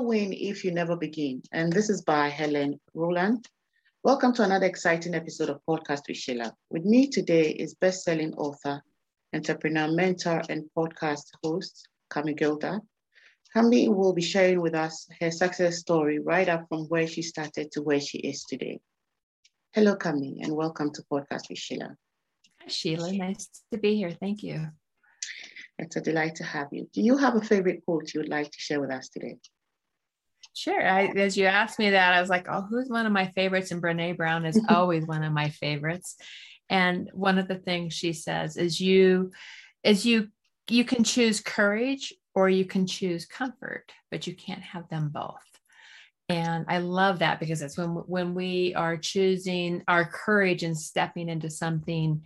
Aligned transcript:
Never 0.00 0.08
Win 0.08 0.32
If 0.32 0.64
You 0.64 0.72
Never 0.72 0.96
Begin. 0.96 1.42
And 1.52 1.70
this 1.70 1.90
is 1.90 2.00
by 2.00 2.30
Helen 2.30 2.80
Rowland. 2.94 3.46
Welcome 4.02 4.32
to 4.32 4.42
another 4.42 4.64
exciting 4.64 5.14
episode 5.14 5.50
of 5.50 5.60
Podcast 5.68 6.08
with 6.08 6.16
Sheila. 6.16 6.54
With 6.70 6.86
me 6.86 7.10
today 7.10 7.50
is 7.50 7.74
best-selling 7.74 8.32
author, 8.36 8.82
entrepreneur, 9.34 9.92
mentor, 9.92 10.40
and 10.48 10.64
podcast 10.74 11.24
host, 11.44 11.86
Kami 12.08 12.34
Guildner. 12.34 12.80
Kami 13.52 13.90
will 13.90 14.14
be 14.14 14.22
sharing 14.22 14.62
with 14.62 14.74
us 14.74 15.06
her 15.20 15.30
success 15.30 15.80
story 15.80 16.18
right 16.18 16.48
up 16.48 16.64
from 16.70 16.84
where 16.84 17.06
she 17.06 17.20
started 17.20 17.70
to 17.72 17.82
where 17.82 18.00
she 18.00 18.20
is 18.20 18.44
today. 18.44 18.80
Hello, 19.74 19.96
Kami, 19.96 20.38
and 20.40 20.56
welcome 20.56 20.90
to 20.94 21.02
Podcast 21.12 21.50
with 21.50 21.58
Sheila. 21.58 21.94
Hi, 22.62 22.68
Sheila. 22.68 23.12
Nice 23.12 23.50
to 23.70 23.76
be 23.76 23.96
here. 23.96 24.12
Thank 24.12 24.42
you. 24.42 24.66
It's 25.78 25.96
a 25.96 26.00
delight 26.00 26.36
to 26.36 26.44
have 26.44 26.68
you. 26.72 26.88
Do 26.94 27.02
you 27.02 27.18
have 27.18 27.36
a 27.36 27.42
favorite 27.42 27.84
quote 27.84 28.14
you 28.14 28.20
would 28.20 28.30
like 28.30 28.50
to 28.50 28.58
share 28.58 28.80
with 28.80 28.90
us 28.90 29.10
today? 29.10 29.36
Sure. 30.54 30.86
I, 30.86 31.06
as 31.16 31.36
you 31.36 31.46
asked 31.46 31.78
me 31.78 31.90
that, 31.90 32.14
I 32.14 32.20
was 32.20 32.30
like, 32.30 32.46
oh, 32.50 32.62
who's 32.62 32.88
one 32.88 33.06
of 33.06 33.12
my 33.12 33.28
favorites? 33.28 33.70
And 33.70 33.82
Brene 33.82 34.16
Brown 34.16 34.44
is 34.44 34.60
always 34.68 35.06
one 35.06 35.22
of 35.22 35.32
my 35.32 35.50
favorites. 35.50 36.16
And 36.68 37.10
one 37.12 37.38
of 37.38 37.48
the 37.48 37.56
things 37.56 37.94
she 37.94 38.12
says 38.12 38.56
is 38.56 38.80
you, 38.80 39.32
is 39.82 40.04
you, 40.04 40.28
you 40.68 40.84
can 40.84 41.04
choose 41.04 41.40
courage 41.40 42.12
or 42.34 42.48
you 42.48 42.64
can 42.64 42.86
choose 42.86 43.26
comfort, 43.26 43.92
but 44.10 44.26
you 44.26 44.34
can't 44.34 44.62
have 44.62 44.88
them 44.88 45.08
both. 45.08 45.34
And 46.30 46.64
I 46.68 46.78
love 46.78 47.18
that 47.18 47.40
because 47.40 47.60
it's 47.60 47.76
when 47.76 47.88
when 47.88 48.34
we 48.34 48.72
are 48.76 48.96
choosing 48.96 49.82
our 49.88 50.04
courage 50.04 50.62
and 50.62 50.78
stepping 50.78 51.28
into 51.28 51.50
something 51.50 52.22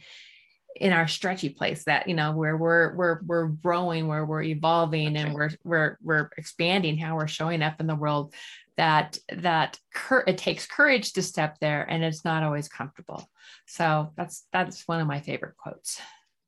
in 0.77 0.93
our 0.93 1.07
stretchy 1.07 1.49
place 1.49 1.85
that 1.85 2.09
you 2.09 2.15
know 2.15 2.33
where 2.33 2.57
we're 2.57 2.95
we're 2.95 3.21
we're 3.25 3.47
growing 3.47 4.09
where 4.09 4.25
we're 4.25 4.43
evolving 4.43 5.17
and 5.17 5.33
we're 5.35 5.51
we're 5.63 5.99
we're 6.03 6.31
expanding 6.37 6.99
how 6.99 7.17
we're 7.17 7.29
showing 7.29 7.63
up 7.63 7.81
in 7.81 7.87
the 7.87 7.95
world 7.95 8.35
that 8.77 9.19
that 9.31 9.79
cur- 9.95 10.25
it 10.27 10.39
takes 10.39 10.67
courage 10.67 11.13
to 11.13 11.23
step 11.23 11.59
there 11.61 11.85
and 11.89 12.03
it's 12.03 12.25
not 12.25 12.43
always 12.43 12.69
comfortable. 12.69 13.29
So 13.67 14.13
that's 14.17 14.47
that's 14.53 14.87
one 14.89 15.01
of 15.01 15.07
my 15.07 15.21
favorite 15.21 15.57
quotes. 15.57 16.01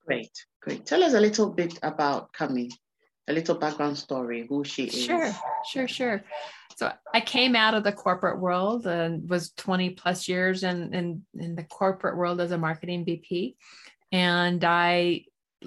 Great 0.06 0.32
great. 0.60 0.84
Tell 0.84 1.02
us 1.04 1.14
a 1.14 1.20
little 1.20 1.50
bit 1.50 1.78
about 1.82 2.32
Kami 2.32 2.70
a 3.28 3.32
little 3.32 3.56
background 3.56 3.98
story 3.98 4.46
who 4.48 4.64
she 4.64 4.84
is. 4.84 5.04
Sure 5.04 5.32
sure 5.64 5.88
sure. 5.88 6.24
So 6.76 6.92
I 7.14 7.20
came 7.20 7.56
out 7.56 7.74
of 7.74 7.84
the 7.84 7.92
corporate 7.92 8.38
world 8.38 8.86
and 8.86 9.28
was 9.30 9.50
20 9.52 9.90
plus 9.90 10.28
years 10.28 10.62
in, 10.62 10.92
in, 10.92 11.22
in 11.38 11.56
the 11.56 11.64
corporate 11.64 12.18
world 12.18 12.38
as 12.38 12.50
a 12.50 12.58
marketing 12.58 13.06
VP. 13.06 13.56
And 14.16 14.64
I, 14.64 15.26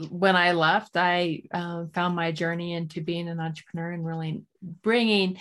when 0.10 0.36
I 0.36 0.54
left, 0.54 0.98
I 0.98 1.44
uh, 1.54 1.86
found 1.94 2.16
my 2.16 2.32
journey 2.32 2.74
into 2.74 3.00
being 3.00 3.30
an 3.30 3.40
entrepreneur 3.40 3.92
and 3.92 4.04
really 4.04 4.42
bringing 4.82 5.38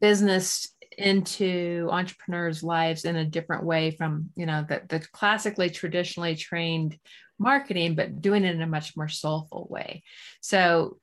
business 0.00 0.66
into 0.96 1.90
entrepreneurs' 1.92 2.62
lives 2.62 3.04
in 3.04 3.16
a 3.16 3.26
different 3.26 3.64
way 3.64 3.90
from 3.90 4.30
you 4.34 4.46
know 4.46 4.64
the, 4.66 4.80
the 4.88 5.00
classically 5.12 5.68
traditionally 5.68 6.36
trained 6.36 6.98
marketing, 7.38 7.96
but 7.96 8.22
doing 8.22 8.44
it 8.44 8.54
in 8.54 8.62
a 8.62 8.66
much 8.66 8.96
more 8.96 9.08
soulful 9.08 9.66
way. 9.68 10.02
So 10.40 10.96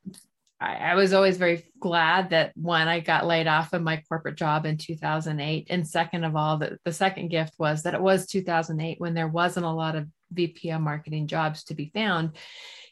I, 0.60 0.96
was 0.96 1.14
always 1.14 1.38
very 1.38 1.64
glad 1.80 2.32
that 2.32 2.54
when 2.56 2.88
I 2.88 3.02
got 3.02 3.28
laid 3.28 3.48
off 3.48 3.74
of 3.74 3.82
my 3.82 4.02
corporate 4.10 4.38
job 4.38 4.66
in 4.66 4.78
2008, 4.78 5.68
and 5.70 5.88
second 5.88 6.24
of 6.24 6.36
all, 6.36 6.58
that 6.58 6.74
the 6.86 6.94
second 6.94 7.28
gift 7.28 7.54
was 7.60 7.84
that 7.84 7.94
it 7.94 8.02
was 8.02 8.26
2008 8.26 9.00
when 9.00 9.14
there 9.14 9.28
wasn't 9.28 9.66
a 9.66 9.72
lot 9.72 9.96
of 9.96 10.08
VPM 10.34 10.82
marketing 10.82 11.28
jobs 11.28 11.64
to 11.66 11.76
be 11.76 11.92
found. 11.94 12.38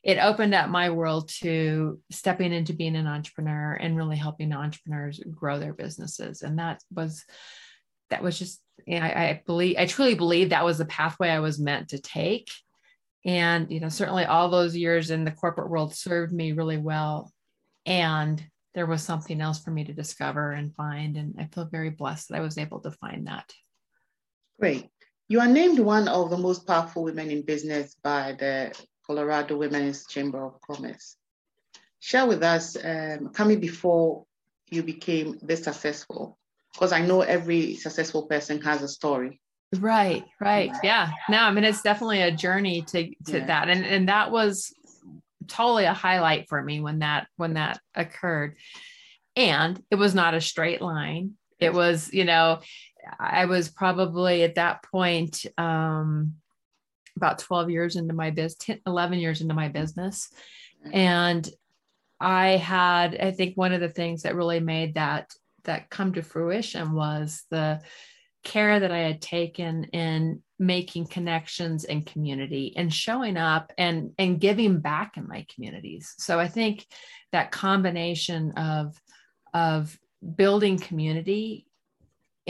It 0.03 0.17
opened 0.17 0.55
up 0.55 0.69
my 0.69 0.89
world 0.89 1.29
to 1.41 1.99
stepping 2.11 2.53
into 2.53 2.73
being 2.73 2.95
an 2.95 3.07
entrepreneur 3.07 3.73
and 3.73 3.95
really 3.95 4.17
helping 4.17 4.51
entrepreneurs 4.53 5.19
grow 5.29 5.59
their 5.59 5.73
businesses. 5.73 6.41
And 6.41 6.59
that 6.59 6.81
was 6.93 7.23
that 8.09 8.23
was 8.23 8.37
just 8.37 8.61
you 8.85 8.99
know, 8.99 9.05
I, 9.05 9.29
I 9.29 9.41
believe 9.45 9.75
I 9.77 9.85
truly 9.85 10.15
believe 10.15 10.49
that 10.49 10.65
was 10.65 10.79
the 10.79 10.85
pathway 10.85 11.29
I 11.29 11.39
was 11.39 11.59
meant 11.59 11.89
to 11.89 12.01
take. 12.01 12.49
And 13.25 13.71
you 13.71 13.79
know, 13.79 13.89
certainly 13.89 14.25
all 14.25 14.49
those 14.49 14.75
years 14.75 15.11
in 15.11 15.23
the 15.23 15.31
corporate 15.31 15.69
world 15.69 15.93
served 15.93 16.33
me 16.33 16.53
really 16.53 16.77
well 16.77 17.31
and 17.85 18.43
there 18.73 18.85
was 18.85 19.03
something 19.03 19.41
else 19.41 19.59
for 19.59 19.71
me 19.71 19.83
to 19.83 19.93
discover 19.93 20.51
and 20.51 20.75
find 20.75 21.17
and 21.17 21.35
i 21.39 21.47
feel 21.53 21.65
very 21.65 21.89
blessed 21.89 22.29
that 22.29 22.37
i 22.37 22.41
was 22.41 22.57
able 22.57 22.79
to 22.79 22.91
find 22.91 23.27
that 23.27 23.51
great 24.59 24.89
you 25.31 25.39
are 25.39 25.47
named 25.47 25.79
one 25.79 26.09
of 26.09 26.29
the 26.29 26.37
most 26.37 26.67
powerful 26.67 27.03
women 27.03 27.31
in 27.31 27.41
business 27.41 27.95
by 28.03 28.35
the 28.37 28.53
colorado 29.07 29.55
women's 29.55 30.05
chamber 30.07 30.43
of 30.45 30.59
commerce. 30.59 31.15
Share 32.01 32.27
with 32.27 32.43
us 32.43 32.75
um, 32.83 33.29
coming 33.29 33.61
before 33.61 34.25
you 34.69 34.83
became 34.83 35.39
this 35.41 35.63
successful 35.63 36.37
because 36.73 36.91
i 36.91 37.01
know 37.01 37.21
every 37.21 37.75
successful 37.75 38.23
person 38.27 38.59
has 38.61 38.81
a 38.81 38.89
story. 38.89 39.39
Right 39.79 40.25
right 40.41 40.71
yeah. 40.83 41.11
no 41.29 41.37
i 41.37 41.51
mean 41.51 41.63
it's 41.63 41.81
definitely 41.81 42.21
a 42.23 42.31
journey 42.45 42.81
to 42.91 42.99
to 43.31 43.37
yeah. 43.39 43.45
that 43.45 43.69
and 43.69 43.85
and 43.85 44.09
that 44.09 44.31
was 44.31 44.73
totally 45.47 45.85
a 45.85 45.93
highlight 45.93 46.49
for 46.49 46.61
me 46.61 46.81
when 46.81 46.99
that 46.99 47.27
when 47.37 47.53
that 47.53 47.79
occurred. 47.95 48.57
And 49.35 49.81
it 49.89 49.95
was 49.95 50.13
not 50.13 50.33
a 50.33 50.41
straight 50.41 50.81
line. 50.81 51.35
It 51.59 51.73
was 51.73 52.11
you 52.11 52.25
know 52.25 52.59
i 53.19 53.45
was 53.45 53.69
probably 53.69 54.43
at 54.43 54.55
that 54.55 54.83
point 54.83 55.45
um, 55.57 56.33
about 57.15 57.39
12 57.39 57.69
years 57.69 57.95
into 57.95 58.13
my 58.13 58.31
business 58.31 58.79
11 58.85 59.19
years 59.19 59.41
into 59.41 59.53
my 59.53 59.67
business. 59.67 60.29
And 60.91 61.47
i 62.19 62.49
had 62.49 63.15
i 63.19 63.31
think 63.31 63.57
one 63.57 63.73
of 63.73 63.81
the 63.81 63.89
things 63.89 64.23
that 64.23 64.35
really 64.35 64.59
made 64.59 64.93
that 64.95 65.31
that 65.63 65.89
come 65.89 66.13
to 66.13 66.21
fruition 66.21 66.93
was 66.93 67.43
the 67.49 67.81
care 68.43 68.79
that 68.79 68.91
i 68.91 68.99
had 68.99 69.21
taken 69.21 69.83
in 69.85 70.41
making 70.61 71.07
connections 71.07 71.85
and 71.85 72.05
community 72.05 72.73
and 72.77 72.93
showing 72.93 73.35
up 73.35 73.73
and 73.79 74.11
and 74.19 74.39
giving 74.39 74.79
back 74.79 75.17
in 75.17 75.27
my 75.27 75.45
communities. 75.53 76.13
So 76.17 76.39
i 76.39 76.47
think 76.47 76.85
that 77.31 77.51
combination 77.51 78.51
of 78.51 78.95
of 79.53 79.99
building 80.35 80.77
community 80.77 81.65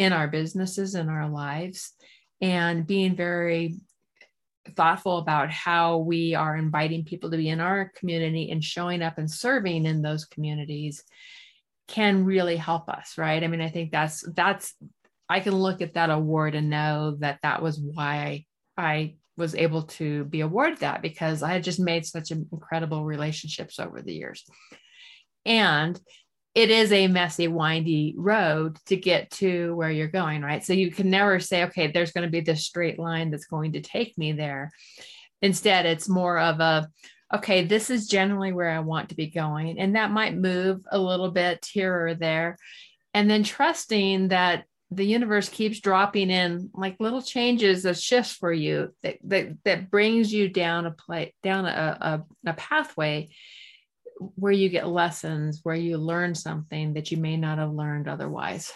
in 0.01 0.13
our 0.13 0.28
businesses 0.28 0.95
and 0.95 1.09
our 1.09 1.29
lives 1.29 1.94
and 2.41 2.88
being 2.88 3.16
very 3.16 3.75
thoughtful 4.75 5.17
about 5.17 5.50
how 5.50 5.97
we 5.97 6.35
are 6.35 6.56
inviting 6.56 7.03
people 7.03 7.31
to 7.31 7.38
be 7.38 7.50
in 7.50 7.59
our 7.59 7.91
community 7.95 8.51
and 8.51 8.63
showing 8.63 9.01
up 9.01 9.17
and 9.17 9.29
serving 9.29 9.85
in 9.85 10.01
those 10.01 10.25
communities 10.25 11.03
can 11.88 12.23
really 12.23 12.56
help 12.56 12.88
us 12.88 13.17
right 13.17 13.44
i 13.44 13.47
mean 13.47 13.59
i 13.59 13.69
think 13.69 13.91
that's 13.91 14.23
that's 14.35 14.73
I 15.31 15.39
can 15.39 15.56
look 15.56 15.81
at 15.81 15.94
that 15.94 16.09
award 16.09 16.56
and 16.56 16.69
know 16.69 17.16
that 17.19 17.39
that 17.41 17.62
was 17.62 17.79
why 17.79 18.44
I 18.78 19.16
was 19.38 19.56
able 19.56 19.83
to 19.83 20.25
be 20.25 20.41
awarded 20.41 20.79
that 20.79 21.01
because 21.01 21.41
I 21.41 21.53
had 21.53 21.63
just 21.63 21.79
made 21.79 22.06
such 22.06 22.31
incredible 22.31 23.06
relationships 23.06 23.79
over 23.79 24.01
the 24.01 24.13
years. 24.13 24.44
And 25.45 25.97
it 26.53 26.69
is 26.69 26.91
a 26.91 27.07
messy, 27.07 27.47
windy 27.47 28.13
road 28.17 28.78
to 28.88 28.97
get 28.97 29.31
to 29.31 29.73
where 29.75 29.91
you're 29.91 30.07
going, 30.07 30.41
right? 30.41 30.63
So 30.63 30.73
you 30.73 30.91
can 30.91 31.09
never 31.09 31.39
say, 31.39 31.63
okay, 31.66 31.88
there's 31.88 32.12
going 32.12 32.28
to 32.28 32.31
be 32.31 32.41
this 32.41 32.66
straight 32.66 33.00
line 33.00 33.31
that's 33.31 33.45
going 33.45 33.73
to 33.73 33.81
take 33.81 34.17
me 34.17 34.34
there. 34.34 34.72
Instead, 35.41 35.85
it's 35.85 36.09
more 36.09 36.38
of 36.38 36.59
a, 36.59 36.89
okay, 37.34 37.66
this 37.66 37.89
is 37.89 38.07
generally 38.07 38.51
where 38.51 38.69
I 38.69 38.79
want 38.79 39.09
to 39.09 39.16
be 39.16 39.28
going. 39.28 39.79
And 39.79 39.95
that 39.95 40.12
might 40.12 40.35
move 40.35 40.81
a 40.91 41.00
little 41.00 41.31
bit 41.31 41.66
here 41.72 42.07
or 42.07 42.16
there. 42.16 42.57
And 43.13 43.29
then 43.29 43.44
trusting 43.44 44.29
that 44.29 44.66
the 44.91 45.06
universe 45.06 45.47
keeps 45.47 45.80
dropping 45.80 46.30
in 46.30 46.69
like 46.74 46.97
little 47.00 47.21
changes 47.21 47.86
of 47.86 47.97
shifts 47.97 48.33
for 48.33 48.51
you 48.51 48.94
that 49.04 49.18
that, 49.24 49.57
that 49.63 49.89
brings 49.89 50.33
you 50.33 50.50
down 50.50 50.86
a 50.86 50.92
play 50.92 51.33
down 51.42 51.65
a, 51.65 51.97
a, 52.45 52.50
a 52.50 52.54
pathway 52.54 53.30
where 54.35 54.51
you 54.51 54.69
get 54.69 54.88
lessons 54.88 55.62
where 55.63 55.75
you 55.75 55.97
learn 55.97 56.35
something 56.35 56.94
that 56.94 57.12
you 57.12 57.18
may 57.18 57.38
not 57.38 57.57
have 57.57 57.71
learned 57.71 58.07
otherwise 58.07 58.71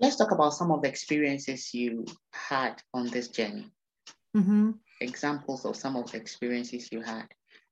let's 0.00 0.16
talk 0.16 0.30
about 0.30 0.54
some 0.54 0.70
of 0.70 0.82
the 0.82 0.88
experiences 0.88 1.72
you 1.72 2.04
had 2.32 2.80
on 2.94 3.08
this 3.08 3.28
journey 3.28 3.66
mm-hmm. 4.36 4.70
examples 5.00 5.64
of 5.64 5.76
some 5.76 5.96
of 5.96 6.10
the 6.10 6.16
experiences 6.16 6.90
you 6.92 7.00
had 7.00 7.26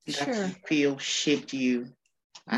that 0.06 0.12
sure. 0.16 0.34
you 0.34 0.54
feel 0.66 0.98
shaped 0.98 1.52
you 1.52 1.86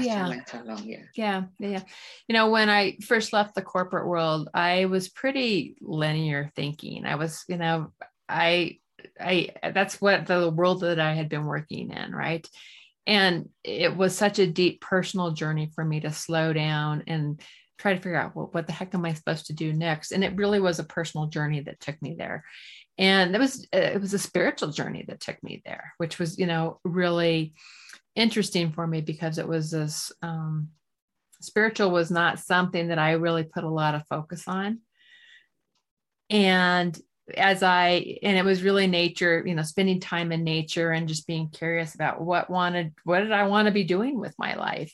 yeah. 0.01 0.41
Along, 0.53 0.83
yeah. 0.85 1.03
yeah 1.15 1.45
yeah 1.59 1.83
you 2.27 2.33
know 2.33 2.51
when 2.51 2.69
i 2.69 2.97
first 3.07 3.33
left 3.33 3.55
the 3.55 3.63
corporate 3.63 4.07
world 4.07 4.49
i 4.53 4.87
was 4.87 5.09
pretty 5.09 5.77
linear 5.81 6.51
thinking 6.57 7.05
i 7.07 7.15
was 7.15 7.45
you 7.49 7.57
know 7.57 7.93
i 8.29 8.79
i 9.21 9.51
that's 9.75 10.01
what 10.01 10.27
the 10.27 10.51
world 10.51 10.81
that 10.81 10.99
i 10.99 11.15
had 11.15 11.29
been 11.29 11.45
working 11.45 11.91
in 11.93 12.13
right 12.13 12.49
and 13.07 13.49
it 13.65 13.97
was 13.97 14.17
such 14.17 14.39
a 14.39 14.47
deep 14.47 14.81
personal 14.81 15.31
journey 15.33 15.71
for 15.75 15.85
me 15.85 16.01
to 16.01 16.13
slow 16.13 16.53
down 16.53 17.05
and 17.07 17.41
try 17.79 17.93
to 17.93 18.01
figure 18.01 18.17
out 18.17 18.35
well, 18.35 18.49
what 18.53 18.67
the 18.67 18.73
heck 18.73 18.95
am 18.95 19.05
i 19.05 19.13
supposed 19.13 19.47
to 19.47 19.53
do 19.53 19.73
next 19.73 20.13
and 20.13 20.25
it 20.25 20.37
really 20.37 20.61
was 20.61 20.79
a 20.79 20.85
personal 20.85 21.27
journey 21.27 21.61
that 21.61 21.81
took 21.81 22.01
me 22.03 22.17
there 22.19 22.45
and 22.99 23.35
it 23.35 23.39
was 23.39 23.67
it 23.73 24.01
was 24.01 24.15
a 24.15 24.19
spiritual 24.19 24.71
journey 24.71 25.05
that 25.07 25.21
took 25.21 25.43
me 25.43 25.63
there 25.65 25.93
which 25.99 26.19
was 26.19 26.39
you 26.39 26.47
know 26.47 26.81
really 26.85 27.55
interesting 28.17 28.73
for 28.73 28.87
me 28.87 29.03
because 29.03 29.39
it 29.39 29.47
was 29.47 29.71
this 29.71 30.11
um, 30.23 30.71
spiritual 31.41 31.91
was 31.91 32.11
not 32.11 32.39
something 32.39 32.89
that 32.89 32.99
I 32.99 33.13
really 33.13 33.45
put 33.45 33.65
a 33.65 33.69
lot 33.69 33.95
of 33.95 34.07
focus 34.09 34.49
on. 34.49 34.81
And 36.31 36.99
as 37.35 37.63
I, 37.63 38.19
and 38.23 38.37
it 38.37 38.45
was 38.45 38.63
really 38.63 38.87
nature, 38.87 39.43
you 39.45 39.55
know, 39.55 39.63
spending 39.63 40.01
time 40.01 40.33
in 40.33 40.45
nature 40.45 40.93
and 40.93 41.09
just 41.09 41.27
being 41.27 41.49
curious 41.49 41.95
about 41.95 42.21
what 42.21 42.51
wanted, 42.51 42.95
what 43.05 43.21
did 43.21 43.33
I 43.33 43.49
want 43.49 43.67
to 43.67 43.73
be 43.73 43.85
doing 43.85 44.19
with 44.21 44.35
my 44.39 44.55
life? 44.55 44.93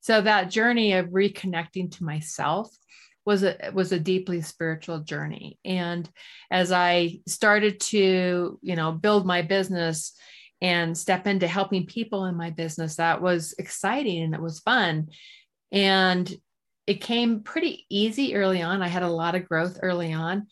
So 0.00 0.20
that 0.20 0.50
journey 0.50 0.94
of 0.94 1.06
reconnecting 1.06 1.92
to 1.92 2.04
myself 2.04 2.68
was 3.24 3.44
a 3.44 3.70
was 3.72 3.92
a 3.92 4.00
deeply 4.00 4.40
spiritual 4.42 5.00
journey. 5.00 5.58
And 5.64 6.10
as 6.50 6.72
i 6.72 7.20
started 7.28 7.78
to 7.80 8.58
you 8.60 8.76
know 8.76 8.90
build 8.90 9.24
my 9.24 9.42
business 9.42 10.12
and 10.60 10.96
step 10.96 11.26
into 11.26 11.46
helping 11.46 11.86
people 11.86 12.24
in 12.26 12.36
my 12.36 12.50
business 12.50 12.96
that 12.96 13.22
was 13.22 13.54
exciting 13.58 14.22
and 14.22 14.34
it 14.34 14.42
was 14.42 14.60
fun. 14.60 15.08
And 15.70 16.32
it 16.86 17.00
came 17.00 17.40
pretty 17.40 17.86
easy 17.88 18.34
early 18.34 18.60
on. 18.60 18.82
I 18.82 18.88
had 18.88 19.02
a 19.02 19.08
lot 19.08 19.34
of 19.34 19.48
growth 19.48 19.78
early 19.82 20.12
on 20.12 20.48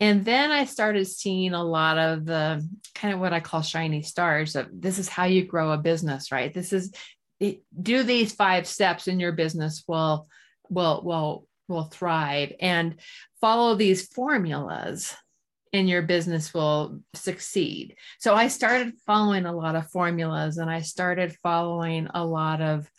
and 0.00 0.24
then 0.24 0.50
i 0.50 0.64
started 0.64 1.06
seeing 1.06 1.54
a 1.54 1.62
lot 1.62 1.98
of 1.98 2.24
the 2.24 2.66
kind 2.94 3.14
of 3.14 3.20
what 3.20 3.32
i 3.32 3.40
call 3.40 3.62
shiny 3.62 4.02
stars 4.02 4.56
of 4.56 4.66
this 4.72 4.98
is 4.98 5.08
how 5.08 5.24
you 5.24 5.44
grow 5.44 5.72
a 5.72 5.78
business 5.78 6.32
right 6.32 6.54
this 6.54 6.72
is 6.72 6.92
do 7.80 8.02
these 8.02 8.32
five 8.32 8.66
steps 8.66 9.08
in 9.08 9.20
your 9.20 9.32
business 9.32 9.84
will 9.86 10.26
will 10.68 11.02
will 11.04 11.46
will 11.68 11.84
thrive 11.84 12.52
and 12.60 13.00
follow 13.40 13.74
these 13.74 14.06
formulas 14.08 15.14
and 15.72 15.88
your 15.88 16.02
business 16.02 16.52
will 16.52 17.00
succeed. 17.14 17.94
So 18.18 18.34
I 18.34 18.48
started 18.48 18.94
following 19.06 19.46
a 19.46 19.54
lot 19.54 19.76
of 19.76 19.88
formulas 19.90 20.58
and 20.58 20.68
I 20.68 20.80
started 20.80 21.36
following 21.42 22.08
a 22.12 22.24
lot 22.24 22.60
of 22.60 22.90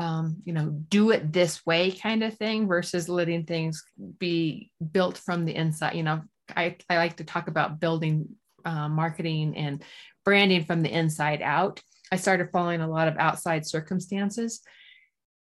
um, 0.00 0.36
you 0.44 0.52
know, 0.52 0.70
do 0.88 1.10
it 1.10 1.32
this 1.32 1.64
way 1.66 1.90
kind 1.92 2.24
of 2.24 2.36
thing 2.36 2.66
versus 2.66 3.08
letting 3.08 3.44
things 3.44 3.84
be 4.18 4.72
built 4.92 5.18
from 5.18 5.44
the 5.44 5.54
inside. 5.54 5.94
You 5.94 6.02
know, 6.02 6.22
I, 6.56 6.76
I 6.88 6.96
like 6.96 7.18
to 7.18 7.24
talk 7.24 7.48
about 7.48 7.80
building 7.80 8.30
uh, 8.64 8.88
marketing 8.88 9.56
and 9.56 9.84
branding 10.24 10.64
from 10.64 10.82
the 10.82 10.90
inside 10.90 11.42
out. 11.42 11.80
I 12.10 12.16
started 12.16 12.50
following 12.50 12.80
a 12.80 12.88
lot 12.88 13.08
of 13.08 13.16
outside 13.18 13.66
circumstances 13.66 14.62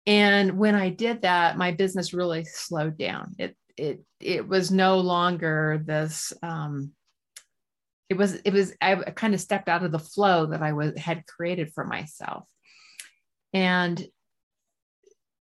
and 0.08 0.56
when 0.56 0.74
I 0.74 0.88
did 0.88 1.20
that, 1.22 1.58
my 1.58 1.72
business 1.72 2.14
really 2.14 2.42
slowed 2.44 2.96
down. 2.96 3.34
It 3.38 3.54
it 3.76 4.00
it 4.20 4.48
was 4.48 4.70
no 4.70 5.00
longer 5.00 5.82
this 5.84 6.32
um, 6.42 6.92
it 8.08 8.16
was 8.16 8.36
it 8.36 8.54
was 8.54 8.72
I 8.80 8.94
kind 8.94 9.34
of 9.34 9.40
stepped 9.42 9.68
out 9.68 9.84
of 9.84 9.92
the 9.92 9.98
flow 9.98 10.46
that 10.46 10.62
I 10.62 10.72
was 10.72 10.96
had 10.98 11.26
created 11.26 11.74
for 11.74 11.84
myself. 11.84 12.48
And 13.52 14.02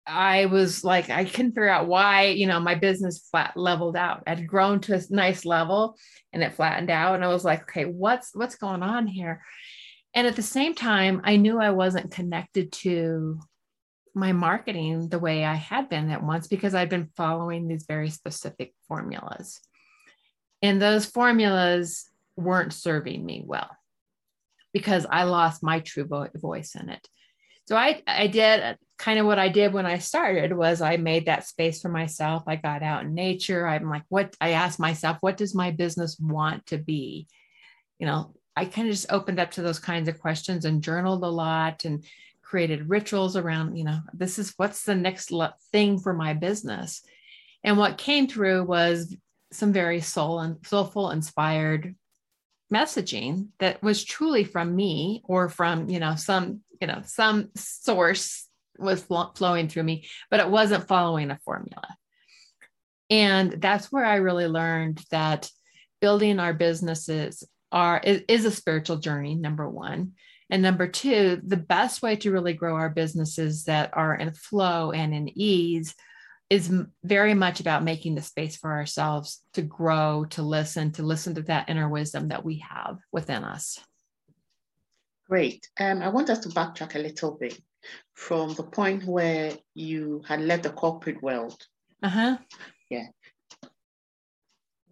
I 0.05 0.47
was 0.47 0.83
like, 0.83 1.09
I 1.09 1.23
couldn't 1.23 1.51
figure 1.51 1.69
out 1.69 1.87
why, 1.87 2.25
you 2.25 2.45
know, 2.45 2.59
my 2.59 2.75
business 2.75 3.27
flat 3.31 3.55
leveled 3.55 3.95
out. 3.95 4.23
I'd 4.27 4.47
grown 4.47 4.81
to 4.81 4.95
a 4.95 5.01
nice 5.09 5.45
level 5.45 5.97
and 6.33 6.43
it 6.43 6.53
flattened 6.53 6.89
out. 6.89 7.15
And 7.15 7.23
I 7.23 7.29
was 7.29 7.45
like, 7.45 7.63
okay, 7.63 7.85
what's 7.85 8.31
what's 8.33 8.55
going 8.55 8.83
on 8.83 9.07
here? 9.07 9.41
And 10.13 10.27
at 10.27 10.35
the 10.35 10.41
same 10.41 10.75
time, 10.75 11.21
I 11.23 11.37
knew 11.37 11.59
I 11.59 11.71
wasn't 11.71 12.11
connected 12.11 12.71
to 12.73 13.39
my 14.13 14.31
marketing 14.31 15.09
the 15.09 15.19
way 15.19 15.43
I 15.43 15.55
had 15.55 15.89
been 15.89 16.11
at 16.11 16.23
once 16.23 16.47
because 16.47 16.75
I'd 16.75 16.89
been 16.89 17.09
following 17.15 17.67
these 17.67 17.85
very 17.87 18.09
specific 18.09 18.73
formulas. 18.87 19.59
And 20.61 20.81
those 20.81 21.05
formulas 21.05 22.09
weren't 22.35 22.73
serving 22.73 23.25
me 23.25 23.43
well 23.45 23.69
because 24.71 25.05
I 25.09 25.23
lost 25.23 25.63
my 25.63 25.79
true 25.79 26.07
voice 26.35 26.75
in 26.75 26.89
it. 26.89 27.07
So 27.73 27.79
I, 27.79 28.03
I 28.05 28.27
did 28.27 28.77
kind 28.99 29.17
of 29.17 29.25
what 29.25 29.39
I 29.39 29.49
did 29.49 29.73
when 29.73 29.87
I 29.87 29.97
started 29.97 30.53
was 30.53 30.79
I 30.79 30.97
made 30.97 31.25
that 31.25 31.47
space 31.47 31.81
for 31.81 31.89
myself. 31.89 32.43
I 32.45 32.55
got 32.55 32.83
out 32.83 33.01
in 33.01 33.15
nature. 33.15 33.67
I'm 33.67 33.89
like, 33.89 34.03
what 34.09 34.35
I 34.39 34.51
asked 34.51 34.79
myself, 34.79 35.17
what 35.21 35.37
does 35.37 35.55
my 35.55 35.71
business 35.71 36.19
want 36.19 36.67
to 36.67 36.77
be? 36.77 37.25
You 37.97 38.05
know, 38.05 38.35
I 38.55 38.65
kind 38.65 38.87
of 38.87 38.93
just 38.93 39.11
opened 39.11 39.39
up 39.39 39.49
to 39.53 39.63
those 39.63 39.79
kinds 39.79 40.07
of 40.07 40.19
questions 40.19 40.65
and 40.65 40.83
journaled 40.83 41.23
a 41.23 41.27
lot 41.27 41.83
and 41.83 42.05
created 42.43 42.91
rituals 42.91 43.35
around, 43.35 43.75
you 43.75 43.85
know, 43.85 44.01
this 44.13 44.37
is 44.37 44.53
what's 44.57 44.83
the 44.83 44.93
next 44.93 45.31
thing 45.71 45.97
for 45.97 46.13
my 46.13 46.35
business. 46.35 47.01
And 47.63 47.79
what 47.79 47.97
came 47.97 48.27
through 48.27 48.65
was 48.65 49.17
some 49.51 49.73
very 49.73 49.99
soul 49.99 50.41
and 50.41 50.57
soulful 50.63 51.09
inspired 51.09 51.95
messaging 52.73 53.49
that 53.59 53.81
was 53.83 54.03
truly 54.03 54.43
from 54.43 54.75
me 54.75 55.21
or 55.25 55.49
from, 55.49 55.89
you 55.89 55.99
know, 55.99 56.15
some, 56.15 56.61
you 56.81 56.87
know, 56.87 57.01
some 57.05 57.49
source 57.55 58.47
was 58.77 59.05
flowing 59.35 59.69
through 59.69 59.83
me, 59.83 60.07
but 60.31 60.39
it 60.39 60.49
wasn't 60.49 60.87
following 60.87 61.31
a 61.31 61.39
formula. 61.45 61.87
And 63.09 63.61
that's 63.61 63.91
where 63.91 64.05
I 64.05 64.15
really 64.15 64.47
learned 64.47 65.03
that 65.11 65.49
building 66.01 66.39
our 66.39 66.53
businesses 66.53 67.43
are 67.71 68.01
is, 68.03 68.23
is 68.27 68.45
a 68.45 68.51
spiritual 68.51 68.97
journey, 68.97 69.35
number 69.35 69.69
one. 69.69 70.13
And 70.49 70.61
number 70.61 70.87
two, 70.87 71.41
the 71.45 71.57
best 71.57 72.01
way 72.01 72.15
to 72.17 72.31
really 72.31 72.53
grow 72.53 72.75
our 72.75 72.89
businesses 72.89 73.65
that 73.65 73.91
are 73.93 74.15
in 74.15 74.33
flow 74.33 74.91
and 74.91 75.13
in 75.13 75.29
ease 75.37 75.95
is 76.53 76.71
very 77.03 77.33
much 77.33 77.59
about 77.59 77.83
making 77.83 78.13
the 78.13 78.21
space 78.21 78.55
for 78.55 78.71
ourselves 78.71 79.41
to 79.53 79.63
grow, 79.63 80.23
to 80.29 80.43
listen, 80.43 80.91
to 80.91 81.01
listen 81.01 81.33
to 81.33 81.41
that 81.41 81.67
inner 81.67 81.89
wisdom 81.89 82.27
that 82.27 82.45
we 82.45 82.59
have 82.59 82.99
within 83.11 83.43
us. 83.43 83.79
Great. 85.27 85.67
Um, 85.79 86.03
I 86.03 86.09
want 86.09 86.29
us 86.29 86.37
to 86.39 86.49
backtrack 86.49 86.93
a 86.93 86.99
little 86.99 87.31
bit 87.31 87.59
from 88.13 88.53
the 88.53 88.61
point 88.61 89.03
where 89.05 89.53
you 89.73 90.21
had 90.27 90.41
left 90.41 90.61
the 90.61 90.69
corporate 90.69 91.23
world. 91.23 91.59
Uh 92.03 92.09
huh. 92.09 92.37
Yeah. 92.87 93.07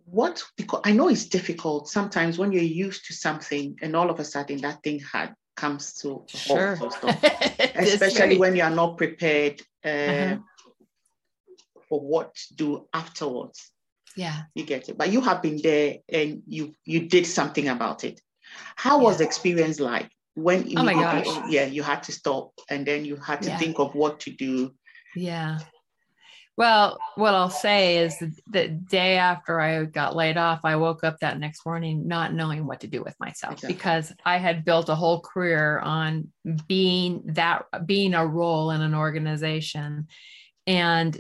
What, 0.06 0.44
because 0.58 0.82
I 0.84 0.94
know 0.94 1.10
it's 1.10 1.28
difficult 1.28 1.90
sometimes 1.90 2.40
when 2.40 2.52
you're 2.52 2.64
used 2.64 3.06
to 3.06 3.14
something 3.14 3.78
and 3.84 3.96
all 3.96 4.10
of 4.10 4.20
a 4.20 4.26
sudden 4.26 4.58
that 4.62 4.82
thing 4.82 5.00
had 5.00 5.36
comes 5.56 5.94
to 5.94 6.24
sure. 6.28 6.80
especially 7.76 8.40
when 8.40 8.56
you 8.56 8.64
are 8.64 8.72
not 8.72 8.98
prepared 8.98 9.62
uh, 9.86 9.90
uh-huh. 9.90 10.38
For 11.92 12.00
what 12.00 12.34
to 12.36 12.56
do 12.56 12.88
afterwards. 12.94 13.70
Yeah, 14.16 14.44
you 14.56 14.64
get 14.64 14.88
it. 14.88 14.98
But 14.98 15.12
you 15.12 15.20
have 15.20 15.42
been 15.42 15.60
there 15.62 15.98
and 16.08 16.42
you 16.48 16.74
you 16.86 17.02
did 17.10 17.26
something 17.28 17.68
about 17.68 18.06
it. 18.06 18.22
How 18.78 18.98
yeah. 18.98 19.04
was 19.04 19.18
the 19.18 19.26
experience 19.26 19.80
like 19.80 20.10
when? 20.36 20.72
Oh 20.78 20.84
my 20.84 20.94
gosh! 20.94 21.28
Yeah, 21.50 21.66
you 21.66 21.84
had 21.84 22.04
to 22.04 22.14
stop 22.14 22.52
and 22.70 22.86
then 22.86 23.04
you 23.04 23.18
had 23.18 23.42
to 23.42 23.50
yeah. 23.50 23.58
think 23.58 23.78
of 23.80 23.94
what 23.94 24.22
to 24.22 24.32
do. 24.32 24.74
Yeah. 25.16 25.60
Well, 26.58 26.98
what 27.16 27.34
I'll 27.34 27.50
say 27.50 27.98
is 27.98 28.18
the, 28.20 28.32
the, 28.48 28.68
day 28.68 29.18
after 29.18 29.60
I 29.60 29.86
got 29.86 30.16
laid 30.16 30.38
off, 30.38 30.60
I 30.64 30.76
woke 30.76 31.04
up 31.04 31.18
that 31.20 31.40
next 31.40 31.66
morning 31.66 32.08
not 32.08 32.34
knowing 32.34 32.68
what 32.68 32.82
to 32.82 32.88
do 32.88 33.02
with 33.02 33.16
myself 33.20 33.54
exactly. 33.54 33.74
because 33.74 34.14
I 34.26 34.38
had 34.38 34.66
built 34.66 34.90
a 34.90 34.96
whole 34.96 35.22
career 35.22 35.80
on 35.80 36.28
being 36.68 37.24
that 37.28 37.66
being 37.86 38.14
a 38.14 38.28
role 38.28 38.72
in 38.72 38.82
an 38.82 38.94
organization 38.94 40.08
and 40.68 41.20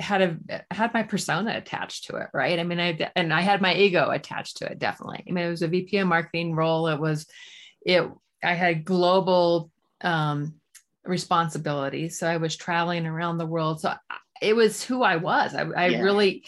had 0.00 0.22
a 0.22 0.64
had 0.70 0.92
my 0.92 1.02
persona 1.02 1.56
attached 1.56 2.06
to 2.06 2.16
it, 2.16 2.28
right? 2.34 2.58
I 2.58 2.64
mean, 2.64 2.80
I 2.80 3.10
and 3.14 3.32
I 3.32 3.42
had 3.42 3.62
my 3.62 3.74
ego 3.74 4.10
attached 4.10 4.58
to 4.58 4.70
it, 4.70 4.78
definitely. 4.78 5.24
I 5.28 5.32
mean, 5.32 5.44
it 5.44 5.50
was 5.50 5.62
a 5.62 5.68
VP 5.68 5.98
of 5.98 6.08
marketing 6.08 6.54
role. 6.54 6.88
It 6.88 7.00
was 7.00 7.26
it 7.84 8.08
I 8.42 8.54
had 8.54 8.84
global 8.84 9.70
um 10.00 10.54
responsibility. 11.04 12.08
So 12.08 12.26
I 12.26 12.38
was 12.38 12.56
traveling 12.56 13.06
around 13.06 13.38
the 13.38 13.46
world. 13.46 13.80
So 13.80 13.94
it 14.42 14.56
was 14.56 14.82
who 14.82 15.02
I 15.02 15.16
was. 15.16 15.54
I, 15.54 15.62
I 15.62 15.86
yeah. 15.86 16.00
really, 16.00 16.44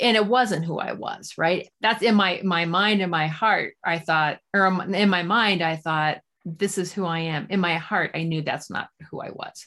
and 0.00 0.16
it 0.16 0.26
wasn't 0.26 0.64
who 0.64 0.78
I 0.78 0.92
was, 0.92 1.34
right? 1.38 1.68
That's 1.80 2.02
in 2.02 2.14
my 2.14 2.40
my 2.44 2.64
mind 2.64 3.02
and 3.02 3.10
my 3.10 3.28
heart. 3.28 3.74
I 3.84 3.98
thought, 3.98 4.38
or 4.52 4.66
in 4.66 5.08
my 5.08 5.22
mind, 5.22 5.62
I 5.62 5.76
thought, 5.76 6.18
this 6.44 6.78
is 6.78 6.92
who 6.92 7.04
I 7.04 7.20
am. 7.20 7.46
In 7.50 7.60
my 7.60 7.76
heart, 7.76 8.12
I 8.14 8.22
knew 8.22 8.42
that's 8.42 8.70
not 8.70 8.88
who 9.10 9.20
I 9.20 9.30
was. 9.30 9.66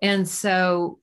And 0.00 0.28
so 0.28 0.98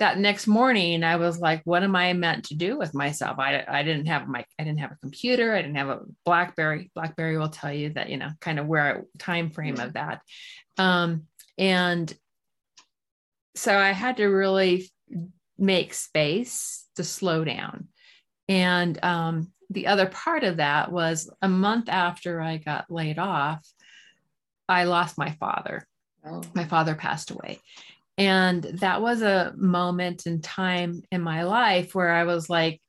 that 0.00 0.18
next 0.18 0.48
morning 0.48 1.04
i 1.04 1.16
was 1.16 1.38
like 1.38 1.62
what 1.64 1.84
am 1.84 1.94
i 1.94 2.12
meant 2.12 2.44
to 2.46 2.56
do 2.56 2.76
with 2.76 2.92
myself 2.92 3.38
i, 3.38 3.64
I 3.68 3.84
didn't 3.84 4.06
have 4.06 4.26
my 4.26 4.44
i 4.58 4.64
didn't 4.64 4.80
have 4.80 4.92
a 4.92 4.98
computer 5.00 5.54
i 5.54 5.62
didn't 5.62 5.76
have 5.76 5.88
a 5.88 6.00
blackberry 6.24 6.90
blackberry 6.94 7.38
will 7.38 7.48
tell 7.48 7.72
you 7.72 7.90
that 7.90 8.10
you 8.10 8.16
know 8.16 8.30
kind 8.40 8.58
of 8.58 8.66
where 8.66 8.98
I, 8.98 9.00
time 9.18 9.50
frame 9.50 9.78
of 9.78 9.92
that 9.92 10.22
um, 10.78 11.26
and 11.58 12.12
so 13.54 13.76
I 13.76 13.90
had 13.90 14.16
to 14.16 14.26
really 14.26 14.90
make 15.58 15.92
space 15.92 16.86
to 16.96 17.04
slow 17.04 17.44
down. 17.44 17.88
And 18.48 19.02
um, 19.04 19.52
the 19.68 19.88
other 19.88 20.06
part 20.06 20.42
of 20.42 20.56
that 20.56 20.90
was 20.90 21.30
a 21.42 21.48
month 21.48 21.88
after 21.88 22.40
I 22.40 22.56
got 22.56 22.90
laid 22.90 23.18
off, 23.18 23.66
I 24.68 24.84
lost 24.84 25.18
my 25.18 25.32
father. 25.32 25.86
Oh. 26.24 26.42
My 26.54 26.64
father 26.64 26.94
passed 26.94 27.30
away. 27.30 27.60
And 28.18 28.62
that 28.62 29.00
was 29.00 29.22
a 29.22 29.52
moment 29.56 30.26
in 30.26 30.42
time 30.42 31.02
in 31.10 31.22
my 31.22 31.44
life 31.44 31.94
where 31.94 32.10
I 32.10 32.24
was 32.24 32.50
like, 32.50 32.80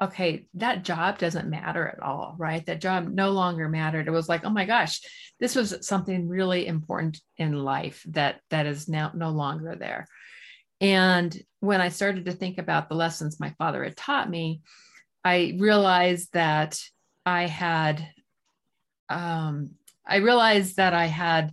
okay, 0.00 0.46
that 0.54 0.82
job 0.82 1.18
doesn't 1.18 1.50
matter 1.50 1.86
at 1.86 2.02
all, 2.02 2.34
right? 2.38 2.64
That 2.66 2.80
job 2.80 3.06
no 3.08 3.30
longer 3.30 3.68
mattered. 3.68 4.08
It 4.08 4.12
was 4.12 4.28
like, 4.28 4.44
oh 4.44 4.50
my 4.50 4.64
gosh, 4.64 5.00
this 5.38 5.54
was 5.54 5.86
something 5.86 6.26
really 6.26 6.66
important 6.66 7.20
in 7.36 7.52
life 7.52 8.02
that 8.08 8.40
that 8.48 8.66
is 8.66 8.88
now 8.88 9.12
no 9.14 9.30
longer 9.30 9.76
there. 9.76 10.06
And 10.80 11.38
when 11.60 11.82
I 11.82 11.90
started 11.90 12.24
to 12.24 12.32
think 12.32 12.56
about 12.56 12.88
the 12.88 12.94
lessons 12.94 13.38
my 13.38 13.54
father 13.58 13.84
had 13.84 13.96
taught 13.96 14.30
me, 14.30 14.62
I 15.22 15.54
realized 15.58 16.32
that 16.32 16.80
I 17.26 17.46
had 17.46 18.08
um, 19.10 19.72
I 20.06 20.16
realized 20.16 20.76
that 20.76 20.94
I 20.94 21.06
had 21.06 21.52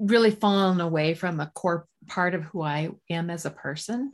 really 0.00 0.30
fallen 0.30 0.80
away 0.80 1.14
from 1.14 1.38
a 1.38 1.50
core 1.54 1.86
part 2.08 2.34
of 2.34 2.42
who 2.44 2.62
I 2.62 2.90
am 3.08 3.30
as 3.30 3.44
a 3.44 3.50
person. 3.50 4.12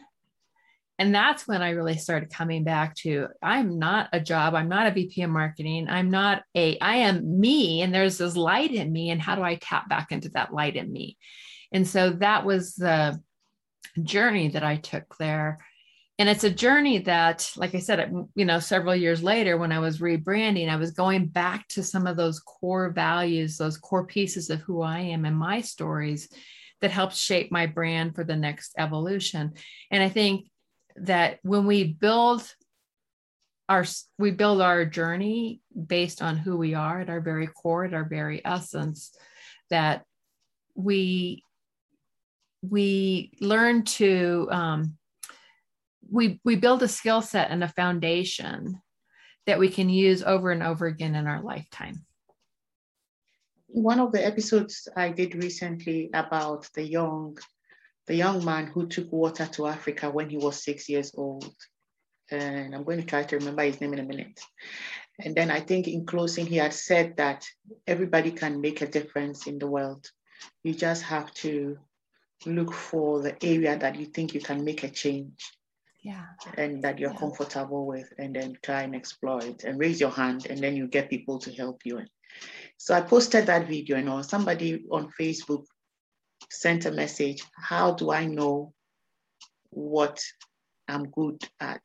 And 0.98 1.14
that's 1.14 1.46
when 1.46 1.60
i 1.60 1.70
really 1.70 1.98
started 1.98 2.32
coming 2.32 2.64
back 2.64 2.94
to 2.96 3.28
i'm 3.42 3.78
not 3.78 4.08
a 4.14 4.20
job 4.20 4.54
i'm 4.54 4.70
not 4.70 4.86
a 4.86 4.92
vp 4.92 5.20
of 5.20 5.28
marketing 5.28 5.88
i'm 5.90 6.10
not 6.10 6.42
a 6.54 6.78
i 6.80 6.96
am 6.96 7.38
me 7.38 7.82
and 7.82 7.94
there's 7.94 8.16
this 8.16 8.34
light 8.34 8.72
in 8.72 8.90
me 8.90 9.10
and 9.10 9.20
how 9.20 9.34
do 9.34 9.42
i 9.42 9.56
tap 9.56 9.90
back 9.90 10.10
into 10.10 10.30
that 10.30 10.54
light 10.54 10.74
in 10.74 10.90
me? 10.90 11.18
And 11.70 11.86
so 11.86 12.10
that 12.10 12.46
was 12.46 12.76
the 12.76 13.20
journey 14.02 14.48
that 14.48 14.64
i 14.64 14.76
took 14.76 15.16
there 15.18 15.58
and 16.18 16.28
it's 16.28 16.44
a 16.44 16.50
journey 16.50 16.98
that 16.98 17.50
like 17.56 17.74
i 17.74 17.78
said 17.78 18.10
you 18.34 18.44
know 18.44 18.58
several 18.58 18.94
years 18.94 19.22
later 19.22 19.56
when 19.56 19.72
i 19.72 19.78
was 19.78 19.98
rebranding 19.98 20.68
i 20.68 20.76
was 20.76 20.90
going 20.92 21.26
back 21.26 21.66
to 21.68 21.82
some 21.82 22.06
of 22.06 22.16
those 22.16 22.40
core 22.40 22.90
values 22.90 23.56
those 23.56 23.76
core 23.76 24.06
pieces 24.06 24.50
of 24.50 24.60
who 24.60 24.82
i 24.82 24.98
am 24.98 25.24
and 25.24 25.36
my 25.36 25.60
stories 25.60 26.28
that 26.80 26.90
helped 26.90 27.16
shape 27.16 27.50
my 27.50 27.66
brand 27.66 28.14
for 28.14 28.24
the 28.24 28.36
next 28.36 28.74
evolution. 28.78 29.54
And 29.90 30.02
i 30.02 30.08
think 30.08 30.46
that 30.96 31.38
when 31.42 31.66
we 31.66 31.84
build 31.84 32.42
our 33.68 33.84
we 34.18 34.30
build 34.30 34.60
our 34.60 34.84
journey 34.84 35.60
based 35.86 36.22
on 36.22 36.36
who 36.36 36.56
we 36.56 36.74
are 36.74 37.00
at 37.00 37.10
our 37.10 37.20
very 37.20 37.46
core 37.48 37.84
at 37.84 37.94
our 37.94 38.04
very 38.04 38.40
essence 38.44 39.14
that 39.70 40.04
we 40.74 41.42
we 42.62 43.32
learn 43.40 43.82
to 43.84 44.48
um, 44.50 44.96
we 46.10 46.40
we 46.44 46.56
build 46.56 46.82
a 46.82 46.88
skill 46.88 47.22
set 47.22 47.50
and 47.50 47.62
a 47.64 47.68
foundation 47.68 48.80
that 49.46 49.58
we 49.58 49.68
can 49.68 49.88
use 49.88 50.22
over 50.22 50.50
and 50.50 50.62
over 50.62 50.86
again 50.86 51.14
in 51.14 51.26
our 51.26 51.42
lifetime 51.42 52.04
one 53.66 54.00
of 54.00 54.12
the 54.12 54.24
episodes 54.24 54.88
i 54.96 55.08
did 55.08 55.34
recently 55.42 56.10
about 56.14 56.68
the 56.74 56.82
young 56.82 57.36
the 58.06 58.14
young 58.14 58.44
man 58.44 58.66
who 58.66 58.86
took 58.86 59.12
water 59.12 59.46
to 59.46 59.66
Africa 59.66 60.10
when 60.10 60.30
he 60.30 60.36
was 60.36 60.62
six 60.62 60.88
years 60.88 61.12
old. 61.14 61.54
And 62.30 62.74
I'm 62.74 62.84
going 62.84 63.00
to 63.00 63.06
try 63.06 63.24
to 63.24 63.36
remember 63.36 63.62
his 63.62 63.80
name 63.80 63.92
in 63.92 63.98
a 64.00 64.04
minute. 64.04 64.40
And 65.20 65.34
then 65.34 65.50
I 65.50 65.60
think 65.60 65.88
in 65.88 66.06
closing, 66.06 66.46
he 66.46 66.56
had 66.56 66.74
said 66.74 67.16
that 67.16 67.46
everybody 67.86 68.30
can 68.30 68.60
make 68.60 68.82
a 68.82 68.86
difference 68.86 69.46
in 69.46 69.58
the 69.58 69.66
world. 69.66 70.08
You 70.62 70.74
just 70.74 71.02
have 71.04 71.32
to 71.34 71.78
look 72.44 72.72
for 72.72 73.22
the 73.22 73.44
area 73.44 73.78
that 73.78 73.96
you 73.96 74.06
think 74.06 74.34
you 74.34 74.40
can 74.40 74.64
make 74.64 74.84
a 74.84 74.90
change. 74.90 75.50
Yeah. 76.06 76.26
And 76.56 76.82
that 76.84 77.00
you're 77.00 77.10
yeah. 77.10 77.18
comfortable 77.18 77.84
with, 77.84 78.08
and 78.16 78.36
then 78.36 78.56
try 78.62 78.82
and 78.82 78.94
explore 78.94 79.44
it 79.44 79.64
and 79.64 79.76
raise 79.76 80.00
your 80.00 80.12
hand, 80.12 80.46
and 80.48 80.58
then 80.62 80.76
you 80.76 80.86
get 80.86 81.10
people 81.10 81.40
to 81.40 81.52
help 81.52 81.80
you. 81.84 82.00
So 82.76 82.94
I 82.94 83.00
posted 83.00 83.46
that 83.46 83.66
video, 83.66 83.96
and 83.96 84.24
somebody 84.24 84.84
on 84.88 85.10
Facebook 85.20 85.64
sent 86.48 86.86
a 86.86 86.92
message, 86.92 87.42
how 87.56 87.94
do 87.94 88.12
I 88.12 88.26
know 88.26 88.72
what 89.70 90.22
I'm 90.86 91.10
good 91.10 91.42
at 91.58 91.82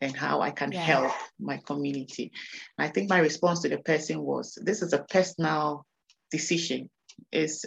and 0.00 0.16
how 0.16 0.40
I 0.40 0.52
can 0.52 0.70
yeah. 0.70 0.80
help 0.80 1.12
my 1.40 1.58
community? 1.66 2.30
And 2.78 2.86
I 2.86 2.92
think 2.92 3.10
my 3.10 3.18
response 3.18 3.62
to 3.62 3.68
the 3.68 3.78
person 3.78 4.20
was, 4.20 4.56
this 4.62 4.82
is 4.82 4.92
a 4.92 5.04
personal 5.10 5.84
decision. 6.30 6.90
It's 7.32 7.64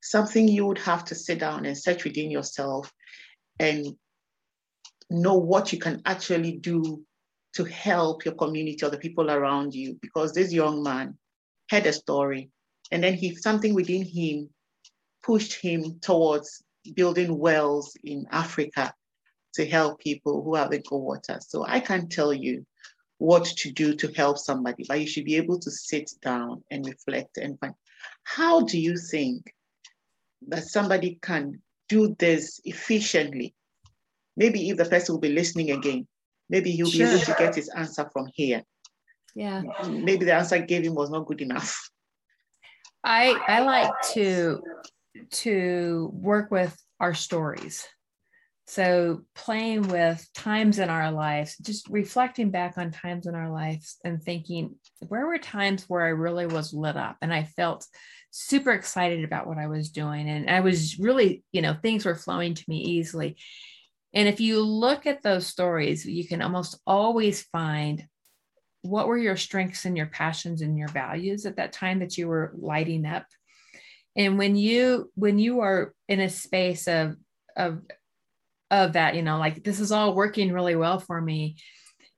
something 0.00 0.46
you 0.46 0.66
would 0.66 0.78
have 0.78 1.06
to 1.06 1.16
sit 1.16 1.40
down 1.40 1.66
and 1.66 1.76
search 1.76 2.04
within 2.04 2.30
yourself 2.30 2.92
and 3.58 3.96
know 5.10 5.34
what 5.34 5.72
you 5.72 5.78
can 5.78 6.00
actually 6.06 6.52
do 6.58 7.04
to 7.54 7.64
help 7.64 8.24
your 8.24 8.34
community 8.34 8.84
or 8.84 8.90
the 8.90 8.98
people 8.98 9.30
around 9.30 9.74
you. 9.74 9.98
Because 10.00 10.32
this 10.32 10.52
young 10.52 10.82
man 10.82 11.18
had 11.68 11.86
a 11.86 11.92
story 11.92 12.50
and 12.90 13.02
then 13.02 13.14
he 13.14 13.34
something 13.34 13.74
within 13.74 14.04
him 14.04 14.48
pushed 15.22 15.60
him 15.60 15.98
towards 16.00 16.62
building 16.94 17.38
wells 17.38 17.96
in 18.04 18.26
Africa 18.30 18.92
to 19.54 19.66
help 19.66 20.00
people 20.00 20.42
who 20.42 20.54
have 20.54 20.70
go 20.88 20.96
water. 20.96 21.38
So 21.40 21.64
I 21.66 21.80
can't 21.80 22.10
tell 22.10 22.32
you 22.32 22.64
what 23.18 23.44
to 23.44 23.70
do 23.70 23.94
to 23.96 24.08
help 24.12 24.38
somebody, 24.38 24.84
but 24.88 25.00
you 25.00 25.06
should 25.06 25.24
be 25.24 25.36
able 25.36 25.58
to 25.58 25.70
sit 25.70 26.10
down 26.22 26.64
and 26.70 26.86
reflect 26.86 27.36
and 27.36 27.58
find 27.58 27.74
how 28.24 28.62
do 28.62 28.80
you 28.80 28.96
think 28.96 29.52
that 30.48 30.64
somebody 30.64 31.18
can 31.20 31.60
do 31.88 32.16
this 32.18 32.60
efficiently? 32.64 33.54
Maybe 34.40 34.70
if 34.70 34.78
the 34.78 34.86
person 34.86 35.14
will 35.14 35.20
be 35.20 35.34
listening 35.34 35.70
again, 35.70 36.08
maybe 36.48 36.70
he'll 36.70 36.88
sure. 36.88 37.06
be 37.06 37.12
able 37.12 37.24
to 37.26 37.34
get 37.38 37.54
his 37.54 37.68
answer 37.68 38.08
from 38.10 38.26
here. 38.34 38.62
Yeah. 39.34 39.62
Maybe 39.86 40.24
the 40.24 40.32
answer 40.32 40.56
I 40.56 40.60
gave 40.60 40.82
him 40.82 40.94
was 40.94 41.10
not 41.10 41.26
good 41.26 41.42
enough. 41.42 41.78
I 43.04 43.38
I 43.46 43.60
like 43.60 43.92
to 44.14 44.62
to 45.44 46.10
work 46.14 46.50
with 46.50 46.74
our 46.98 47.12
stories. 47.12 47.86
So, 48.66 49.22
playing 49.34 49.88
with 49.88 50.26
times 50.32 50.78
in 50.78 50.88
our 50.88 51.10
lives, 51.10 51.56
just 51.60 51.88
reflecting 51.88 52.50
back 52.50 52.78
on 52.78 52.92
times 52.92 53.26
in 53.26 53.34
our 53.34 53.50
lives 53.50 53.96
and 54.04 54.22
thinking, 54.22 54.76
where 55.08 55.26
were 55.26 55.38
times 55.38 55.84
where 55.88 56.06
I 56.06 56.10
really 56.10 56.46
was 56.46 56.72
lit 56.72 56.96
up 56.96 57.16
and 57.20 57.34
I 57.34 57.44
felt 57.44 57.84
super 58.30 58.70
excited 58.70 59.24
about 59.24 59.48
what 59.48 59.58
I 59.58 59.66
was 59.66 59.90
doing? 59.90 60.28
And 60.30 60.48
I 60.48 60.60
was 60.60 60.98
really, 60.98 61.42
you 61.52 61.62
know, 61.62 61.74
things 61.74 62.06
were 62.06 62.14
flowing 62.14 62.54
to 62.54 62.64
me 62.68 62.78
easily. 62.78 63.36
And 64.12 64.28
if 64.28 64.40
you 64.40 64.60
look 64.60 65.06
at 65.06 65.22
those 65.22 65.46
stories, 65.46 66.04
you 66.04 66.26
can 66.26 66.42
almost 66.42 66.78
always 66.86 67.42
find 67.42 68.06
what 68.82 69.06
were 69.06 69.18
your 69.18 69.36
strengths 69.36 69.84
and 69.84 69.96
your 69.96 70.06
passions 70.06 70.62
and 70.62 70.76
your 70.76 70.88
values 70.88 71.46
at 71.46 71.56
that 71.56 71.72
time 71.72 72.00
that 72.00 72.16
you 72.16 72.26
were 72.26 72.52
lighting 72.56 73.06
up. 73.06 73.26
And 74.16 74.38
when 74.38 74.56
you 74.56 75.10
when 75.14 75.38
you 75.38 75.60
are 75.60 75.94
in 76.08 76.20
a 76.20 76.28
space 76.28 76.88
of 76.88 77.16
of 77.56 77.82
of 78.70 78.94
that 78.94 79.14
you 79.14 79.22
know 79.22 79.38
like 79.38 79.62
this 79.64 79.80
is 79.80 79.92
all 79.92 80.14
working 80.14 80.52
really 80.52 80.76
well 80.76 80.98
for 80.98 81.20
me. 81.20 81.56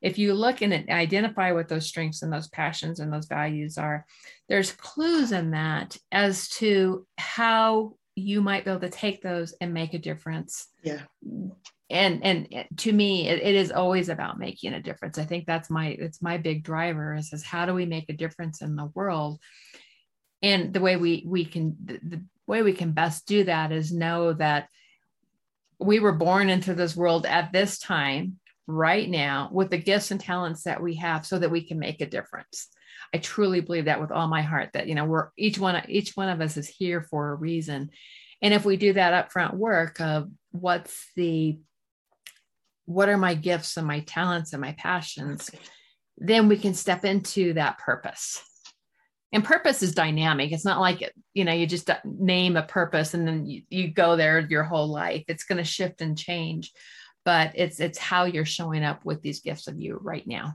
If 0.00 0.18
you 0.18 0.34
look 0.34 0.62
and 0.62 0.72
identify 0.88 1.52
what 1.52 1.68
those 1.68 1.86
strengths 1.86 2.22
and 2.22 2.32
those 2.32 2.48
passions 2.48 2.98
and 2.98 3.12
those 3.12 3.26
values 3.26 3.78
are 3.78 4.04
there's 4.48 4.72
clues 4.72 5.30
in 5.30 5.52
that 5.52 5.96
as 6.10 6.48
to 6.50 7.06
how 7.18 7.94
you 8.16 8.40
might 8.40 8.64
be 8.64 8.70
able 8.70 8.80
to 8.80 8.90
take 8.90 9.22
those 9.22 9.54
and 9.60 9.72
make 9.74 9.94
a 9.94 9.98
difference. 9.98 10.68
Yeah 10.82 11.02
and 11.92 12.24
and 12.24 12.66
to 12.78 12.92
me 12.92 13.28
it, 13.28 13.42
it 13.42 13.54
is 13.54 13.70
always 13.70 14.08
about 14.08 14.38
making 14.38 14.72
a 14.72 14.82
difference. 14.82 15.18
I 15.18 15.24
think 15.24 15.46
that's 15.46 15.70
my 15.70 15.88
it's 15.88 16.22
my 16.22 16.38
big 16.38 16.64
driver 16.64 17.14
is, 17.14 17.32
is 17.32 17.44
how 17.44 17.66
do 17.66 17.74
we 17.74 17.86
make 17.86 18.08
a 18.08 18.14
difference 18.14 18.62
in 18.62 18.74
the 18.76 18.90
world? 18.94 19.40
And 20.42 20.72
the 20.72 20.80
way 20.80 20.96
we 20.96 21.24
we 21.26 21.44
can 21.44 21.76
the, 21.84 22.00
the 22.02 22.24
way 22.46 22.62
we 22.62 22.72
can 22.72 22.92
best 22.92 23.26
do 23.26 23.44
that 23.44 23.72
is 23.72 23.92
know 23.92 24.32
that 24.32 24.68
we 25.78 26.00
were 26.00 26.12
born 26.12 26.48
into 26.48 26.74
this 26.74 26.96
world 26.96 27.26
at 27.26 27.52
this 27.52 27.78
time 27.78 28.38
right 28.66 29.08
now 29.08 29.50
with 29.52 29.70
the 29.70 29.78
gifts 29.78 30.10
and 30.10 30.20
talents 30.20 30.64
that 30.64 30.82
we 30.82 30.94
have 30.94 31.26
so 31.26 31.38
that 31.38 31.50
we 31.50 31.62
can 31.62 31.78
make 31.78 32.00
a 32.00 32.06
difference. 32.06 32.68
I 33.14 33.18
truly 33.18 33.60
believe 33.60 33.84
that 33.84 34.00
with 34.00 34.10
all 34.10 34.28
my 34.28 34.42
heart 34.42 34.70
that 34.72 34.86
you 34.86 34.94
know 34.94 35.04
we're 35.04 35.28
each 35.36 35.58
one 35.58 35.82
each 35.88 36.16
one 36.16 36.30
of 36.30 36.40
us 36.40 36.56
is 36.56 36.68
here 36.68 37.02
for 37.02 37.30
a 37.30 37.34
reason. 37.34 37.90
And 38.40 38.52
if 38.54 38.64
we 38.64 38.76
do 38.76 38.94
that 38.94 39.30
upfront 39.30 39.54
work 39.54 40.00
of 40.00 40.28
what's 40.50 41.10
the 41.14 41.58
what 42.86 43.08
are 43.08 43.18
my 43.18 43.34
gifts 43.34 43.76
and 43.76 43.86
my 43.86 44.00
talents 44.00 44.52
and 44.52 44.60
my 44.60 44.72
passions 44.72 45.50
then 46.18 46.46
we 46.48 46.56
can 46.56 46.74
step 46.74 47.04
into 47.04 47.54
that 47.54 47.78
purpose. 47.78 48.40
And 49.32 49.42
purpose 49.42 49.82
is 49.82 49.94
dynamic. 49.94 50.52
It's 50.52 50.64
not 50.64 50.78
like 50.78 51.10
you 51.32 51.44
know 51.44 51.52
you 51.52 51.66
just 51.66 51.90
name 52.04 52.56
a 52.56 52.62
purpose 52.62 53.14
and 53.14 53.26
then 53.26 53.46
you, 53.46 53.62
you 53.70 53.88
go 53.88 54.14
there 54.14 54.40
your 54.40 54.62
whole 54.62 54.88
life. 54.88 55.24
It's 55.26 55.44
going 55.44 55.56
to 55.56 55.64
shift 55.64 56.02
and 56.02 56.18
change 56.18 56.70
but 57.24 57.52
it's 57.54 57.80
it's 57.80 57.98
how 57.98 58.24
you're 58.24 58.44
showing 58.44 58.84
up 58.84 59.04
with 59.04 59.22
these 59.22 59.40
gifts 59.40 59.68
of 59.68 59.80
you 59.80 59.98
right 60.02 60.26
now. 60.26 60.54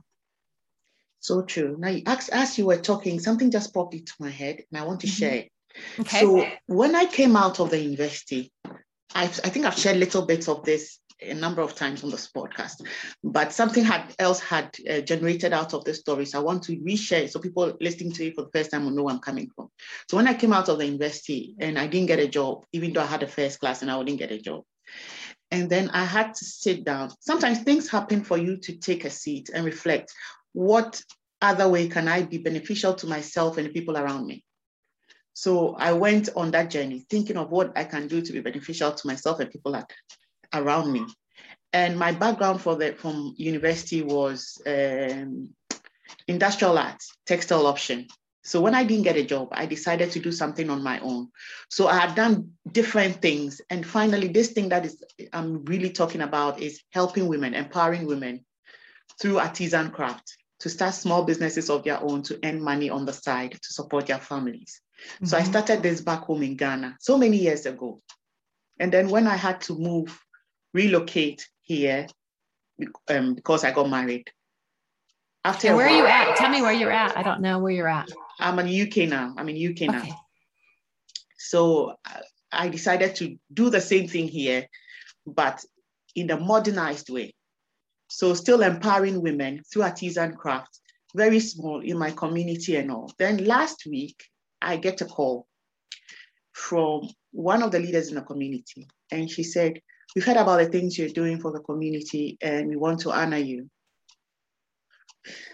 So 1.20 1.42
true. 1.44 1.76
Now 1.78 1.96
as, 2.06 2.30
as 2.30 2.58
you 2.58 2.66
were 2.66 2.78
talking 2.78 3.20
something 3.20 3.52
just 3.52 3.74
popped 3.74 3.94
into 3.94 4.14
my 4.20 4.30
head 4.30 4.64
and 4.72 4.80
i 4.80 4.86
want 4.86 5.02
to 5.02 5.08
mm-hmm. 5.08 5.16
share 5.16 5.46
okay. 6.00 6.20
so 6.22 6.48
when 6.68 6.96
i 6.96 7.06
came 7.06 7.36
out 7.36 7.60
of 7.60 7.70
the 7.70 7.80
university 7.80 8.52
I've, 9.14 9.40
i 9.44 9.50
think 9.50 9.66
i've 9.66 9.78
shared 9.78 9.98
little 9.98 10.26
bits 10.26 10.48
of 10.48 10.64
this 10.64 11.00
a 11.22 11.34
number 11.34 11.62
of 11.62 11.76
times 11.76 12.04
on 12.04 12.10
this 12.12 12.30
podcast, 12.32 12.86
but 13.24 13.54
something 13.54 13.84
had 13.84 14.14
else 14.20 14.40
had 14.40 14.76
uh, 14.90 15.02
generated 15.02 15.54
out 15.54 15.74
of 15.74 15.84
the 15.84 15.94
story. 15.94 16.26
So 16.26 16.40
I 16.40 16.44
want 16.44 16.64
to 16.64 16.78
reshare 16.78 17.24
it 17.24 17.32
so 17.32 17.40
people 17.40 17.76
listening 17.82 18.14
to 18.14 18.28
it 18.28 18.36
for 18.36 18.44
the 18.44 18.52
first 18.54 18.72
time 18.72 18.86
will 18.86 18.92
know 18.92 19.04
where 19.04 19.14
I'm 19.14 19.22
coming 19.22 19.50
from. 19.56 19.70
So 20.10 20.18
when 20.18 20.28
I 20.28 20.34
came 20.34 20.54
out 20.54 20.70
of 20.70 20.78
the 20.78 20.86
university 20.86 21.56
and 21.60 21.78
I 21.80 21.88
didn't 21.88 22.08
get 22.08 22.20
a 22.20 22.28
job, 22.28 22.66
even 22.74 22.94
though 22.94 23.02
I 23.02 23.08
had 23.08 23.24
a 23.24 23.28
first 23.28 23.60
class 23.60 23.82
and 23.82 23.92
I 23.92 24.04
didn't 24.04 24.20
get 24.20 24.32
a 24.32 24.40
job, 24.40 24.64
And 25.52 25.70
then 25.70 25.90
I 25.92 26.04
had 26.04 26.34
to 26.36 26.46
sit 26.46 26.84
down. 26.84 27.12
Sometimes 27.20 27.60
things 27.60 27.90
happen 27.90 28.24
for 28.24 28.38
you 28.38 28.58
to 28.58 28.78
take 28.78 29.06
a 29.06 29.10
seat 29.10 29.50
and 29.54 29.66
reflect 29.66 30.14
what 30.54 31.02
other 31.42 31.70
way 31.70 31.88
can 31.88 32.08
I 32.08 32.24
be 32.24 32.40
beneficial 32.40 32.94
to 32.96 33.08
myself 33.08 33.58
and 33.58 33.68
the 33.68 33.72
people 33.72 33.98
around 33.98 34.28
me? 34.28 34.44
So 35.34 35.76
I 35.76 35.94
went 35.94 36.30
on 36.36 36.52
that 36.52 36.72
journey 36.72 37.06
thinking 37.10 37.38
of 37.38 37.52
what 37.52 37.78
I 37.78 37.84
can 37.84 38.08
do 38.08 38.22
to 38.22 38.34
be 38.34 38.42
beneficial 38.42 38.92
to 38.92 39.08
myself 39.08 39.40
and 39.40 39.52
people 39.52 39.76
around 40.54 40.92
me. 40.92 41.06
And 41.74 41.98
my 41.98 42.12
background 42.12 42.62
for 42.62 42.76
the 42.76 42.94
from 42.94 43.34
university 43.38 44.02
was 44.02 44.62
um, 44.66 45.54
industrial 46.28 46.78
arts, 46.78 47.12
textile 47.26 47.68
option. 47.68 48.08
So 48.44 48.62
when 48.62 48.74
I 48.74 48.86
didn't 48.86 49.04
get 49.04 49.18
a 49.18 49.26
job, 49.26 49.50
I 49.52 49.66
decided 49.66 50.12
to 50.12 50.20
do 50.20 50.32
something 50.32 50.70
on 50.70 50.82
my 50.82 51.00
own. 51.00 51.30
So 51.70 51.90
I 51.90 52.00
had 52.00 52.16
done 52.16 52.52
different 52.72 53.22
things. 53.22 53.60
And 53.70 53.86
finally, 53.86 54.30
this 54.30 54.52
thing 54.52 54.70
that 54.70 54.86
is 54.86 55.04
I'm 55.34 55.66
really 55.66 55.90
talking 55.90 56.22
about 56.22 56.62
is 56.62 56.82
helping 56.92 57.28
women, 57.28 57.54
empowering 57.54 58.08
women 58.08 58.46
through 59.20 59.40
artisan 59.40 59.92
craft 59.92 60.38
to 60.60 60.70
start 60.70 60.94
small 60.94 61.24
businesses 61.24 61.70
of 61.70 61.84
their 61.84 62.02
own 62.02 62.24
to 62.24 62.40
earn 62.44 62.62
money 62.62 62.90
on 62.90 63.06
the 63.06 63.14
side 63.14 63.52
to 63.52 63.74
support 63.74 64.08
their 64.08 64.18
families. 64.18 64.82
Mm-hmm. 65.16 65.26
So 65.26 65.38
I 65.38 65.42
mm-hmm. 65.42 65.50
started 65.52 65.84
this 65.84 66.02
back 66.02 66.22
home 66.22 66.44
in 66.44 66.56
Ghana 66.56 66.98
so 67.00 67.18
many 67.18 67.38
years 67.38 67.66
ago. 67.66 68.02
And 68.80 68.94
then 68.94 69.10
when 69.10 69.28
I 69.28 69.36
had 69.36 69.62
to 69.62 69.78
move, 69.78 70.18
relocate 70.78 71.50
here 71.62 72.08
um, 73.10 73.34
because 73.34 73.64
I 73.64 73.72
got 73.72 73.90
married. 73.90 74.30
After 75.44 75.76
where 75.76 75.88
while, 75.88 75.96
are 75.96 75.98
you 75.98 76.06
at? 76.06 76.36
Tell 76.38 76.50
me 76.50 76.62
where 76.62 76.74
you're 76.74 76.92
at. 76.92 77.18
I 77.18 77.24
don't 77.24 77.42
know 77.42 77.58
where 77.60 77.72
you're 77.72 77.88
at. 77.88 78.10
I'm 78.40 78.60
in 78.60 78.68
UK 78.84 79.10
now. 79.10 79.34
I'm 79.38 79.50
in 79.50 79.58
UK 79.72 79.82
now. 79.98 80.08
So 81.38 81.96
I 82.52 82.68
decided 82.70 83.16
to 83.16 83.38
do 83.54 83.70
the 83.70 83.82
same 83.82 84.08
thing 84.08 84.28
here, 84.28 84.68
but 85.26 85.64
in 86.16 86.30
a 86.32 86.40
modernized 86.40 87.10
way. 87.10 87.34
So 88.10 88.34
still 88.34 88.62
empowering 88.62 89.22
women 89.22 89.62
through 89.70 89.84
artisan 89.84 90.34
craft, 90.36 90.80
very 91.16 91.40
small 91.40 91.82
in 91.82 91.98
my 91.98 92.12
community 92.12 92.76
and 92.76 92.92
all. 92.92 93.12
Then 93.18 93.46
last 93.46 93.86
week, 93.86 94.18
I 94.62 94.78
get 94.78 95.02
a 95.02 95.06
call 95.06 95.48
from 96.54 97.10
one 97.32 97.62
of 97.64 97.72
the 97.72 97.80
leaders 97.80 98.10
in 98.10 98.16
the 98.16 98.22
community, 98.22 98.88
and 99.12 99.30
she 99.30 99.44
said, 99.44 99.74
We've 100.18 100.26
heard 100.26 100.38
about 100.38 100.58
the 100.58 100.66
things 100.66 100.98
you're 100.98 101.10
doing 101.10 101.40
for 101.40 101.52
the 101.52 101.60
community, 101.60 102.40
and 102.42 102.70
we 102.70 102.76
want 102.76 103.02
to 103.02 103.12
honor 103.12 103.38
you. 103.38 103.70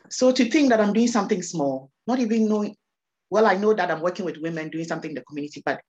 So 0.09 0.31
to 0.31 0.49
think 0.49 0.69
that 0.69 0.79
I'm 0.79 0.93
doing 0.93 1.09
something 1.09 1.41
small, 1.41 1.91
not 2.07 2.19
even 2.19 2.47
knowing, 2.47 2.77
well, 3.29 3.45
I 3.45 3.57
know 3.57 3.73
that 3.73 3.91
I'm 3.91 3.99
working 3.99 4.23
with 4.23 4.37
women 4.37 4.69
doing 4.69 4.85
something 4.85 5.11
in 5.11 5.15
the 5.15 5.23
community, 5.23 5.61
but 5.65 5.81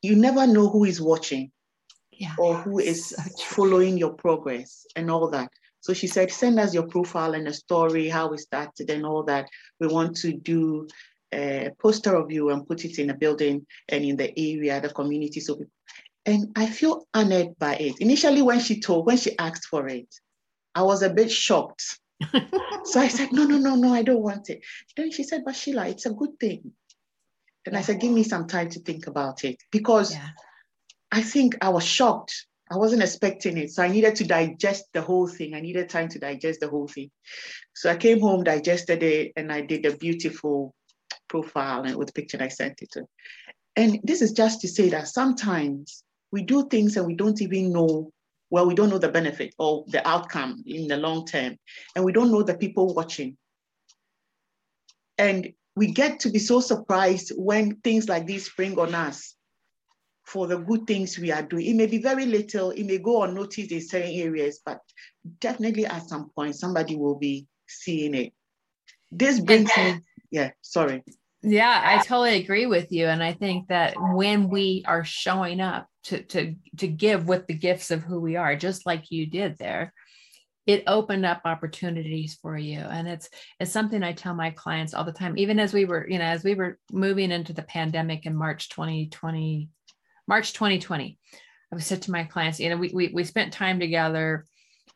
you 0.00 0.14
never 0.14 0.46
know 0.46 0.68
who 0.68 0.84
is 0.84 1.00
watching 1.00 1.50
yeah, 2.12 2.36
or 2.38 2.54
who 2.58 2.78
is 2.78 3.16
following 3.40 3.98
your 3.98 4.12
progress 4.12 4.86
and 4.94 5.10
all 5.10 5.28
that. 5.30 5.48
So 5.80 5.92
she 5.92 6.06
said, 6.06 6.30
send 6.30 6.60
us 6.60 6.72
your 6.72 6.86
profile 6.86 7.34
and 7.34 7.48
a 7.48 7.52
story, 7.52 8.08
how 8.08 8.28
we 8.28 8.38
started 8.38 8.90
and 8.90 9.04
all 9.04 9.24
that. 9.24 9.48
We 9.80 9.88
want 9.88 10.14
to 10.18 10.34
do 10.34 10.86
a 11.34 11.70
poster 11.80 12.14
of 12.14 12.30
you 12.30 12.50
and 12.50 12.64
put 12.64 12.84
it 12.84 13.00
in 13.00 13.10
a 13.10 13.16
building 13.16 13.66
and 13.88 14.04
in 14.04 14.16
the 14.16 14.32
area, 14.38 14.80
the 14.80 14.90
community. 14.90 15.40
So, 15.40 15.58
and 16.28 16.52
I 16.56 16.66
feel 16.66 17.06
honored 17.14 17.58
by 17.58 17.76
it. 17.76 17.94
Initially, 18.00 18.42
when 18.42 18.60
she 18.60 18.80
told, 18.80 19.06
when 19.06 19.16
she 19.16 19.38
asked 19.38 19.66
for 19.66 19.88
it, 19.88 20.14
I 20.74 20.82
was 20.82 21.02
a 21.02 21.10
bit 21.10 21.30
shocked 21.30 21.98
so 22.84 23.00
I 23.00 23.08
said, 23.08 23.32
no, 23.32 23.44
no, 23.44 23.58
no, 23.58 23.74
no, 23.76 23.94
I 23.94 24.02
don't 24.02 24.22
want 24.22 24.50
it. 24.50 24.64
Then 24.96 25.10
she 25.12 25.22
said, 25.22 25.42
but 25.44 25.56
Sheila, 25.56 25.88
it's 25.88 26.06
a 26.06 26.12
good 26.12 26.38
thing. 26.40 26.72
Then 27.64 27.74
yeah. 27.74 27.80
I 27.80 27.82
said, 27.82 28.00
give 28.00 28.12
me 28.12 28.22
some 28.22 28.46
time 28.46 28.70
to 28.70 28.80
think 28.80 29.06
about 29.06 29.44
it 29.44 29.56
because 29.70 30.14
yeah. 30.14 30.30
I 31.12 31.22
think 31.22 31.56
I 31.60 31.68
was 31.68 31.84
shocked. 31.84 32.46
I 32.70 32.76
wasn't 32.76 33.02
expecting 33.02 33.56
it. 33.56 33.70
So 33.70 33.82
I 33.82 33.88
needed 33.88 34.16
to 34.16 34.26
digest 34.26 34.86
the 34.92 35.00
whole 35.00 35.26
thing. 35.26 35.54
I 35.54 35.60
needed 35.60 35.88
time 35.88 36.08
to 36.08 36.18
digest 36.18 36.60
the 36.60 36.68
whole 36.68 36.88
thing. 36.88 37.10
So 37.74 37.90
I 37.90 37.96
came 37.96 38.20
home, 38.20 38.44
digested 38.44 39.02
it, 39.02 39.32
and 39.36 39.50
I 39.52 39.62
did 39.62 39.86
a 39.86 39.96
beautiful 39.96 40.74
profile 41.28 41.84
and 41.84 41.96
with 41.96 42.14
picture 42.14 42.38
I 42.40 42.48
sent 42.48 42.82
it 42.82 42.90
to. 42.92 43.04
And 43.76 44.00
this 44.02 44.22
is 44.22 44.32
just 44.32 44.60
to 44.62 44.68
say 44.68 44.90
that 44.90 45.08
sometimes 45.08 46.02
we 46.32 46.42
do 46.42 46.68
things 46.68 46.96
and 46.96 47.06
we 47.06 47.14
don't 47.14 47.40
even 47.40 47.72
know 47.72 48.12
well, 48.50 48.66
we 48.66 48.74
don't 48.74 48.88
know 48.88 48.98
the 48.98 49.08
benefit 49.08 49.54
or 49.58 49.84
the 49.88 50.06
outcome 50.08 50.62
in 50.66 50.88
the 50.88 50.96
long 50.96 51.26
term, 51.26 51.58
and 51.94 52.04
we 52.04 52.12
don't 52.12 52.32
know 52.32 52.42
the 52.42 52.56
people 52.56 52.94
watching. 52.94 53.36
And 55.18 55.52
we 55.76 55.88
get 55.88 56.20
to 56.20 56.30
be 56.30 56.38
so 56.38 56.60
surprised 56.60 57.32
when 57.36 57.76
things 57.76 58.08
like 58.08 58.26
this 58.26 58.46
spring 58.46 58.78
on 58.78 58.94
us 58.94 59.34
for 60.24 60.46
the 60.46 60.58
good 60.58 60.86
things 60.86 61.18
we 61.18 61.30
are 61.30 61.42
doing. 61.42 61.66
It 61.66 61.76
may 61.76 61.86
be 61.86 61.98
very 61.98 62.26
little, 62.26 62.70
it 62.70 62.84
may 62.84 62.98
go 62.98 63.22
unnoticed 63.22 63.72
in 63.72 63.80
certain 63.80 64.12
areas, 64.12 64.60
but 64.64 64.80
definitely 65.40 65.86
at 65.86 66.08
some 66.08 66.30
point 66.34 66.56
somebody 66.56 66.96
will 66.96 67.16
be 67.16 67.46
seeing 67.66 68.14
it. 68.14 68.32
This 69.10 69.40
brings 69.40 69.70
me, 69.76 70.00
yeah, 70.30 70.50
sorry. 70.60 71.02
Yeah, 71.42 71.80
I 71.82 72.02
totally 72.02 72.42
agree 72.42 72.66
with 72.66 72.90
you. 72.90 73.06
And 73.06 73.22
I 73.22 73.32
think 73.32 73.68
that 73.68 73.94
when 73.96 74.48
we 74.48 74.84
are 74.86 75.04
showing 75.04 75.60
up 75.60 75.88
to, 76.08 76.22
to, 76.22 76.54
to 76.78 76.88
give 76.88 77.26
with 77.26 77.46
the 77.46 77.54
gifts 77.54 77.90
of 77.90 78.02
who 78.02 78.20
we 78.20 78.36
are, 78.36 78.56
just 78.56 78.86
like 78.86 79.10
you 79.10 79.26
did 79.26 79.58
there, 79.58 79.92
it 80.66 80.84
opened 80.86 81.24
up 81.24 81.42
opportunities 81.44 82.38
for 82.42 82.56
you. 82.56 82.78
And 82.78 83.08
it's 83.08 83.30
it's 83.58 83.72
something 83.72 84.02
I 84.02 84.12
tell 84.12 84.34
my 84.34 84.50
clients 84.50 84.92
all 84.92 85.04
the 85.04 85.12
time, 85.12 85.38
even 85.38 85.58
as 85.58 85.72
we 85.72 85.86
were, 85.86 86.06
you 86.08 86.18
know, 86.18 86.24
as 86.24 86.44
we 86.44 86.54
were 86.54 86.78
moving 86.92 87.30
into 87.30 87.54
the 87.54 87.62
pandemic 87.62 88.26
in 88.26 88.36
March 88.36 88.68
2020, 88.68 89.70
March 90.26 90.52
2020. 90.52 91.18
I 91.72 91.78
said 91.78 92.02
to 92.02 92.10
my 92.10 92.24
clients, 92.24 92.60
you 92.60 92.70
know, 92.70 92.76
we, 92.76 92.90
we, 92.94 93.08
we 93.08 93.24
spent 93.24 93.52
time 93.52 93.78
together 93.78 94.46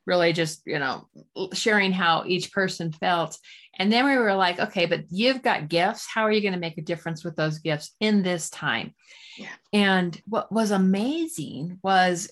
really 0.07 0.33
just 0.33 0.62
you 0.67 0.79
know 0.79 1.09
sharing 1.53 1.93
how 1.93 2.25
each 2.27 2.53
person 2.53 2.93
felt. 2.93 3.38
And 3.79 3.91
then 3.91 4.05
we 4.05 4.17
were 4.17 4.35
like 4.35 4.59
okay 4.59 4.87
but 4.87 5.05
you've 5.11 5.43
got 5.43 5.69
gifts. 5.69 6.07
How 6.12 6.23
are 6.23 6.33
you 6.33 6.41
going 6.41 6.55
to 6.55 6.61
make 6.61 6.79
a 6.79 6.83
difference 6.83 7.25
with 7.25 7.37
those 7.37 7.59
gifts 7.59 7.95
in 8.01 8.23
this 8.23 8.51
time? 8.51 8.95
Yeah. 9.38 9.49
and 9.73 10.21
what 10.27 10.53
was 10.53 10.73
amazing 10.73 11.79
was 11.83 12.31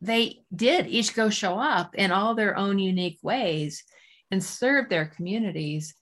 they 0.00 0.42
did 0.54 0.86
each 0.88 1.14
go 1.14 1.30
show 1.30 1.58
up 1.58 1.94
in 1.94 2.10
all 2.10 2.34
their 2.34 2.56
own 2.56 2.78
unique 2.78 3.18
ways 3.22 3.84
and 4.30 4.42
serve 4.42 4.88
their 4.88 5.06
communities. 5.06 5.94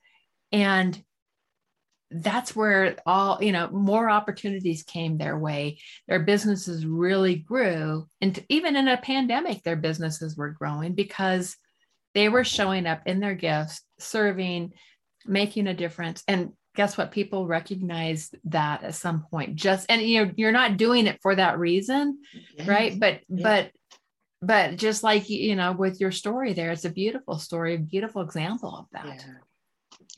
And 0.50 1.00
that's 2.14 2.54
where 2.54 2.96
all 3.06 3.42
you 3.42 3.52
know 3.52 3.68
more 3.70 4.10
opportunities 4.10 4.82
came 4.82 5.16
their 5.16 5.38
way 5.38 5.78
their 6.08 6.20
businesses 6.20 6.84
really 6.84 7.36
grew 7.36 8.06
and 8.20 8.44
even 8.48 8.76
in 8.76 8.88
a 8.88 8.96
pandemic 8.96 9.62
their 9.62 9.76
businesses 9.76 10.36
were 10.36 10.50
growing 10.50 10.94
because 10.94 11.56
they 12.14 12.28
were 12.28 12.44
showing 12.44 12.86
up 12.86 13.02
in 13.06 13.20
their 13.20 13.34
gifts 13.34 13.82
serving 13.98 14.72
making 15.26 15.66
a 15.66 15.74
difference 15.74 16.22
and 16.28 16.52
guess 16.74 16.96
what 16.96 17.12
people 17.12 17.46
recognize 17.46 18.30
that 18.44 18.82
at 18.82 18.94
some 18.94 19.24
point 19.30 19.54
just 19.54 19.86
and 19.88 20.02
you 20.02 20.24
know 20.24 20.32
you're 20.36 20.52
not 20.52 20.76
doing 20.76 21.06
it 21.06 21.18
for 21.22 21.34
that 21.34 21.58
reason 21.58 22.18
yes. 22.56 22.68
right 22.68 22.98
but 22.98 23.20
yes. 23.28 23.42
but 23.42 23.70
but 24.40 24.76
just 24.76 25.02
like 25.02 25.30
you 25.30 25.56
know 25.56 25.72
with 25.72 26.00
your 26.00 26.12
story 26.12 26.52
there 26.52 26.72
it's 26.72 26.84
a 26.84 26.90
beautiful 26.90 27.38
story 27.38 27.74
a 27.74 27.78
beautiful 27.78 28.22
example 28.22 28.76
of 28.76 28.86
that 28.92 29.06
yeah. 29.06 29.34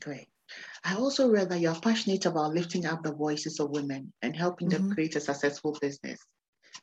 great 0.01 0.27
I 0.85 0.95
also 0.95 1.29
read 1.31 1.49
that 1.49 1.59
you're 1.59 1.73
passionate 1.75 2.27
about 2.27 2.53
lifting 2.53 2.85
up 2.85 3.01
the 3.01 3.11
voices 3.11 3.59
of 3.59 3.71
women 3.71 4.13
and 4.21 4.35
helping 4.35 4.69
mm-hmm. 4.69 4.87
them 4.87 4.93
create 4.93 5.15
a 5.15 5.19
successful 5.19 5.75
business. 5.81 6.19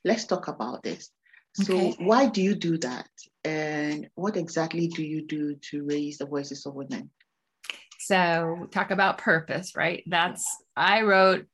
Let's 0.04 0.24
talk 0.24 0.48
about 0.48 0.82
this. 0.82 1.10
So, 1.54 1.76
okay. 1.76 1.96
why 2.00 2.28
do 2.28 2.42
you 2.42 2.56
do 2.56 2.78
that? 2.78 3.08
And 3.44 4.08
what 4.14 4.36
exactly 4.36 4.88
do 4.88 5.04
you 5.04 5.24
do 5.26 5.54
to 5.70 5.84
raise 5.84 6.18
the 6.18 6.26
voices 6.26 6.66
of 6.66 6.74
women? 6.74 7.10
So, 8.00 8.66
talk 8.72 8.90
about 8.90 9.18
purpose, 9.18 9.76
right? 9.76 10.02
That's, 10.06 10.44
I 10.74 11.02
wrote 11.02 11.46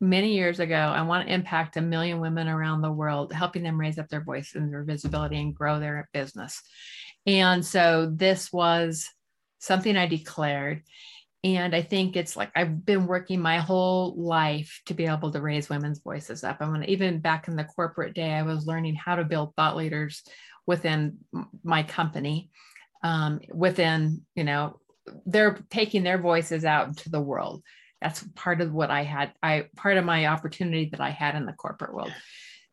many 0.00 0.34
years 0.34 0.60
ago, 0.60 0.76
I 0.76 1.02
want 1.02 1.26
to 1.26 1.34
impact 1.34 1.76
a 1.76 1.80
million 1.80 2.20
women 2.20 2.48
around 2.48 2.82
the 2.82 2.92
world, 2.92 3.32
helping 3.32 3.62
them 3.62 3.80
raise 3.80 3.98
up 3.98 4.08
their 4.08 4.22
voice 4.22 4.54
and 4.54 4.70
their 4.70 4.84
visibility 4.84 5.40
and 5.40 5.54
grow 5.54 5.80
their 5.80 6.08
business. 6.12 6.60
And 7.26 7.64
so, 7.64 8.12
this 8.14 8.52
was 8.52 9.08
something 9.58 9.96
I 9.96 10.06
declared. 10.06 10.82
And 11.46 11.76
I 11.76 11.82
think 11.82 12.16
it's 12.16 12.36
like 12.36 12.50
I've 12.56 12.84
been 12.84 13.06
working 13.06 13.40
my 13.40 13.58
whole 13.58 14.16
life 14.20 14.80
to 14.86 14.94
be 14.94 15.06
able 15.06 15.30
to 15.30 15.40
raise 15.40 15.68
women's 15.68 16.00
voices 16.00 16.42
up. 16.42 16.56
I 16.58 16.66
mean, 16.66 16.82
even 16.88 17.20
back 17.20 17.46
in 17.46 17.54
the 17.54 17.62
corporate 17.62 18.14
day, 18.16 18.32
I 18.32 18.42
was 18.42 18.66
learning 18.66 18.96
how 18.96 19.14
to 19.14 19.22
build 19.22 19.54
thought 19.54 19.76
leaders 19.76 20.24
within 20.66 21.18
my 21.62 21.84
company, 21.84 22.50
um, 23.04 23.38
within, 23.54 24.22
you 24.34 24.42
know, 24.42 24.80
they're 25.24 25.64
taking 25.70 26.02
their 26.02 26.18
voices 26.18 26.64
out 26.64 26.88
into 26.88 27.10
the 27.10 27.20
world. 27.20 27.62
That's 28.02 28.24
part 28.34 28.60
of 28.60 28.72
what 28.72 28.90
I 28.90 29.04
had. 29.04 29.32
I 29.40 29.66
part 29.76 29.98
of 29.98 30.04
my 30.04 30.26
opportunity 30.26 30.88
that 30.90 31.00
I 31.00 31.10
had 31.10 31.36
in 31.36 31.46
the 31.46 31.52
corporate 31.52 31.94
world. 31.94 32.12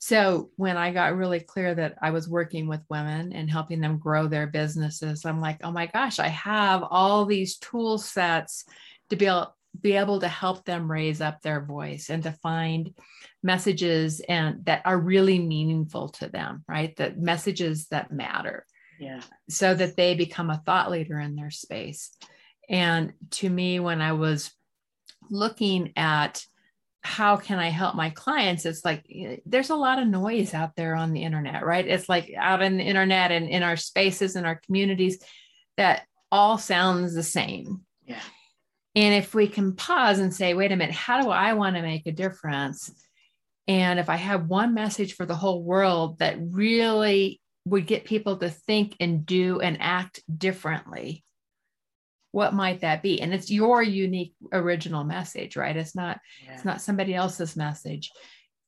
So 0.04 0.50
when 0.58 0.76
I 0.76 0.92
got 0.92 1.16
really 1.16 1.40
clear 1.40 1.74
that 1.76 1.96
I 2.02 2.12
was 2.12 2.28
working 2.28 2.68
with 2.68 2.82
women 2.90 3.32
and 3.32 3.50
helping 3.50 3.80
them 3.80 4.00
grow 4.00 4.28
their 4.28 4.48
businesses, 4.48 5.24
I'm 5.24 5.40
like, 5.40 5.60
oh 5.64 5.72
my 5.72 5.86
gosh, 5.86 6.20
I 6.20 6.28
have 6.28 6.84
all 6.84 7.24
these 7.24 7.58
tool 7.58 7.98
sets 7.98 8.66
to 9.10 9.16
be 9.16 9.28
able 9.28 9.56
be 9.80 9.94
able 9.94 10.20
to 10.20 10.28
help 10.28 10.66
them 10.66 10.92
raise 10.92 11.22
up 11.22 11.42
their 11.42 11.64
voice 11.64 12.10
and 12.10 12.22
to 12.24 12.34
find 12.34 12.94
messages 13.44 14.20
and 14.20 14.66
that 14.66 14.82
are 14.84 15.00
really 15.00 15.40
meaningful 15.40 16.10
to 16.10 16.28
them 16.28 16.66
right? 16.68 16.94
The 16.98 17.14
messages 17.16 17.88
that 17.88 18.12
matter. 18.12 18.66
Yeah. 19.00 19.22
So 19.48 19.74
that 19.74 19.96
they 19.96 20.16
become 20.16 20.50
a 20.50 20.62
thought 20.66 20.92
leader 20.92 21.18
in 21.18 21.38
their 21.38 21.50
space. 21.50 22.12
And 22.70 23.14
to 23.32 23.50
me 23.50 23.80
when 23.80 24.02
i 24.02 24.12
was 24.12 24.52
looking 25.30 25.94
at 25.96 26.46
how 27.04 27.36
can 27.36 27.60
I 27.60 27.68
help 27.68 27.96
my 27.96 28.10
clients? 28.12 28.66
It's 28.66 28.86
like 28.86 29.06
there's 29.46 29.70
a 29.70 29.76
lot 29.76 30.00
of 30.00 30.08
noise 30.08 30.54
out 30.54 30.76
there 30.76 30.96
on 30.96 31.12
the 31.12 31.24
internet, 31.24 31.66
right? 31.66 31.86
It's 31.86 32.08
like 32.08 32.34
out 32.38 32.62
in 32.62 32.78
the 32.78 32.84
internet 32.84 33.32
and 33.32 33.48
in 33.48 33.62
our 33.62 33.76
spaces 33.76 34.36
and 34.36 34.46
our 34.46 34.60
communities 34.66 35.20
that 35.78 36.04
all 36.32 36.58
sounds 36.58 37.14
the 37.14 37.24
same. 37.24 37.82
Yeah. 38.06 38.22
And 38.96 39.14
if 39.14 39.34
we 39.34 39.48
can 39.48 39.76
pause 39.76 40.20
and 40.20 40.34
say, 40.34 40.54
wait 40.54 40.72
a 40.72 40.76
minute, 40.76 40.96
how 40.96 41.22
do 41.22 41.30
I 41.30 41.54
want 41.54 41.76
to 41.76 41.82
make 41.82 42.08
a 42.08 42.12
difference? 42.12 42.92
And 43.68 44.00
if 44.00 44.10
I 44.10 44.16
have 44.16 44.48
one 44.48 44.74
message 44.74 45.16
for 45.16 45.26
the 45.26 45.36
whole 45.36 45.64
world 45.64 46.20
that 46.20 46.38
really 46.40 47.42
would 47.66 47.88
get 47.88 48.06
people 48.06 48.38
to 48.38 48.50
think 48.50 48.96
and 49.00 49.26
do 49.26 49.60
and 49.60 49.78
act 49.80 50.22
differently, 50.36 51.24
what 52.34 52.54
might 52.54 52.82
that 52.82 53.04
be? 53.04 53.22
And 53.22 53.32
it's 53.32 53.52
your 53.52 53.82
unique 53.82 54.34
original 54.52 55.04
message 55.04 55.56
right? 55.56 55.78
It's 55.78 55.96
not 55.96 56.20
yeah. 56.44 56.56
it's 56.56 56.66
not 56.66 56.82
somebody 56.82 57.14
else's 57.16 57.56
message. 57.56 58.12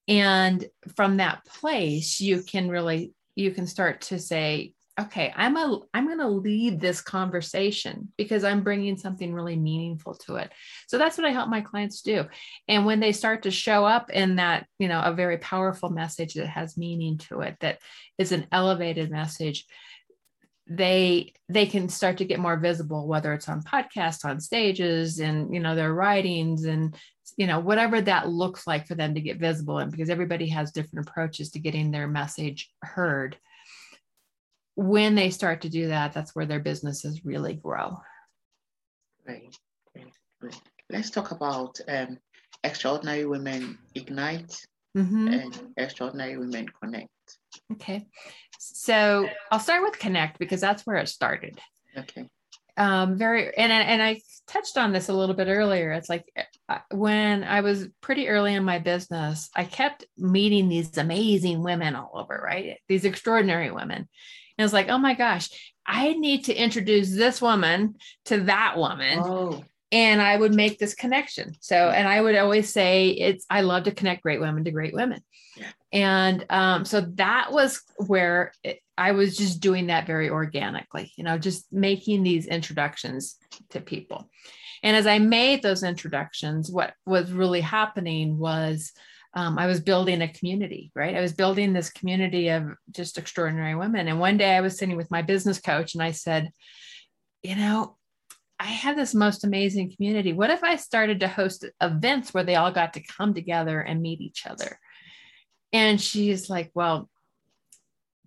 And 0.08 0.66
from 0.96 1.18
that 1.18 1.44
place 1.46 2.22
you 2.22 2.44
can 2.44 2.70
really 2.70 3.14
you 3.36 3.52
can 3.52 3.68
start 3.68 4.02
to 4.02 4.20
say 4.20 4.74
okay 4.98 5.34
i'm 5.36 5.58
a 5.58 5.80
i'm 5.94 6.06
going 6.06 6.20
to 6.20 6.28
lead 6.28 6.80
this 6.80 7.02
conversation 7.02 8.14
because 8.18 8.46
i'm 8.46 8.64
bringing 8.64 8.96
something 8.96 9.34
really 9.34 9.56
meaningful 9.56 10.14
to 10.14 10.36
it. 10.36 10.52
So 10.88 10.98
that's 10.98 11.18
what 11.18 11.28
i 11.28 11.32
help 11.32 11.50
my 11.50 11.62
clients 11.62 12.02
do. 12.02 12.26
And 12.68 12.86
when 12.86 13.00
they 13.00 13.12
start 13.12 13.44
to 13.44 13.52
show 13.52 13.84
up 13.84 14.12
in 14.12 14.36
that 14.36 14.68
you 14.78 14.88
know 14.88 15.02
a 15.02 15.12
very 15.12 15.40
powerful 15.40 15.90
message 15.90 16.36
that 16.36 16.48
has 16.48 16.78
meaning 16.78 17.18
to 17.30 17.42
it 17.42 17.58
that 17.62 17.80
is 18.20 18.32
an 18.32 18.46
elevated 18.52 19.10
message 19.10 19.66
they 20.68 21.32
they 21.48 21.66
can 21.66 21.88
start 21.88 22.18
to 22.18 22.26
get 22.26 22.40
more 22.40 22.58
visible 22.58 23.08
whether 23.08 23.34
it's 23.34 23.48
on 23.48 23.62
podcasts 23.62 24.26
on 24.26 24.40
stages 24.40 25.20
and 25.20 25.54
you 25.54 25.60
know 25.60 25.76
their 25.76 25.94
writings 25.94 26.66
and 26.66 26.96
you 27.38 27.46
know 27.46 27.60
whatever 27.60 28.02
that 28.02 28.30
looks 28.30 28.66
like 28.66 28.88
for 28.88 28.96
them 28.96 29.14
to 29.14 29.22
get 29.22 29.40
visible 29.40 29.78
and 29.78 29.92
because 29.92 30.10
everybody 30.10 30.48
has 30.48 30.72
different 30.72 31.08
approaches 31.08 31.52
to 31.52 31.60
getting 31.60 31.92
their 31.92 32.08
message 32.08 32.72
heard 32.82 33.38
when 34.74 35.14
they 35.14 35.30
start 35.30 35.62
to 35.62 35.70
do 35.70 35.88
that 35.88 36.14
that's 36.14 36.36
where 36.36 36.48
their 36.48 36.60
businesses 36.60 37.24
really 37.24 37.54
grow 37.54 38.00
right, 39.28 39.56
right, 39.96 40.14
right. 40.42 40.62
let's 40.90 41.12
talk 41.12 41.30
about 41.30 41.80
um, 41.88 42.18
extraordinary 42.64 43.26
women 43.26 43.78
ignite 43.94 44.60
mm-hmm. 44.98 45.28
and 45.28 45.74
extraordinary 45.78 46.38
women 46.38 46.66
connect 46.82 47.10
Okay. 47.74 48.06
So 48.60 49.28
I'll 49.52 49.60
start 49.60 49.84
with 49.84 50.00
Connect 50.00 50.40
because 50.40 50.62
that's 50.62 50.86
where 50.86 50.98
it 50.98 51.10
started. 51.10 51.60
Okay. 51.98 52.30
Um, 52.78 53.18
very, 53.18 53.56
and, 53.58 53.72
and 53.72 54.02
I 54.02 54.22
touched 54.48 54.78
on 54.78 54.92
this 54.92 55.10
a 55.10 55.14
little 55.14 55.36
bit 55.36 55.48
earlier. 55.48 55.92
It's 55.92 56.10
like 56.10 56.26
uh, 56.68 56.80
when 56.92 57.44
I 57.44 57.62
was 57.62 57.88
pretty 58.02 58.28
early 58.28 58.54
in 58.54 58.64
my 58.64 58.80
business, 58.80 59.50
I 59.56 59.64
kept 59.64 60.06
meeting 60.18 60.68
these 60.68 60.98
amazing 60.98 61.64
women 61.64 61.96
all 61.96 62.12
over, 62.14 62.42
right? 62.44 62.78
These 62.88 63.06
extraordinary 63.06 63.72
women. 63.72 64.10
And 64.58 64.66
it's 64.66 64.74
like, 64.74 64.90
oh 64.90 64.98
my 64.98 65.14
gosh, 65.14 65.50
I 65.86 66.14
need 66.14 66.46
to 66.46 66.54
introduce 66.54 67.14
this 67.14 67.42
woman 67.42 67.96
to 68.26 68.42
that 68.42 68.78
woman. 68.78 69.20
Oh 69.22 69.64
and 69.96 70.22
I 70.22 70.36
would 70.36 70.54
make 70.54 70.78
this 70.78 70.94
connection. 70.94 71.56
So, 71.62 71.90
and 71.90 72.06
I 72.06 72.20
would 72.20 72.36
always 72.36 72.72
say 72.72 73.12
it's 73.12 73.46
I 73.50 73.62
love 73.62 73.84
to 73.84 73.94
connect 73.94 74.24
great 74.24 74.42
women 74.42 74.66
to 74.66 74.72
great 74.72 74.94
women, 74.94 75.22
yeah. 75.56 75.72
and 75.94 76.46
um, 76.50 76.84
so 76.84 77.00
that 77.16 77.54
was 77.54 77.82
where 78.06 78.52
it, 78.62 78.80
I 78.98 79.14
was 79.14 79.38
just 79.38 79.62
doing 79.62 79.88
that 79.88 80.06
very 80.06 80.30
organically, 80.30 81.14
you 81.16 81.24
know, 81.24 81.38
just 81.38 81.72
making 81.72 82.24
these 82.24 82.46
introductions 82.46 83.38
to 83.70 83.80
people. 83.80 84.30
And 84.84 84.98
as 84.98 85.08
I 85.08 85.20
made 85.20 85.64
those 85.64 85.84
introductions, 85.84 86.70
what 86.70 86.94
was 87.06 87.32
really 87.32 87.62
happening 87.62 88.38
was 88.38 88.92
um, 89.34 89.58
I 89.58 89.66
was 89.66 89.80
building 89.80 90.22
a 90.22 90.28
community, 90.28 90.92
right? 90.94 91.16
I 91.16 91.22
was 91.22 91.34
building 91.34 91.72
this 91.72 91.90
community 91.90 92.50
of 92.50 92.68
just 92.92 93.18
extraordinary 93.18 93.76
women. 93.76 94.08
And 94.10 94.20
one 94.20 94.38
day 94.38 94.56
I 94.56 94.62
was 94.62 94.78
sitting 94.78 94.98
with 94.98 95.12
my 95.12 95.22
business 95.22 95.60
coach 95.60 95.94
and 95.94 96.04
I 96.04 96.12
said, 96.12 96.52
you 97.44 97.56
know, 97.56 97.98
I 98.66 98.70
have 98.70 98.96
this 98.96 99.14
most 99.14 99.44
amazing 99.44 99.94
community. 99.96 100.34
What 100.34 100.50
if 100.50 100.64
I 100.64 100.76
started 100.78 101.20
to 101.20 101.28
host 101.28 101.66
events 101.82 102.34
where 102.34 102.44
they 102.44 102.56
all 102.56 102.72
got 102.72 102.94
to 102.94 103.04
come 103.04 103.36
together 103.36 103.80
and 103.80 104.02
meet 104.02 104.22
each 104.22 104.48
other? 104.48 104.80
And 105.72 106.02
she's 106.02 106.50
like, 106.50 106.72
Well, 106.74 107.08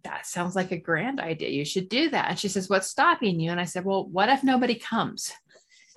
that 0.05 0.27
sounds 0.27 0.55
like 0.55 0.70
a 0.70 0.79
grand 0.79 1.18
idea. 1.18 1.48
You 1.48 1.64
should 1.64 1.88
do 1.88 2.11
that. 2.11 2.31
And 2.31 2.38
she 2.38 2.46
says, 2.46 2.68
What's 2.68 2.87
stopping 2.87 3.40
you? 3.40 3.51
And 3.51 3.59
I 3.59 3.64
said, 3.64 3.85
Well, 3.85 4.07
what 4.07 4.29
if 4.29 4.44
nobody 4.44 4.77
comes? 4.77 5.33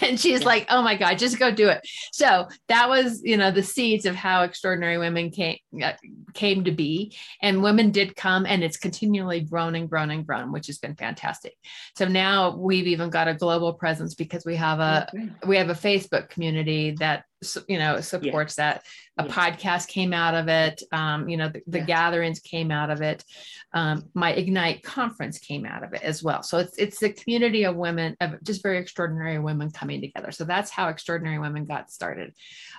and 0.02 0.18
she's 0.18 0.40
yeah. 0.40 0.46
like, 0.46 0.66
oh 0.70 0.82
my 0.82 0.96
God, 0.96 1.18
just 1.18 1.38
go 1.38 1.50
do 1.50 1.68
it. 1.68 1.86
So 2.12 2.48
that 2.68 2.88
was, 2.88 3.22
you 3.22 3.36
know, 3.36 3.50
the 3.50 3.62
seeds 3.62 4.06
of 4.06 4.14
how 4.14 4.42
extraordinary 4.42 4.98
women 4.98 5.30
came 5.30 5.58
uh, 5.82 5.92
came 6.34 6.64
to 6.64 6.72
be. 6.72 7.16
And 7.42 7.62
women 7.62 7.90
did 7.90 8.16
come 8.16 8.46
and 8.46 8.62
it's 8.62 8.76
continually 8.76 9.40
grown 9.40 9.74
and 9.74 9.88
grown 9.88 10.10
and 10.10 10.26
grown, 10.26 10.52
which 10.52 10.66
has 10.68 10.78
been 10.78 10.94
fantastic. 10.94 11.54
So 11.96 12.06
now 12.06 12.56
we've 12.56 12.86
even 12.86 13.10
got 13.10 13.28
a 13.28 13.34
global 13.34 13.74
presence 13.74 14.14
because 14.14 14.44
we 14.44 14.56
have 14.56 14.80
a 14.80 15.08
okay. 15.14 15.28
we 15.46 15.56
have 15.56 15.70
a 15.70 15.74
Facebook 15.74 16.28
community 16.30 16.92
that 17.00 17.24
you 17.68 17.78
know 17.78 18.00
supports 18.00 18.56
yeah. 18.58 18.74
that. 18.74 18.86
A 19.18 19.26
yeah. 19.26 19.32
podcast 19.32 19.88
came 19.88 20.12
out 20.12 20.34
of 20.34 20.48
it. 20.48 20.82
Um, 20.92 21.28
you 21.28 21.36
know 21.36 21.48
the, 21.48 21.62
the 21.66 21.78
yeah. 21.78 21.84
gatherings 21.84 22.40
came 22.40 22.70
out 22.70 22.90
of 22.90 23.00
it. 23.00 23.24
Um, 23.72 24.04
my 24.14 24.32
ignite 24.32 24.82
conference 24.82 25.38
came 25.38 25.64
out 25.64 25.82
of 25.82 25.92
it 25.92 26.02
as 26.02 26.22
well. 26.22 26.42
So 26.42 26.58
it's 26.58 26.76
it's 26.78 26.98
the 26.98 27.12
community 27.12 27.64
of 27.64 27.76
women 27.76 28.16
of 28.20 28.42
just 28.42 28.62
very 28.62 28.78
extraordinary 28.78 29.38
women 29.38 29.70
coming 29.70 30.00
together. 30.00 30.32
So 30.32 30.44
that's 30.44 30.70
how 30.70 30.88
extraordinary 30.88 31.38
women 31.38 31.64
got 31.64 31.90
started. 31.90 32.34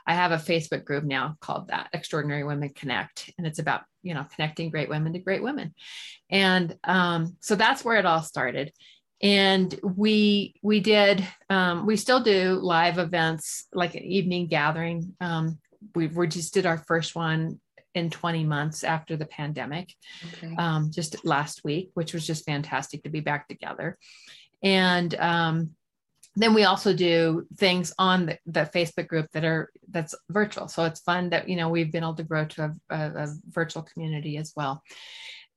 I 0.06 0.14
have 0.14 0.32
a 0.32 0.38
facebook 0.38 0.86
group 0.86 1.04
now 1.04 1.38
called 1.42 1.70
that 1.70 1.90
extraordinary 1.94 2.44
women 2.44 2.70
connect. 2.70 3.32
And 3.38 3.48
it's 3.48 3.60
about 3.60 3.82
you 4.04 4.14
know 4.14 4.26
connecting 4.36 4.70
great 4.70 4.90
women 4.90 5.14
to 5.14 5.20
great 5.20 5.44
women. 5.44 5.74
And 6.30 6.78
um, 6.84 7.36
so 7.40 7.56
that's 7.56 7.84
where 7.84 7.98
it 7.98 8.06
all 8.06 8.22
started 8.22 8.72
and 9.22 9.80
we 9.84 10.56
we 10.62 10.80
did 10.80 11.26
um, 11.50 11.86
we 11.86 11.96
still 11.96 12.22
do 12.22 12.54
live 12.56 12.98
events 12.98 13.68
like 13.74 13.96
an 13.96 14.04
evening 14.04 14.48
gathering. 14.48 15.16
Um, 15.22 15.60
we, 15.96 16.08
we 16.08 16.28
just 16.28 16.54
did 16.54 16.66
our 16.66 16.78
first 16.78 17.16
one 17.16 17.60
in 17.94 18.10
20 18.10 18.46
months 18.46 18.84
after 18.84 19.18
the 19.18 19.26
pandemic 19.26 19.94
okay. 20.34 20.56
um, 20.58 20.92
just 20.92 21.26
last 21.26 21.64
week 21.66 21.90
which 21.94 22.14
was 22.14 22.26
just 22.26 22.46
fantastic 22.46 23.04
to 23.04 23.10
be 23.10 23.20
back 23.20 23.48
together. 23.48 23.98
And 24.64 25.14
um, 25.16 25.72
then 26.36 26.54
we 26.54 26.64
also 26.64 26.94
do 26.94 27.46
things 27.58 27.94
on 28.00 28.28
the, 28.28 28.38
the, 28.46 28.70
facebook 28.74 29.08
group 29.08 29.28
that 29.34 29.44
are 29.44 29.72
that's 29.90 30.16
virtual. 30.30 30.68
So 30.68 30.86
it's 30.86 31.02
fun 31.02 31.30
that 31.32 31.50
you 31.50 31.56
know 31.56 31.70
we've 31.70 31.92
been 31.92 32.04
able 32.04 32.16
to 32.16 32.24
grow 32.24 32.46
to 32.46 32.76
a, 32.90 32.96
a, 32.96 33.24
a 33.24 33.28
virtual 33.50 33.84
community 33.84 34.38
as 34.38 34.54
well. 34.56 34.82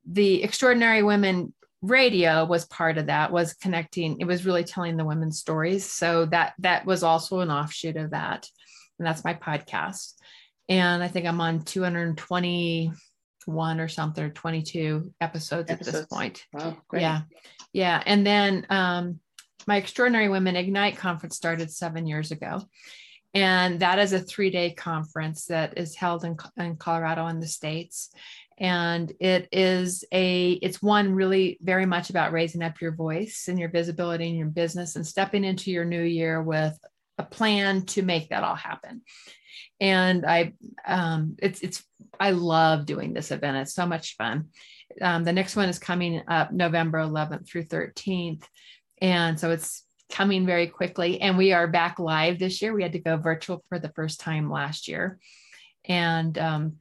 The 0.07 0.43
extraordinary 0.43 1.03
women 1.03 1.55
radio 1.85 2.45
was 2.45 2.67
part 2.67 2.99
of 2.99 3.07
that 3.07 3.33
was 3.33 3.55
connecting 3.55 4.21
it 4.21 4.27
was 4.27 4.47
really 4.47 4.65
telling 4.65 4.97
the 4.97 5.05
women's 5.05 5.39
stories. 5.39 5.91
So 5.91 6.27
that 6.27 6.55
that 6.59 6.87
was 6.87 7.03
also 7.03 7.41
an 7.41 7.51
offshoot 7.51 7.97
of 7.97 8.11
that 8.11 8.49
and 8.99 9.07
that's 9.07 9.25
my 9.25 9.35
podcast. 9.35 10.15
And 10.69 11.03
i 11.03 11.09
think 11.09 11.27
i'm 11.27 11.41
on 11.41 11.65
221 11.65 13.81
or 13.81 13.89
something 13.89 14.25
or 14.25 14.31
22 14.31 15.13
episodes, 15.21 15.71
episodes. 15.71 15.97
at 15.97 16.01
this 16.01 16.07
point. 16.07 16.45
Wow, 16.53 16.77
great. 16.89 17.03
yeah. 17.03 17.23
Yeah 17.73 18.03
and 18.07 18.27
then 18.27 18.67
um, 18.71 19.21
my 19.67 19.77
extraordinary 19.77 20.29
women 20.29 20.57
ignite 20.57 20.97
conference 20.97 21.37
started 21.37 21.71
seven 21.71 22.07
years 22.07 22.31
ago. 22.31 22.63
And 23.33 23.81
that 23.81 23.99
is 23.99 24.13
a 24.13 24.21
three 24.21 24.51
day 24.51 24.71
conference 24.71 25.47
that 25.47 25.77
is 25.77 25.97
held 25.97 26.25
in, 26.25 26.37
in 26.57 26.77
colorado 26.77 27.27
in 27.27 27.41
the 27.41 27.49
states 27.49 28.11
and 28.59 29.13
it 29.21 29.49
is 29.51 30.05
a 30.13 30.53
it's 30.53 30.81
one 30.81 31.15
really 31.15 31.59
very 31.61 31.87
much 31.87 32.11
about 32.11 32.33
raising 32.33 32.63
up 32.63 32.81
your 32.81 32.93
voice 32.93 33.47
and 33.49 33.59
your 33.59 33.69
visibility 33.69 34.29
in 34.29 34.37
your 34.37 34.49
business 34.49 34.97
and 34.97 35.07
stepping 35.07 35.45
into 35.45 35.71
your 35.71 35.85
new 35.85 36.03
year 36.03 36.43
with 36.43 36.79
a 37.19 37.25
plan 37.25 37.85
to 37.87 38.03
make 38.03 38.29
that 38.29 38.45
all 38.45 38.55
happen. 38.55 39.03
And 39.81 40.25
i 40.25 40.53
um 40.87 41.37
it's 41.41 41.61
it's 41.63 41.85
i 42.21 42.31
love 42.31 42.87
doing 42.87 43.13
this 43.13 43.31
event. 43.31 43.57
It's 43.57 43.75
so 43.75 43.87
much 43.87 44.17
fun. 44.17 44.49
Um, 45.01 45.25
the 45.25 45.33
next 45.33 45.57
one 45.57 45.69
is 45.69 45.79
coming 45.79 46.23
up 46.29 46.53
november 46.53 46.99
11th 46.99 47.49
through 47.49 47.65
13th 47.65 48.45
and 49.01 49.39
so 49.39 49.51
it's 49.51 49.85
coming 50.13 50.47
very 50.47 50.69
quickly. 50.69 51.21
And 51.21 51.37
we 51.37 51.53
are 51.53 51.67
back 51.67 51.99
live 51.99 52.39
this 52.39 52.63
year. 52.63 52.73
We 52.73 52.83
had 52.83 52.93
to 52.93 52.99
go 53.01 53.17
virtual 53.17 53.65
for 53.69 53.79
the 53.79 53.93
first 53.97 54.21
time 54.21 54.51
last 54.51 54.87
year. 54.87 55.19
And 55.87 56.37
um, 56.39 56.77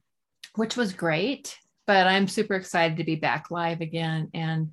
which 0.54 0.76
was 0.76 0.92
great 0.92 1.58
but 1.86 2.06
I'm 2.06 2.28
super 2.28 2.54
excited 2.54 2.98
to 2.98 3.04
be 3.04 3.16
back 3.16 3.50
live 3.50 3.80
again 3.80 4.30
and 4.34 4.70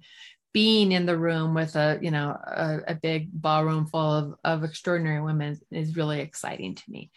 being 0.53 0.91
in 0.91 1.05
the 1.05 1.17
room 1.17 1.53
with 1.53 1.75
a 1.75 1.97
you 2.01 2.11
know 2.11 2.29
a, 2.29 2.79
a 2.89 2.95
big 2.95 3.29
ballroom 3.31 3.85
full 3.85 4.13
of, 4.13 4.35
of 4.43 4.63
extraordinary 4.63 5.21
women 5.21 5.57
is 5.71 5.95
really 5.95 6.19
exciting 6.19 6.75
to 6.75 6.83
me 6.89 7.11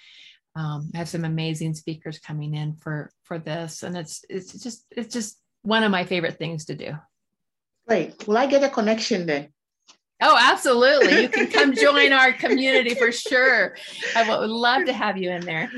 um, 0.56 0.90
I 0.94 0.98
have 0.98 1.08
some 1.08 1.24
amazing 1.24 1.74
speakers 1.74 2.18
coming 2.18 2.54
in 2.54 2.76
for 2.76 3.10
for 3.24 3.38
this, 3.38 3.82
and 3.82 3.96
it's 3.96 4.24
it's 4.28 4.52
just 4.52 4.86
it's 4.90 5.12
just 5.12 5.38
one 5.62 5.82
of 5.82 5.90
my 5.90 6.04
favorite 6.04 6.38
things 6.38 6.66
to 6.66 6.74
do. 6.74 6.92
Great. 7.88 8.26
Will 8.26 8.36
I 8.36 8.46
get 8.46 8.62
a 8.62 8.68
connection 8.68 9.26
then? 9.26 9.48
Oh, 10.22 10.38
absolutely. 10.40 11.22
You 11.22 11.28
can 11.28 11.48
come 11.50 11.74
join 11.74 12.12
our 12.12 12.32
community 12.32 12.94
for 12.94 13.10
sure. 13.10 13.76
I 14.14 14.28
would 14.28 14.48
love 14.48 14.86
to 14.86 14.92
have 14.92 15.18
you 15.18 15.30
in 15.30 15.44
there. 15.44 15.70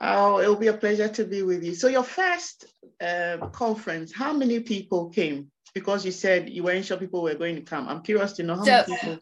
Oh, 0.00 0.38
it 0.38 0.48
will 0.48 0.56
be 0.56 0.68
a 0.68 0.72
pleasure 0.72 1.08
to 1.08 1.24
be 1.24 1.42
with 1.42 1.62
you. 1.62 1.74
So, 1.74 1.88
your 1.88 2.02
first 2.02 2.64
uh, 3.02 3.46
conference, 3.48 4.12
how 4.12 4.32
many 4.32 4.60
people 4.60 5.10
came? 5.10 5.50
Because 5.74 6.04
you 6.04 6.12
said 6.12 6.50
you 6.50 6.62
weren't 6.62 6.84
sure 6.84 6.96
people 6.96 7.22
were 7.22 7.34
going 7.34 7.56
to 7.56 7.62
come. 7.62 7.88
I'm 7.88 8.02
curious 8.02 8.32
to 8.34 8.42
know 8.42 8.56
how 8.56 8.64
so, 8.64 8.84
many 8.86 9.00
people 9.00 9.18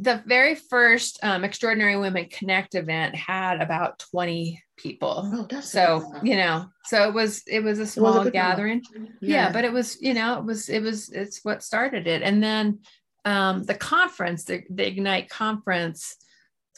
the 0.00 0.22
very 0.24 0.54
first 0.54 1.18
um, 1.22 1.44
Extraordinary 1.44 1.98
Women 1.98 2.26
Connect 2.30 2.74
event 2.74 3.14
had 3.14 3.60
about 3.60 3.98
20 4.10 4.62
people. 4.78 5.30
Oh, 5.32 5.46
that's 5.48 5.70
so, 5.70 6.14
you 6.22 6.36
know, 6.36 6.66
so 6.86 7.06
it 7.06 7.12
was, 7.12 7.42
it 7.46 7.62
was 7.62 7.78
a 7.78 7.86
small 7.86 8.18
was 8.18 8.28
a 8.28 8.30
gathering. 8.30 8.82
Yeah. 8.94 9.08
yeah. 9.20 9.52
But 9.52 9.66
it 9.66 9.72
was, 9.72 10.00
you 10.00 10.14
know, 10.14 10.38
it 10.38 10.44
was, 10.44 10.70
it 10.70 10.80
was, 10.80 11.10
it's 11.10 11.44
what 11.44 11.62
started 11.62 12.06
it. 12.06 12.22
And 12.22 12.42
then 12.42 12.78
um, 13.26 13.64
the 13.64 13.74
conference, 13.74 14.44
the, 14.44 14.62
the 14.70 14.86
Ignite 14.86 15.28
conference, 15.28 16.16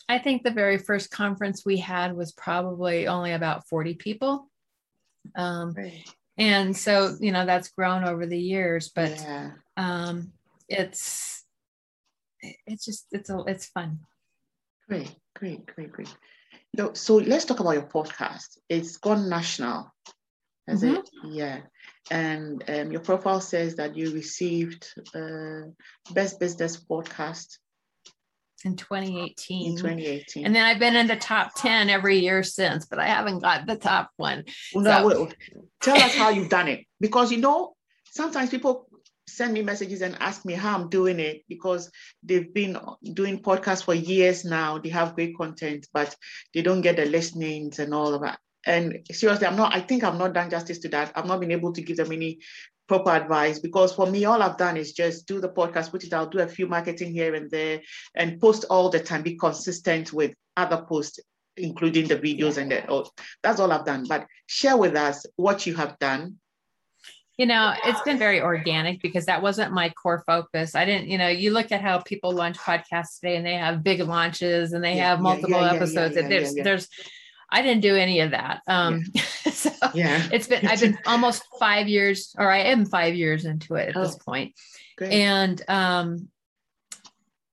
I 0.09 0.18
think 0.18 0.42
the 0.42 0.50
very 0.50 0.78
first 0.78 1.12
conference 1.12 1.64
we 1.64 1.76
had 1.76 2.16
was 2.16 2.33
probably 2.33 3.07
only 3.07 3.33
about 3.33 3.68
40 3.68 3.94
people. 3.94 4.50
Um, 5.37 5.74
right. 5.74 6.05
And 6.42 6.76
so, 6.76 7.16
you 7.20 7.31
know, 7.31 7.46
that's 7.46 7.68
grown 7.68 8.02
over 8.02 8.26
the 8.26 8.38
years, 8.38 8.90
but 8.92 9.11
yeah. 9.11 9.50
um, 9.76 10.33
it's, 10.68 11.44
it's 12.66 12.85
just 12.85 13.07
it's 13.12 13.31
a 13.31 13.38
it's 13.46 13.66
fun. 13.66 14.00
Great 14.88 15.14
great 15.37 15.64
great 15.66 15.92
great. 15.92 16.12
So, 16.76 16.94
so 16.94 17.16
let's 17.18 17.44
talk 17.44 17.61
about 17.61 17.74
your 17.74 17.87
podcast. 17.87 18.59
It's 18.68 18.96
gone 18.96 19.28
national. 19.28 19.92
Has 20.66 20.83
mm-hmm. 20.83 20.96
it 20.96 21.11
yeah. 21.31 21.61
And 22.11 22.64
um, 22.68 22.90
your 22.90 23.02
profile 23.02 23.40
says 23.40 23.76
that 23.76 23.96
you 23.96 24.12
received 24.12 24.92
uh, 25.14 25.70
best 26.12 26.40
business 26.40 26.76
podcast 26.76 27.59
in 28.64 28.77
2018 28.77 29.72
in 29.72 29.77
2018 29.77 30.46
and 30.46 30.55
then 30.55 30.64
i've 30.64 30.79
been 30.79 30.96
in 30.96 31.07
the 31.07 31.16
top 31.16 31.53
10 31.57 31.90
every 31.90 32.18
year 32.18 32.42
since 32.42 32.87
but 32.87 32.98
i 32.98 33.07
haven't 33.07 33.40
got 33.40 33.66
the 33.66 33.77
top 33.77 34.11
one 34.16 34.44
well, 34.75 34.85
so. 34.85 35.09
no, 35.09 35.31
tell 35.81 35.96
us 35.96 36.14
how 36.14 36.31
you've 36.31 36.48
done 36.48 36.68
it 36.68 36.85
because 37.01 37.33
you 37.33 37.38
know 37.38 37.75
sometimes 38.11 38.51
people 38.51 38.88
send 39.29 39.55
me 39.55 39.62
messages 39.62 40.03
and 40.03 40.16
ask 40.20 40.44
me 40.44 40.53
how 40.53 40.77
I'm 40.77 40.88
doing 40.88 41.18
it 41.20 41.42
because 41.48 41.90
they've 42.22 42.53
been 42.53 42.79
doing 43.14 43.40
podcasts 43.40 43.85
for 43.85 43.94
years 43.94 44.44
now. 44.44 44.79
They 44.79 44.90
have 44.90 45.14
great 45.14 45.37
content, 45.37 45.87
but 45.92 46.14
they 46.53 46.62
don't 46.62 46.83
get 46.83 46.96
the 46.96 47.07
listenings 47.07 47.79
and 47.79 47.94
all 47.94 48.14
of 48.14 48.22
that. 48.22 48.38
And 48.64 49.01
seriously, 49.11 49.46
I'm 49.46 49.57
not, 49.57 49.75
I 49.75 49.81
think 49.81 50.05
I've 50.05 50.18
not 50.18 50.35
done 50.35 50.51
justice 50.51 50.79
to 50.81 50.88
that. 50.90 51.12
I've 51.16 51.27
not 51.27 51.40
been 51.40 51.51
able 51.51 51.72
to 51.72 51.83
give 51.83 51.96
them 51.96 52.12
any 52.12 52.38
proper 52.92 53.22
advice 53.22 53.59
because 53.59 53.94
for 53.94 54.07
me, 54.07 54.26
all 54.26 54.42
I've 54.42 54.59
done 54.59 54.76
is 54.76 54.92
just 54.92 55.26
do 55.26 55.40
the 55.40 55.48
podcast, 55.48 55.90
put 55.90 56.05
it 56.05 56.12
out, 56.12 56.31
do 56.31 56.40
a 56.40 56.46
few 56.46 56.66
marketing 56.66 57.12
here 57.12 57.35
and 57.35 57.50
there, 57.50 57.81
and 58.14 58.38
post 58.38 58.66
all 58.68 58.90
the 58.90 59.00
time, 59.00 59.22
be 59.22 59.37
consistent 59.37 60.12
with 60.12 60.35
other 60.59 60.85
posts 60.87 61.18
including 61.57 62.09
the 62.09 62.16
videos 62.16 62.57
and 62.57 62.70
the, 62.70 62.90
oh, 62.90 63.07
that's 63.42 63.61
all 63.61 63.72
I've 63.72 63.85
done. 63.85 64.07
But 64.09 64.26
share 64.46 64.76
with 64.76 64.94
us 64.94 65.26
what 65.37 65.66
you 65.66 65.74
have 65.74 65.98
done. 65.98 66.38
You 67.38 67.46
know 67.46 67.72
it's 67.87 68.02
been 68.02 68.18
very 68.18 68.42
organic 68.42 69.00
because 69.00 69.24
that 69.24 69.40
wasn't 69.40 69.72
my 69.72 69.88
core 69.88 70.22
focus. 70.26 70.74
I 70.74 70.85
didn't 70.85 71.09
you 71.09 71.16
know 71.16 71.28
you 71.28 71.50
look 71.50 71.72
at 71.72 71.81
how 71.81 71.98
people 71.98 72.31
launch 72.33 72.59
podcasts 72.59 73.18
today 73.18 73.37
and 73.37 73.46
they 73.46 73.55
have 73.55 73.83
big 73.83 74.00
launches 74.00 74.74
and 74.74 74.85
they 74.85 74.96
yeah, 74.96 75.09
have 75.09 75.20
multiple 75.20 75.50
yeah, 75.50 75.72
yeah, 75.72 75.76
episodes. 75.78 76.14
there's 76.14 76.55
there's 76.55 76.88
i 77.53 77.62
didn't 77.62 77.83
do 77.83 77.95
any 77.95 78.21
of 78.21 78.33
that 78.33 78.61
um 78.67 79.05
so 79.53 79.71
yeah 79.95 80.27
it's 80.33 80.49
been 80.49 80.67
i've 80.67 80.81
been 80.81 80.99
almost 81.07 81.45
five 81.61 81.88
years 81.88 82.35
or 82.38 82.51
i 82.51 82.59
am 82.59 82.85
five 82.85 83.15
years 83.15 83.45
into 83.45 83.77
it 83.77 83.91
at 83.91 83.97
oh, 83.97 84.03
this 84.03 84.17
point 84.17 84.55
great. 84.97 85.12
and 85.12 85.62
um 85.69 86.29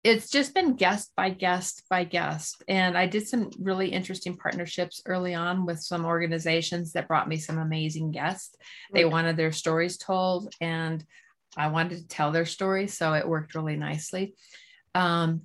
it's 0.04 0.30
just 0.30 0.54
been 0.54 0.76
guest 0.76 1.12
by 1.16 1.30
guest 1.30 1.84
by 1.90 2.06
guest. 2.06 2.64
And 2.68 2.98
I 2.98 3.06
did 3.06 3.28
some 3.28 3.50
really 3.60 3.90
interesting 3.90 4.38
partnerships 4.38 5.02
early 5.06 5.34
on 5.34 5.66
with 5.66 5.82
some 5.82 6.06
organizations 6.06 6.94
that 6.94 7.08
brought 7.08 7.28
me 7.28 7.38
some 7.38 7.58
amazing 7.58 8.12
guests. 8.12 8.56
They 8.94 9.04
wanted 9.06 9.36
their 9.36 9.52
stories 9.52 9.98
told, 9.98 10.54
and 10.62 11.04
I 11.58 11.68
wanted 11.68 11.98
to 11.98 12.08
tell 12.08 12.32
their 12.32 12.46
stories. 12.46 12.98
So 12.98 13.14
it 13.14 13.28
worked 13.28 13.56
really 13.56 13.76
nicely. 13.76 14.36
Um, 14.96 15.42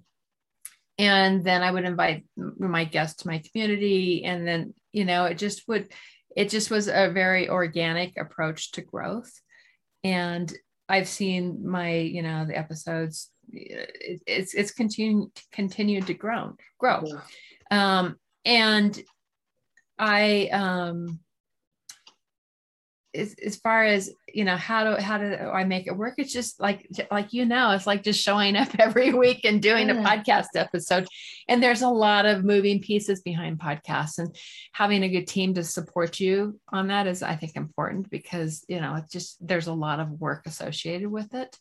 and 0.98 1.44
then 1.44 1.62
I 1.62 1.70
would 1.70 1.84
invite 1.84 2.24
my 2.36 2.84
guests 2.84 3.22
to 3.22 3.28
my 3.28 3.42
community. 3.50 4.24
And 4.24 4.46
then, 4.46 4.74
you 4.92 5.04
know, 5.04 5.24
it 5.24 5.38
just 5.38 5.66
would, 5.66 5.92
it 6.36 6.50
just 6.50 6.70
was 6.70 6.88
a 6.88 7.10
very 7.10 7.48
organic 7.48 8.16
approach 8.16 8.72
to 8.72 8.82
growth. 8.82 9.32
And 10.04 10.52
I've 10.88 11.08
seen 11.08 11.68
my, 11.68 11.96
you 11.96 12.22
know, 12.22 12.44
the 12.46 12.56
episodes 12.56 13.30
it, 13.52 14.22
it's 14.26 14.54
it's 14.54 14.70
continued 14.70 15.30
continued 15.52 16.06
to 16.06 16.14
grow 16.14 16.56
grow 16.78 17.02
yeah. 17.70 17.96
um 17.96 18.16
and 18.44 19.02
i 19.98 20.48
um 20.52 21.20
as, 23.14 23.34
as 23.44 23.56
far 23.56 23.84
as 23.84 24.10
you 24.32 24.44
know 24.44 24.56
how 24.56 24.84
do 24.84 25.02
how 25.02 25.18
do 25.18 25.34
i 25.34 25.64
make 25.64 25.86
it 25.86 25.96
work? 25.96 26.14
It's 26.18 26.32
just 26.32 26.60
like 26.60 26.88
like 27.10 27.32
you 27.32 27.44
know 27.46 27.70
it's 27.70 27.86
like 27.86 28.02
just 28.02 28.20
showing 28.22 28.56
up 28.56 28.68
every 28.78 29.12
week 29.12 29.44
and 29.44 29.62
doing 29.62 29.90
a 29.90 29.94
podcast 29.94 30.48
episode. 30.54 31.06
And 31.48 31.62
there's 31.62 31.82
a 31.82 31.88
lot 31.88 32.26
of 32.26 32.44
moving 32.44 32.80
pieces 32.80 33.20
behind 33.20 33.58
podcasts 33.58 34.18
and 34.18 34.34
having 34.72 35.02
a 35.02 35.08
good 35.08 35.26
team 35.26 35.54
to 35.54 35.64
support 35.64 36.18
you 36.20 36.58
on 36.68 36.88
that 36.88 37.06
is 37.06 37.22
i 37.22 37.36
think 37.36 37.56
important 37.56 38.10
because 38.10 38.64
you 38.68 38.80
know 38.80 38.96
it's 38.96 39.12
just 39.12 39.46
there's 39.46 39.66
a 39.66 39.72
lot 39.72 40.00
of 40.00 40.10
work 40.10 40.46
associated 40.46 41.10
with 41.10 41.34
it. 41.34 41.56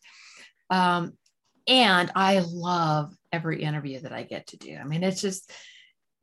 Um, 0.69 1.13
and 1.67 2.11
I 2.15 2.43
love 2.45 3.13
every 3.31 3.63
interview 3.63 4.01
that 4.01 4.11
I 4.11 4.23
get 4.23 4.47
to 4.47 4.57
do. 4.57 4.75
I 4.75 4.83
mean, 4.83 5.03
it's 5.03 5.21
just 5.21 5.51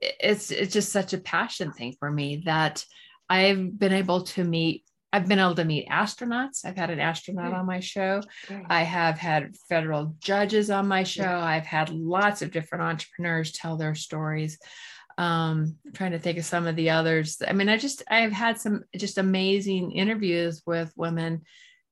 it's 0.00 0.50
it's 0.50 0.72
just 0.72 0.92
such 0.92 1.12
a 1.12 1.18
passion 1.18 1.72
thing 1.72 1.94
for 1.98 2.10
me 2.10 2.42
that 2.46 2.84
I've 3.28 3.78
been 3.78 3.92
able 3.92 4.22
to 4.22 4.44
meet 4.44 4.84
I've 5.12 5.26
been 5.26 5.40
able 5.40 5.56
to 5.56 5.64
meet 5.64 5.88
astronauts. 5.88 6.64
I've 6.64 6.76
had 6.76 6.90
an 6.90 7.00
astronaut 7.00 7.52
on 7.52 7.66
my 7.66 7.80
show. 7.80 8.22
I 8.68 8.82
have 8.82 9.18
had 9.18 9.56
federal 9.68 10.14
judges 10.20 10.70
on 10.70 10.86
my 10.86 11.02
show. 11.02 11.24
I've 11.24 11.66
had 11.66 11.90
lots 11.90 12.42
of 12.42 12.52
different 12.52 12.84
entrepreneurs 12.84 13.52
tell 13.52 13.76
their 13.76 13.96
stories. 13.96 14.58
Um, 15.18 15.76
I'm 15.84 15.92
trying 15.92 16.12
to 16.12 16.18
think 16.18 16.38
of 16.38 16.44
some 16.44 16.66
of 16.66 16.76
the 16.76 16.90
others. 16.90 17.42
I 17.46 17.52
mean, 17.52 17.68
I 17.68 17.76
just 17.76 18.04
I've 18.08 18.32
had 18.32 18.60
some 18.60 18.84
just 18.96 19.18
amazing 19.18 19.92
interviews 19.92 20.62
with 20.64 20.92
women 20.96 21.42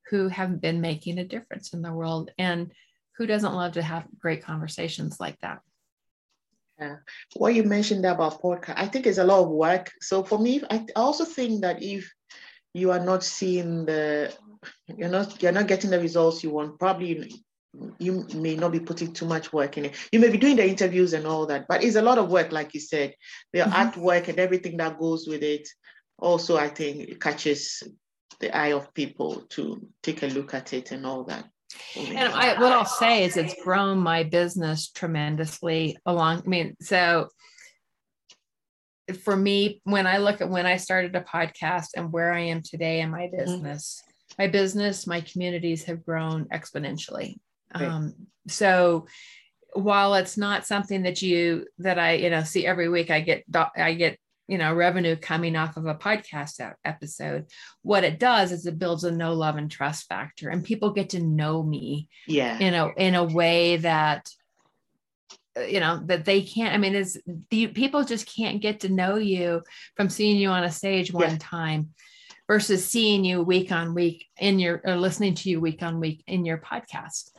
who 0.09 0.27
have 0.29 0.61
been 0.61 0.81
making 0.81 1.19
a 1.19 1.25
difference 1.25 1.73
in 1.73 1.81
the 1.81 1.93
world. 1.93 2.31
And 2.37 2.71
who 3.17 3.25
doesn't 3.25 3.53
love 3.53 3.73
to 3.73 3.81
have 3.81 4.07
great 4.17 4.43
conversations 4.43 5.19
like 5.19 5.37
that? 5.41 5.59
Yeah. 6.79 6.95
What 7.35 7.53
you 7.53 7.63
mentioned 7.63 8.05
about 8.05 8.41
podcast, 8.41 8.75
I 8.77 8.87
think 8.87 9.05
it's 9.05 9.17
a 9.17 9.23
lot 9.25 9.43
of 9.43 9.49
work. 9.49 9.91
So 9.99 10.23
for 10.23 10.39
me, 10.39 10.63
I 10.71 10.85
also 10.95 11.25
think 11.25 11.61
that 11.61 11.83
if 11.83 12.09
you 12.73 12.91
are 12.91 13.03
not 13.03 13.23
seeing 13.23 13.85
the, 13.85 14.33
you're 14.87 15.09
not 15.09 15.41
you're 15.41 15.51
not 15.51 15.67
getting 15.67 15.89
the 15.89 15.99
results 15.99 16.43
you 16.43 16.49
want, 16.51 16.79
probably 16.79 17.31
you 17.99 18.25
may 18.33 18.55
not 18.55 18.71
be 18.71 18.79
putting 18.79 19.13
too 19.13 19.25
much 19.25 19.53
work 19.53 19.77
in 19.77 19.85
it. 19.85 19.95
You 20.11 20.19
may 20.19 20.29
be 20.29 20.37
doing 20.37 20.55
the 20.55 20.67
interviews 20.67 21.13
and 21.13 21.25
all 21.27 21.45
that, 21.47 21.67
but 21.67 21.83
it's 21.83 21.95
a 21.95 22.01
lot 22.01 22.17
of 22.17 22.31
work, 22.31 22.51
like 22.51 22.73
you 22.73 22.79
said. 22.79 23.13
The 23.53 23.59
mm-hmm. 23.59 23.71
artwork 23.71 24.27
and 24.27 24.39
everything 24.39 24.77
that 24.77 24.99
goes 24.99 25.27
with 25.27 25.43
it. 25.43 25.67
Also, 26.17 26.57
I 26.57 26.67
think 26.67 27.09
it 27.09 27.21
catches 27.21 27.83
the 28.39 28.55
eye 28.55 28.73
of 28.73 28.93
people 28.93 29.43
to 29.49 29.87
take 30.01 30.23
a 30.23 30.27
look 30.27 30.53
at 30.53 30.73
it 30.73 30.91
and 30.91 31.05
all 31.05 31.23
that. 31.25 31.45
And 31.95 32.17
I, 32.17 32.59
what 32.59 32.71
I'll 32.71 32.85
say 32.85 33.23
is 33.23 33.37
it's 33.37 33.55
grown 33.63 33.99
my 33.99 34.23
business 34.23 34.89
tremendously 34.89 35.97
along. 36.05 36.43
I 36.45 36.49
mean, 36.49 36.75
so 36.81 37.29
for 39.17 39.35
me, 39.35 39.81
when 39.83 40.07
I 40.07 40.17
look 40.17 40.41
at 40.41 40.49
when 40.49 40.65
I 40.65 40.77
started 40.77 41.15
a 41.15 41.21
podcast 41.21 41.89
and 41.95 42.11
where 42.11 42.31
I 42.33 42.41
am 42.41 42.61
today 42.61 43.01
in 43.01 43.09
my 43.09 43.23
mm-hmm. 43.23 43.37
business, 43.37 44.01
mm-hmm. 44.01 44.43
my 44.43 44.47
business, 44.47 45.07
my 45.07 45.21
communities 45.21 45.83
have 45.85 46.05
grown 46.05 46.45
exponentially. 46.45 47.37
Right. 47.73 47.85
Um, 47.85 48.13
so 48.47 49.07
while 49.73 50.15
it's 50.15 50.37
not 50.37 50.65
something 50.65 51.03
that 51.03 51.21
you 51.21 51.65
that 51.77 51.99
I 51.99 52.13
you 52.13 52.29
know 52.29 52.43
see 52.43 52.65
every 52.65 52.89
week, 52.89 53.11
I 53.11 53.21
get 53.21 53.43
I 53.77 53.93
get 53.93 54.17
you 54.47 54.57
know 54.57 54.73
revenue 54.73 55.15
coming 55.15 55.55
off 55.55 55.77
of 55.77 55.85
a 55.85 55.93
podcast 55.93 56.73
episode 56.83 57.45
what 57.83 58.03
it 58.03 58.17
does 58.17 58.51
is 58.51 58.65
it 58.65 58.79
builds 58.79 59.03
a 59.03 59.11
no 59.11 59.33
love 59.33 59.57
and 59.57 59.69
trust 59.69 60.07
factor 60.07 60.49
and 60.49 60.63
people 60.63 60.89
get 60.89 61.09
to 61.09 61.19
know 61.19 61.61
me 61.61 62.09
yeah 62.27 62.57
you 62.57 62.71
know 62.71 62.91
in 62.97 63.13
a 63.13 63.23
way 63.23 63.77
that 63.77 64.27
you 65.67 65.79
know 65.79 66.01
that 66.05 66.25
they 66.25 66.41
can't 66.41 66.73
i 66.73 66.77
mean 66.77 66.95
is 66.95 67.21
the 67.49 67.67
people 67.67 68.03
just 68.03 68.25
can't 68.25 68.61
get 68.61 68.79
to 68.79 68.89
know 68.89 69.15
you 69.15 69.61
from 69.95 70.09
seeing 70.09 70.37
you 70.37 70.49
on 70.49 70.63
a 70.63 70.71
stage 70.71 71.11
one 71.11 71.29
yeah. 71.29 71.37
time 71.39 71.89
versus 72.47 72.85
seeing 72.85 73.23
you 73.23 73.41
week 73.41 73.71
on 73.71 73.93
week 73.93 74.27
in 74.39 74.59
your 74.59 74.81
or 74.85 74.95
listening 74.95 75.35
to 75.35 75.49
you 75.49 75.59
week 75.59 75.83
on 75.83 75.99
week 75.99 76.23
in 76.27 76.45
your 76.45 76.57
podcast 76.57 77.29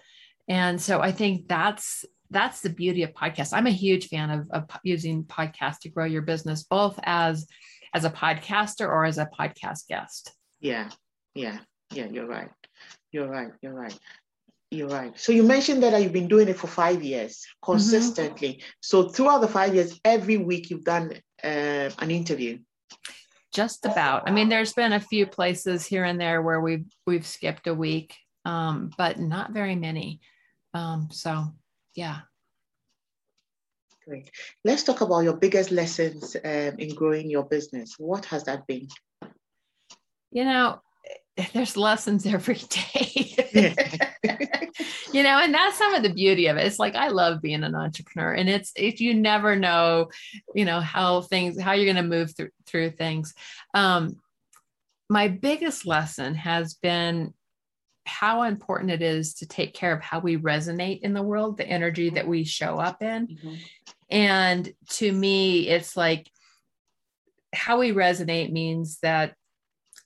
And 0.49 0.81
so 0.81 1.01
I 1.01 1.13
think 1.13 1.47
that's 1.47 2.05
that's 2.31 2.61
the 2.61 2.71
beauty 2.71 3.03
of 3.03 3.13
podcasts. 3.13 3.53
I'm 3.53 3.67
a 3.67 3.71
huge 3.71 4.09
fan 4.09 4.31
of, 4.31 4.49
of 4.51 4.65
using 4.85 5.25
podcasts 5.25 5.81
to 5.81 5.89
grow 5.89 6.05
your 6.05 6.23
business, 6.23 6.63
both 6.65 6.99
as 7.03 7.47
as 7.95 8.05
a 8.05 8.11
podcaster 8.11 8.87
or 8.87 9.05
as 9.05 9.19
a 9.19 9.29
podcast 9.39 9.89
guest. 9.89 10.33
Yeah, 10.61 10.91
yeah, 11.35 11.59
yeah. 11.93 12.07
You're 12.07 12.27
right. 12.27 12.51
You're 13.13 13.29
right. 13.29 13.51
You're 13.63 13.75
right. 13.75 13.99
You're 14.71 14.89
right. 14.89 15.19
So 15.19 15.33
you 15.33 15.43
mentioned 15.43 15.83
that 15.83 16.01
you've 16.01 16.13
been 16.13 16.29
doing 16.29 16.49
it 16.49 16.57
for 16.57 16.69
five 16.69 17.03
years 17.03 17.45
consistently. 17.61 18.49
Mm-hmm. 18.49 18.69
So 18.81 19.09
throughout 19.09 19.41
the 19.41 19.49
five 19.49 19.75
years, 19.75 19.99
every 20.05 20.37
week 20.37 20.71
you've 20.71 20.85
done 20.85 21.15
uh, 21.43 21.91
an 21.99 22.11
interview. 22.11 22.59
Just 23.53 23.85
about. 23.85 24.29
I 24.29 24.31
mean, 24.31 24.49
there's 24.49 24.73
been 24.73 24.93
a 24.93 25.01
few 25.01 25.27
places 25.27 25.85
here 25.85 26.05
and 26.05 26.21
there 26.21 26.41
where 26.41 26.61
we've 26.61 26.87
we've 27.05 27.27
skipped 27.27 27.67
a 27.67 27.75
week, 27.75 28.17
um, 28.45 28.93
but 28.97 29.19
not 29.19 29.51
very 29.51 29.75
many. 29.75 30.21
Um, 30.73 31.09
so, 31.11 31.47
yeah. 31.97 32.21
Great. 34.07 34.31
Let's 34.65 34.85
talk 34.85 35.01
about 35.01 35.25
your 35.25 35.37
biggest 35.37 35.73
lessons 35.73 36.37
um, 36.37 36.79
in 36.79 36.95
growing 36.95 37.29
your 37.29 37.45
business. 37.45 37.97
What 37.99 38.25
has 38.27 38.45
that 38.45 38.69
been? 38.69 38.87
You 40.31 40.45
know, 40.45 40.81
there's 41.53 41.77
lessons 41.77 42.27
every 42.27 42.61
day. 42.69 43.37
you 45.13 45.23
know, 45.23 45.39
and 45.39 45.55
that's 45.55 45.79
some 45.79 45.95
of 45.95 46.03
the 46.03 46.13
beauty 46.13 46.47
of 46.47 46.57
it. 46.57 46.67
It's 46.67 46.79
like 46.79 46.95
I 46.95 47.09
love 47.09 47.43
being 47.43 47.63
an 47.65 47.75
entrepreneur, 47.75 48.33
and 48.33 48.49
it's 48.49 48.73
if 48.77 49.01
you 49.01 49.15
never 49.15 49.57
know, 49.57 50.11
you 50.55 50.65
know 50.65 50.81
how 50.81 51.23
things 51.23 51.61
how 51.61 51.73
you're 51.73 51.93
going 51.93 51.97
to 51.97 52.03
move 52.03 52.35
through 52.37 52.51
through 52.67 52.91
things. 52.91 53.35
Um, 53.75 54.17
my 55.09 55.29
biggest 55.29 55.87
lesson 55.87 56.35
has 56.35 56.75
been 56.75 57.35
how 58.07 58.43
important 58.43 58.91
it 58.91 59.03
is 59.03 59.35
to 59.35 59.47
take 59.47 59.75
care 59.75 59.93
of 59.93 60.03
how 60.03 60.21
we 60.21 60.37
resonate 60.37 61.01
in 61.01 61.13
the 61.13 61.23
world, 61.23 61.57
the 61.57 61.67
energy 61.67 62.11
that 62.11 62.27
we 62.27 62.45
show 62.45 62.79
up 62.79 63.03
in. 63.03 63.29
Mm-hmm. 63.29 63.55
And 64.11 64.73
to 64.91 65.13
me, 65.13 65.69
it's 65.69 65.97
like 65.97 66.31
how 67.53 67.79
we 67.79 67.93
resonate 67.93 68.53
means 68.53 68.99
that 69.01 69.35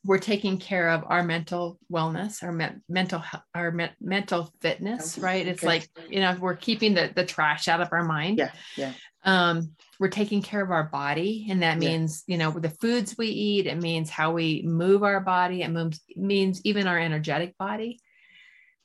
we're 0.04 0.18
taking 0.18 0.58
care 0.58 0.90
of 0.90 1.02
our 1.06 1.22
mental 1.22 1.78
wellness, 1.90 2.42
our 2.42 2.52
me- 2.52 2.80
mental 2.88 3.22
our 3.54 3.70
me- 3.72 3.90
mental 4.00 4.52
fitness, 4.60 5.16
right? 5.18 5.46
It's 5.46 5.60
okay. 5.60 5.66
like 5.66 5.88
you 6.10 6.20
know 6.20 6.36
we're 6.38 6.56
keeping 6.56 6.94
the 6.94 7.10
the 7.14 7.24
trash 7.24 7.68
out 7.68 7.80
of 7.80 7.88
our 7.90 8.04
mind. 8.04 8.38
Yeah, 8.38 8.52
yeah. 8.76 8.92
Um, 9.24 9.72
we're 9.98 10.08
taking 10.08 10.42
care 10.42 10.62
of 10.62 10.70
our 10.70 10.84
body, 10.84 11.46
and 11.48 11.62
that 11.62 11.78
means 11.78 12.24
yeah. 12.26 12.32
you 12.32 12.38
know 12.38 12.50
the 12.50 12.68
foods 12.68 13.16
we 13.16 13.28
eat. 13.28 13.66
It 13.66 13.80
means 13.80 14.10
how 14.10 14.32
we 14.32 14.62
move 14.62 15.02
our 15.02 15.20
body. 15.20 15.62
It 15.62 15.70
moves, 15.70 16.00
means 16.14 16.60
even 16.64 16.86
our 16.86 16.98
energetic 16.98 17.56
body. 17.56 17.98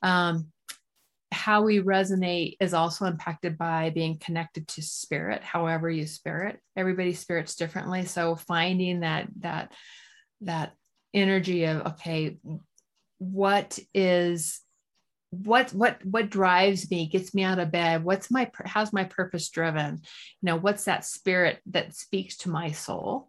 Um, 0.02 0.50
how 1.32 1.62
we 1.62 1.80
resonate 1.80 2.56
is 2.60 2.74
also 2.74 3.04
impacted 3.04 3.56
by 3.56 3.90
being 3.90 4.18
connected 4.18 4.66
to 4.66 4.82
spirit 4.82 5.44
however 5.44 5.88
you 5.88 6.04
spirit 6.04 6.58
everybody's 6.76 7.20
spirits 7.20 7.54
differently 7.54 8.04
so 8.04 8.34
finding 8.34 9.00
that 9.00 9.28
that 9.38 9.72
that 10.40 10.72
energy 11.12 11.64
of 11.64 11.86
okay 11.86 12.38
what 13.18 13.78
is 13.94 14.60
what 15.30 15.70
what 15.70 16.04
what 16.04 16.30
drives 16.30 16.90
me 16.90 17.06
gets 17.06 17.32
me 17.34 17.44
out 17.44 17.60
of 17.60 17.70
bed? 17.70 18.02
What's 18.02 18.30
my 18.30 18.50
how's 18.64 18.92
my 18.92 19.04
purpose 19.04 19.48
driven? 19.48 19.96
You 20.40 20.46
know 20.46 20.56
what's 20.56 20.84
that 20.84 21.04
spirit 21.04 21.60
that 21.66 21.94
speaks 21.94 22.38
to 22.38 22.50
my 22.50 22.72
soul? 22.72 23.28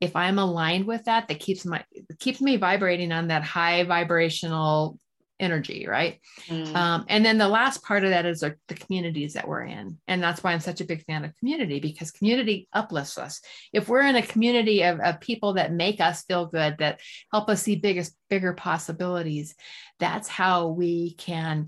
If 0.00 0.16
i'm 0.16 0.38
aligned 0.38 0.86
with 0.86 1.04
that 1.04 1.28
that 1.28 1.40
keeps 1.40 1.64
my 1.64 1.84
keeps 2.18 2.40
me 2.40 2.56
vibrating 2.56 3.12
on 3.12 3.28
that 3.28 3.42
high 3.42 3.84
vibrational 3.84 4.98
energy, 5.40 5.86
right? 5.88 6.20
Mm. 6.46 6.74
Um, 6.74 7.04
and 7.08 7.24
then 7.24 7.38
the 7.38 7.48
last 7.48 7.82
part 7.82 8.04
of 8.04 8.10
that 8.10 8.26
is 8.26 8.40
the 8.40 8.56
communities 8.74 9.32
that 9.32 9.48
we're 9.48 9.64
in. 9.64 9.98
And 10.06 10.22
that's 10.22 10.44
why 10.44 10.52
I'm 10.52 10.60
such 10.60 10.80
a 10.80 10.84
big 10.84 11.04
fan 11.04 11.24
of 11.24 11.36
community 11.38 11.80
because 11.80 12.10
community 12.10 12.68
uplifts 12.72 13.18
us. 13.18 13.40
If 13.72 13.88
we're 13.88 14.02
in 14.02 14.16
a 14.16 14.22
community 14.22 14.82
of, 14.82 15.00
of 15.00 15.20
people 15.20 15.54
that 15.54 15.72
make 15.72 16.00
us 16.00 16.22
feel 16.24 16.46
good, 16.46 16.76
that 16.78 17.00
help 17.32 17.48
us 17.48 17.62
see 17.62 17.76
biggest, 17.76 18.14
bigger 18.28 18.52
possibilities, 18.52 19.54
that's 19.98 20.28
how 20.28 20.68
we 20.68 21.14
can 21.14 21.66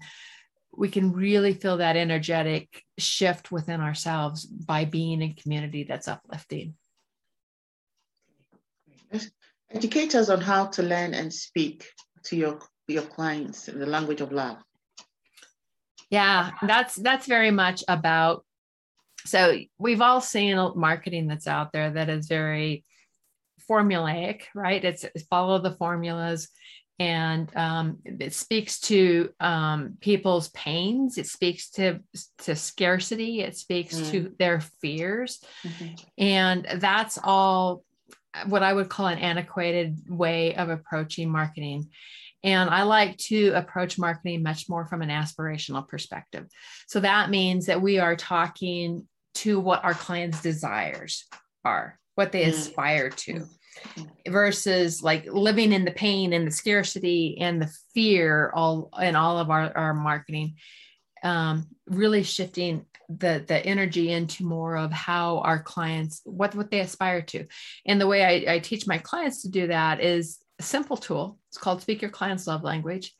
we 0.75 0.89
can 0.89 1.13
really 1.13 1.53
feel 1.53 1.77
that 1.77 1.97
energetic 1.97 2.83
shift 2.99 3.53
within 3.53 3.83
ourselves 3.83 4.47
by 4.47 4.87
being 4.87 5.21
in 5.21 5.35
community 5.35 5.85
that's 5.85 6.09
uplifting. 6.09 6.75
Educate 9.71 10.15
us 10.15 10.29
on 10.29 10.41
how 10.41 10.67
to 10.67 10.83
learn 10.83 11.15
and 11.15 11.33
speak 11.33 11.87
to 12.25 12.37
your 12.37 12.59
your 12.88 13.03
clients 13.03 13.66
the 13.66 13.87
language 13.87 14.21
of 14.21 14.33
love? 14.33 14.59
Yeah, 16.11 16.51
that's 16.62 16.97
that's 16.97 17.27
very 17.27 17.51
much 17.51 17.85
about 17.88 18.45
so 19.25 19.59
we've 19.79 20.01
all 20.01 20.21
seen 20.21 20.57
marketing 20.75 21.29
that's 21.29 21.47
out 21.47 21.73
there 21.73 21.90
that 21.90 22.09
is 22.09 22.27
very 22.27 22.85
formulaic, 23.71 24.42
right? 24.55 24.85
It's, 24.85 25.05
it's 25.05 25.23
follow 25.25 25.59
the 25.59 25.77
formulas 25.77 26.49
and 26.99 27.55
um, 27.57 27.99
it 28.05 28.33
speaks 28.33 28.79
to 28.81 29.31
um, 29.40 29.97
people's 30.01 30.49
pains. 30.51 31.18
It 31.18 31.27
speaks 31.27 31.71
to 31.71 32.01
to 32.38 32.55
scarcity. 32.55 33.40
It 33.40 33.57
speaks 33.57 33.97
mm. 33.97 34.11
to 34.11 34.35
their 34.38 34.61
fears, 34.61 35.42
mm-hmm. 35.66 35.95
and 36.16 36.66
that's 36.77 37.18
all 37.23 37.83
what 38.47 38.62
I 38.62 38.73
would 38.73 38.88
call 38.88 39.07
an 39.07 39.18
antiquated 39.18 40.03
way 40.09 40.55
of 40.55 40.68
approaching 40.68 41.31
marketing. 41.31 41.88
And 42.44 42.70
I 42.70 42.83
like 42.83 43.16
to 43.18 43.52
approach 43.52 43.98
marketing 43.98 44.42
much 44.42 44.68
more 44.68 44.87
from 44.87 45.02
an 45.02 45.11
aspirational 45.11 45.87
perspective. 45.87 46.46
So 46.88 47.00
that 47.00 47.31
means 47.31 47.66
that 47.66 47.81
we 47.81 47.98
are 47.98 48.16
talking 48.16 49.07
to 49.35 49.61
what 49.61 49.85
our 49.85 49.94
clients' 49.94 50.42
desires 50.42 51.24
are, 51.64 51.98
what 52.16 52.33
they 52.33 52.44
mm. 52.44 52.48
aspire 52.48 53.11
to, 53.11 53.44
versus 54.28 55.02
like 55.02 55.26
living 55.26 55.72
in 55.72 55.85
the 55.85 55.92
pain 55.92 56.33
and 56.33 56.46
the 56.46 56.50
scarcity 56.50 57.38
and 57.40 57.62
the 57.62 57.72
fear 57.94 58.50
all 58.55 58.90
in 59.00 59.16
all 59.16 59.38
of 59.38 59.50
our, 59.50 59.76
our 59.76 59.94
marketing. 59.94 60.57
Um, 61.24 61.68
really 61.87 62.24
shifting 62.24 62.87
the 63.09 63.44
the 63.46 63.64
energy 63.64 64.11
into 64.11 64.44
more 64.44 64.76
of 64.76 64.90
how 64.90 65.38
our 65.38 65.62
clients 65.62 66.20
what 66.24 66.55
what 66.55 66.70
they 66.70 66.81
aspire 66.81 67.22
to 67.22 67.46
and 67.87 68.00
the 68.00 68.07
way 68.07 68.24
I, 68.48 68.55
I 68.55 68.59
teach 68.59 68.87
my 68.87 68.98
clients 68.98 69.42
to 69.42 69.50
do 69.50 69.66
that 69.68 70.00
is 70.00 70.41
simple 70.62 70.96
tool. 70.96 71.38
It's 71.48 71.59
called 71.59 71.83
Speak 71.83 72.03
Your 72.03 72.11
Client's 72.11 72.46
Love 72.46 72.62
Language. 72.62 73.14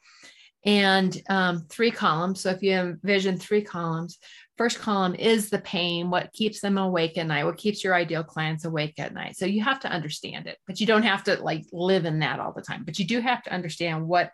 And 0.65 1.21
um, 1.29 1.67
three 1.69 1.91
columns. 1.91 2.41
So 2.41 2.51
if 2.51 2.63
you 2.63 2.73
envision 2.73 3.37
three 3.37 3.63
columns, 3.63 4.19
first 4.57 4.79
column 4.79 5.17
is 5.17 5.51
the 5.51 5.59
pain, 5.59 6.09
what 6.09 6.33
keeps 6.33 6.61
them 6.61 6.79
awake 6.79 7.19
at 7.19 7.27
night, 7.27 7.45
what 7.45 7.57
keeps 7.57 7.83
your 7.83 7.97
ideal 7.97 8.23
clients 8.23 8.65
awake 8.65 8.95
at 8.99 9.13
night. 9.13 9.37
So 9.37 9.45
you 9.45 9.65
have 9.65 9.81
to 9.81 9.91
understand 9.91 10.47
it, 10.47 10.59
but 10.69 10.79
you 10.79 10.87
don't 10.87 11.03
have 11.03 11.25
to 11.25 11.43
like 11.43 11.65
live 11.73 12.05
in 12.05 12.21
that 12.21 12.39
all 12.39 12.53
the 12.53 12.63
time. 12.63 12.85
But 12.85 13.01
you 13.01 13.05
do 13.05 13.21
have 13.21 13.43
to 13.43 13.53
understand 13.53 14.07
what 14.07 14.31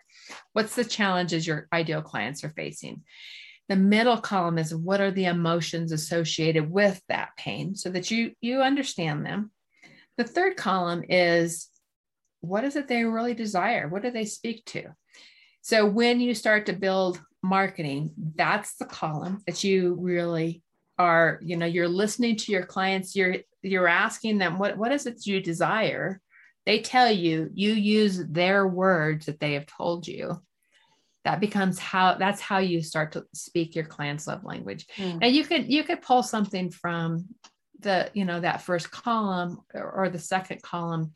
what's 0.53 0.75
the 0.75 0.85
challenges 0.85 1.47
your 1.47 1.67
ideal 1.73 2.03
clients 2.03 2.43
are 2.43 2.53
facing. 2.55 3.01
The 3.69 3.75
middle 3.75 4.17
column 4.17 4.59
is 4.59 4.73
what 4.73 5.01
are 5.01 5.11
the 5.11 5.25
emotions 5.25 5.91
associated 5.91 6.69
with 6.69 7.01
that 7.09 7.29
pain 7.37 7.73
so 7.73 7.89
that 7.89 8.11
you 8.11 8.33
you 8.39 8.61
understand 8.61 9.25
them. 9.25 9.49
The 10.17 10.25
third 10.25 10.57
column 10.57 11.03
is 11.09 11.68
what 12.41 12.63
is 12.63 12.75
it 12.75 12.87
they 12.87 13.03
really 13.03 13.33
desire? 13.33 13.87
What 13.87 14.01
do 14.01 14.11
they 14.11 14.25
speak 14.25 14.65
to? 14.65 14.93
So 15.61 15.85
when 15.85 16.19
you 16.19 16.33
start 16.33 16.65
to 16.67 16.73
build 16.73 17.21
marketing, 17.43 18.11
that's 18.35 18.75
the 18.75 18.85
column 18.85 19.41
that 19.45 19.63
you 19.63 19.97
really 19.99 20.63
are, 20.97 21.39
you 21.41 21.57
know, 21.57 21.65
you're 21.65 21.87
listening 21.87 22.35
to 22.37 22.51
your 22.51 22.65
clients, 22.65 23.15
you're 23.15 23.37
you're 23.61 23.87
asking 23.87 24.37
them 24.37 24.57
what 24.57 24.77
what 24.77 24.91
is 24.91 25.05
it 25.05 25.25
you 25.25 25.41
desire? 25.41 26.21
They 26.65 26.79
tell 26.81 27.11
you, 27.11 27.49
you 27.53 27.71
use 27.73 28.23
their 28.27 28.67
words 28.67 29.25
that 29.25 29.39
they 29.39 29.53
have 29.53 29.65
told 29.65 30.07
you. 30.07 30.41
That 31.25 31.39
becomes 31.39 31.79
how 31.79 32.15
that's 32.15 32.41
how 32.41 32.59
you 32.59 32.81
start 32.81 33.13
to 33.13 33.25
speak 33.33 33.75
your 33.75 33.85
client's 33.85 34.27
love 34.27 34.43
language. 34.43 34.87
Mm. 34.97 35.19
And 35.21 35.35
you 35.35 35.43
could 35.43 35.71
you 35.71 35.83
could 35.83 36.01
pull 36.01 36.23
something 36.23 36.69
from 36.69 37.27
the, 37.79 38.09
you 38.13 38.25
know, 38.25 38.39
that 38.39 38.61
first 38.61 38.91
column 38.91 39.59
or, 39.73 39.89
or 39.91 40.09
the 40.09 40.19
second 40.19 40.61
column 40.61 41.13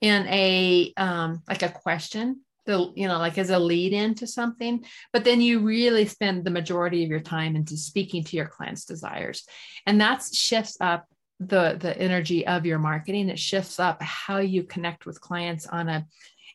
in 0.00 0.26
a 0.28 0.92
um, 0.96 1.42
like 1.48 1.62
a 1.62 1.68
question 1.68 2.40
the 2.66 2.92
you 2.94 3.08
know 3.08 3.18
like 3.18 3.38
as 3.38 3.50
a 3.50 3.58
lead 3.58 3.92
into 3.94 4.26
something 4.26 4.84
but 5.12 5.24
then 5.24 5.40
you 5.40 5.60
really 5.60 6.04
spend 6.04 6.44
the 6.44 6.50
majority 6.50 7.02
of 7.02 7.08
your 7.08 7.18
time 7.18 7.56
into 7.56 7.76
speaking 7.76 8.22
to 8.22 8.36
your 8.36 8.46
clients 8.46 8.84
desires. 8.84 9.46
And 9.86 10.00
that 10.00 10.22
shifts 10.32 10.76
up 10.80 11.06
the 11.40 11.76
the 11.80 11.96
energy 11.96 12.46
of 12.46 12.66
your 12.66 12.78
marketing. 12.78 13.28
It 13.28 13.38
shifts 13.38 13.78
up 13.80 14.02
how 14.02 14.38
you 14.38 14.64
connect 14.64 15.06
with 15.06 15.20
clients 15.20 15.66
on 15.66 15.88
a 15.88 16.06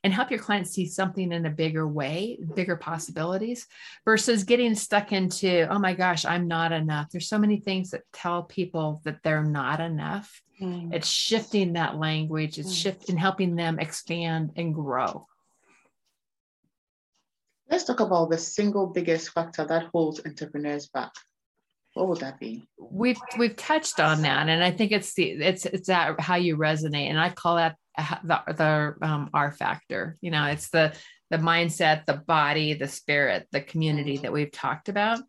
and 0.03 0.13
help 0.13 0.29
your 0.29 0.39
clients 0.39 0.71
see 0.71 0.85
something 0.85 1.31
in 1.31 1.45
a 1.45 1.49
bigger 1.49 1.87
way, 1.87 2.37
bigger 2.55 2.75
possibilities 2.75 3.67
versus 4.03 4.43
getting 4.43 4.75
stuck 4.75 5.13
into, 5.13 5.67
oh 5.69 5.79
my 5.79 5.93
gosh, 5.93 6.25
I'm 6.25 6.47
not 6.47 6.73
enough. 6.73 7.09
There's 7.09 7.29
so 7.29 7.37
many 7.39 7.57
things 7.57 7.91
that 7.91 8.01
tell 8.11 8.43
people 8.43 9.01
that 9.05 9.23
they're 9.23 9.43
not 9.43 9.79
enough. 9.79 10.41
Mm. 10.61 10.93
It's 10.93 11.07
shifting 11.07 11.73
that 11.73 11.97
language, 11.97 12.59
it's 12.59 12.73
mm. 12.73 12.83
shifting, 12.83 13.17
helping 13.17 13.55
them 13.55 13.79
expand 13.79 14.51
and 14.57 14.75
grow. 14.75 15.27
Let's 17.69 17.85
talk 17.85 18.01
about 18.01 18.29
the 18.29 18.37
single 18.37 18.87
biggest 18.87 19.29
factor 19.31 19.65
that 19.65 19.87
holds 19.93 20.21
entrepreneurs 20.25 20.87
back. 20.87 21.11
What 21.93 22.07
would 22.09 22.19
that 22.19 22.39
be? 22.39 22.67
We've 22.77 23.19
we've 23.37 23.55
touched 23.55 23.99
on 23.99 24.23
that, 24.23 24.49
and 24.49 24.63
I 24.63 24.71
think 24.71 24.91
it's 24.91 25.13
the 25.13 25.29
it's 25.29 25.65
it's 25.65 25.87
that 25.87 26.19
how 26.19 26.35
you 26.35 26.57
resonate, 26.57 27.09
and 27.09 27.19
I 27.19 27.29
call 27.29 27.57
that 27.57 27.75
the 28.23 28.41
the 28.47 29.07
um, 29.07 29.29
R 29.33 29.51
factor. 29.51 30.17
You 30.21 30.31
know, 30.31 30.45
it's 30.45 30.69
the 30.69 30.93
the 31.29 31.37
mindset, 31.37 32.05
the 32.05 32.15
body, 32.15 32.73
the 32.73 32.87
spirit, 32.87 33.47
the 33.51 33.61
community 33.61 34.17
that 34.17 34.31
we've 34.31 34.51
talked 34.51 34.89
about. 34.89 35.19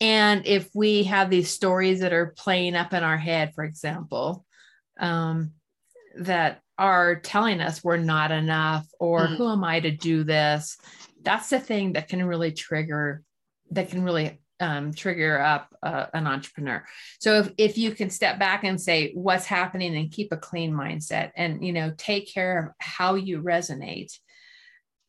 And 0.00 0.46
if 0.46 0.68
we 0.74 1.04
have 1.04 1.28
these 1.28 1.50
stories 1.50 2.00
that 2.00 2.12
are 2.12 2.34
playing 2.36 2.76
up 2.76 2.92
in 2.92 3.02
our 3.02 3.16
head, 3.16 3.52
for 3.54 3.64
example, 3.64 4.44
um, 5.00 5.52
that 6.18 6.60
are 6.78 7.16
telling 7.16 7.60
us 7.60 7.82
we're 7.82 7.96
not 7.96 8.30
enough 8.30 8.86
or 9.00 9.22
mm-hmm. 9.22 9.34
who 9.34 9.50
am 9.50 9.64
I 9.64 9.80
to 9.80 9.90
do 9.90 10.22
this, 10.22 10.76
that's 11.22 11.50
the 11.50 11.58
thing 11.58 11.94
that 11.94 12.08
can 12.08 12.24
really 12.24 12.52
trigger, 12.52 13.22
that 13.72 13.90
can 13.90 14.04
really 14.04 14.40
um, 14.60 14.92
trigger 14.92 15.40
up 15.40 15.74
uh, 15.82 16.06
an 16.14 16.26
entrepreneur. 16.26 16.84
So 17.20 17.38
if, 17.40 17.52
if 17.58 17.78
you 17.78 17.92
can 17.92 18.10
step 18.10 18.38
back 18.38 18.64
and 18.64 18.80
say 18.80 19.12
what's 19.14 19.46
happening 19.46 19.96
and 19.96 20.10
keep 20.10 20.32
a 20.32 20.36
clean 20.36 20.72
mindset 20.72 21.30
and, 21.36 21.64
you 21.64 21.72
know, 21.72 21.92
take 21.96 22.32
care 22.32 22.58
of 22.58 22.74
how 22.78 23.14
you 23.14 23.42
resonate, 23.42 24.18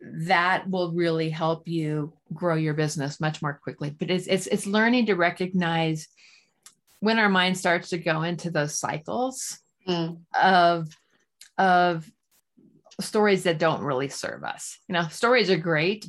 that 0.02 0.70
will 0.70 0.93
really 0.93 1.30
help 1.30 1.68
you 1.68 2.14
grow 2.34 2.56
your 2.56 2.74
business 2.74 3.20
much 3.20 3.41
more 3.41 3.60
quickly. 3.62 3.89
But 3.89 4.10
it's, 4.10 4.28
it's, 4.28 4.47
it's 4.47 4.66
learning 4.66 5.08
to 5.08 5.16
recognize 5.16 6.08
when 7.00 7.20
our 7.20 7.30
mind 7.30 7.58
starts 7.58 7.89
to 7.89 7.97
go 7.97 8.22
into 8.22 8.52
those 8.52 8.80
cycles 8.80 9.60
mm. 9.88 10.18
of, 10.41 10.89
of 11.58 12.10
stories 13.02 13.43
that 13.43 13.60
don't 13.60 13.84
really 13.84 14.10
serve 14.10 14.43
us. 14.43 14.78
You 14.88 14.93
know, 14.93 15.08
stories 15.10 15.50
are 15.50 15.58
great, 15.58 16.06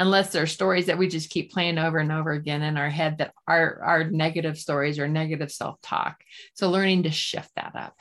unless 0.00 0.32
they're 0.32 0.46
stories 0.46 0.86
that 0.86 0.96
we 0.96 1.08
just 1.08 1.28
keep 1.28 1.52
playing 1.52 1.78
over 1.78 1.98
and 1.98 2.10
over 2.10 2.30
again 2.32 2.62
in 2.62 2.78
our 2.78 2.88
head 2.88 3.18
that 3.18 3.34
are, 3.46 3.80
are 3.82 4.04
negative 4.04 4.58
stories 4.58 4.98
or 4.98 5.06
negative 5.06 5.52
self-talk. 5.52 6.16
So 6.54 6.70
learning 6.70 7.02
to 7.02 7.10
shift 7.10 7.50
that 7.56 7.76
up. 7.76 7.94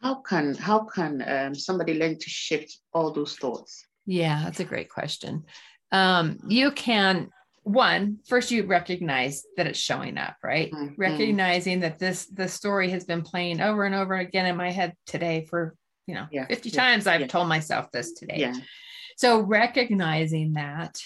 How 0.00 0.14
can 0.16 0.54
how 0.54 0.80
can 0.80 1.22
um, 1.24 1.54
somebody 1.54 1.94
learn 1.94 2.18
to 2.18 2.30
shift 2.30 2.78
all 2.92 3.12
those 3.12 3.36
thoughts? 3.36 3.86
Yeah, 4.06 4.40
that's 4.42 4.58
a 4.58 4.64
great 4.64 4.88
question. 4.88 5.44
Um, 5.92 6.38
you 6.48 6.72
can 6.72 7.28
one 7.64 8.18
first 8.26 8.50
you 8.50 8.64
recognize 8.64 9.44
that 9.56 9.68
it's 9.68 9.78
showing 9.78 10.18
up 10.18 10.34
right 10.42 10.72
mm-hmm. 10.72 10.94
recognizing 10.96 11.78
that 11.78 11.96
this 11.96 12.26
the 12.26 12.48
story 12.48 12.90
has 12.90 13.04
been 13.04 13.22
playing 13.22 13.60
over 13.60 13.84
and 13.84 13.94
over 13.94 14.16
again 14.16 14.46
in 14.46 14.56
my 14.56 14.68
head 14.68 14.92
today 15.06 15.46
for 15.48 15.76
you 16.08 16.14
know 16.16 16.26
yeah. 16.32 16.44
50 16.46 16.70
yeah. 16.70 16.74
times 16.74 17.06
i've 17.06 17.20
yeah. 17.20 17.28
told 17.28 17.46
myself 17.46 17.88
this 17.92 18.14
today 18.14 18.38
yeah. 18.38 18.54
So 19.22 19.38
recognizing 19.38 20.54
that, 20.54 21.00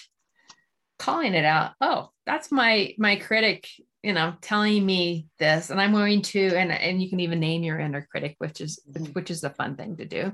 calling 0.97 1.35
it 1.35 1.45
out, 1.45 1.73
oh, 1.79 2.09
that's 2.25 2.51
my 2.51 2.95
my 2.97 3.17
critic, 3.17 3.69
you 4.01 4.11
know, 4.11 4.33
telling 4.41 4.83
me 4.83 5.27
this, 5.37 5.69
and 5.69 5.79
I'm 5.79 5.91
going 5.91 6.23
to, 6.23 6.47
and 6.55 6.71
and 6.71 6.99
you 6.99 7.11
can 7.11 7.19
even 7.19 7.39
name 7.39 7.61
your 7.61 7.77
inner 7.77 8.07
critic, 8.09 8.33
which 8.39 8.59
is 8.59 8.79
mm-hmm. 8.89 9.13
which 9.13 9.29
is 9.29 9.43
a 9.43 9.51
fun 9.51 9.75
thing 9.75 9.97
to 9.97 10.05
do, 10.05 10.33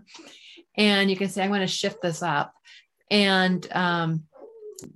and 0.78 1.12
you 1.12 1.18
can 1.18 1.28
say, 1.28 1.44
I'm 1.44 1.50
going 1.50 1.60
to 1.60 1.68
shift 1.68 2.02
this 2.02 2.24
up, 2.24 2.54
and 3.12 3.68
um, 3.74 4.24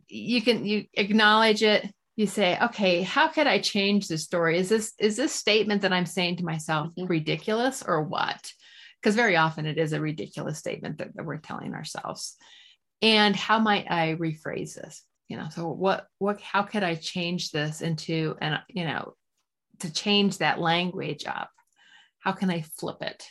you 0.07 0.41
can 0.41 0.65
you 0.65 0.85
acknowledge 0.93 1.63
it. 1.63 1.93
You 2.15 2.25
say, 2.25 2.57
okay, 2.57 3.01
how 3.01 3.27
could 3.27 3.47
I 3.47 3.59
change 3.59 4.07
this 4.07 4.23
story? 4.23 4.59
Is 4.59 4.69
this 4.69 4.93
is 4.97 5.17
this 5.17 5.33
statement 5.33 5.81
that 5.81 5.91
I'm 5.91 6.05
saying 6.05 6.37
to 6.37 6.45
myself 6.45 6.87
mm-hmm. 6.91 7.07
ridiculous 7.07 7.83
or 7.85 8.01
what? 8.01 8.49
Because 9.01 9.17
very 9.17 9.35
often 9.35 9.65
it 9.65 9.77
is 9.77 9.91
a 9.91 9.99
ridiculous 9.99 10.57
statement 10.57 10.99
that, 10.99 11.17
that 11.17 11.25
we're 11.25 11.35
telling 11.35 11.73
ourselves 11.73 12.37
and 13.01 13.35
how 13.35 13.59
might 13.59 13.89
i 13.89 14.15
rephrase 14.15 14.75
this? 14.75 15.03
You 15.27 15.37
know 15.37 15.49
so 15.49 15.67
what 15.69 16.07
what 16.19 16.39
how 16.41 16.63
could 16.63 16.83
i 16.83 16.95
change 16.95 17.51
this 17.51 17.81
into 17.81 18.35
and 18.41 18.59
you 18.69 18.85
know 18.85 19.13
to 19.79 19.91
change 19.91 20.37
that 20.37 20.59
language 20.59 21.25
up? 21.25 21.51
How 22.19 22.31
can 22.31 22.49
i 22.49 22.61
flip 22.61 23.01
it? 23.01 23.23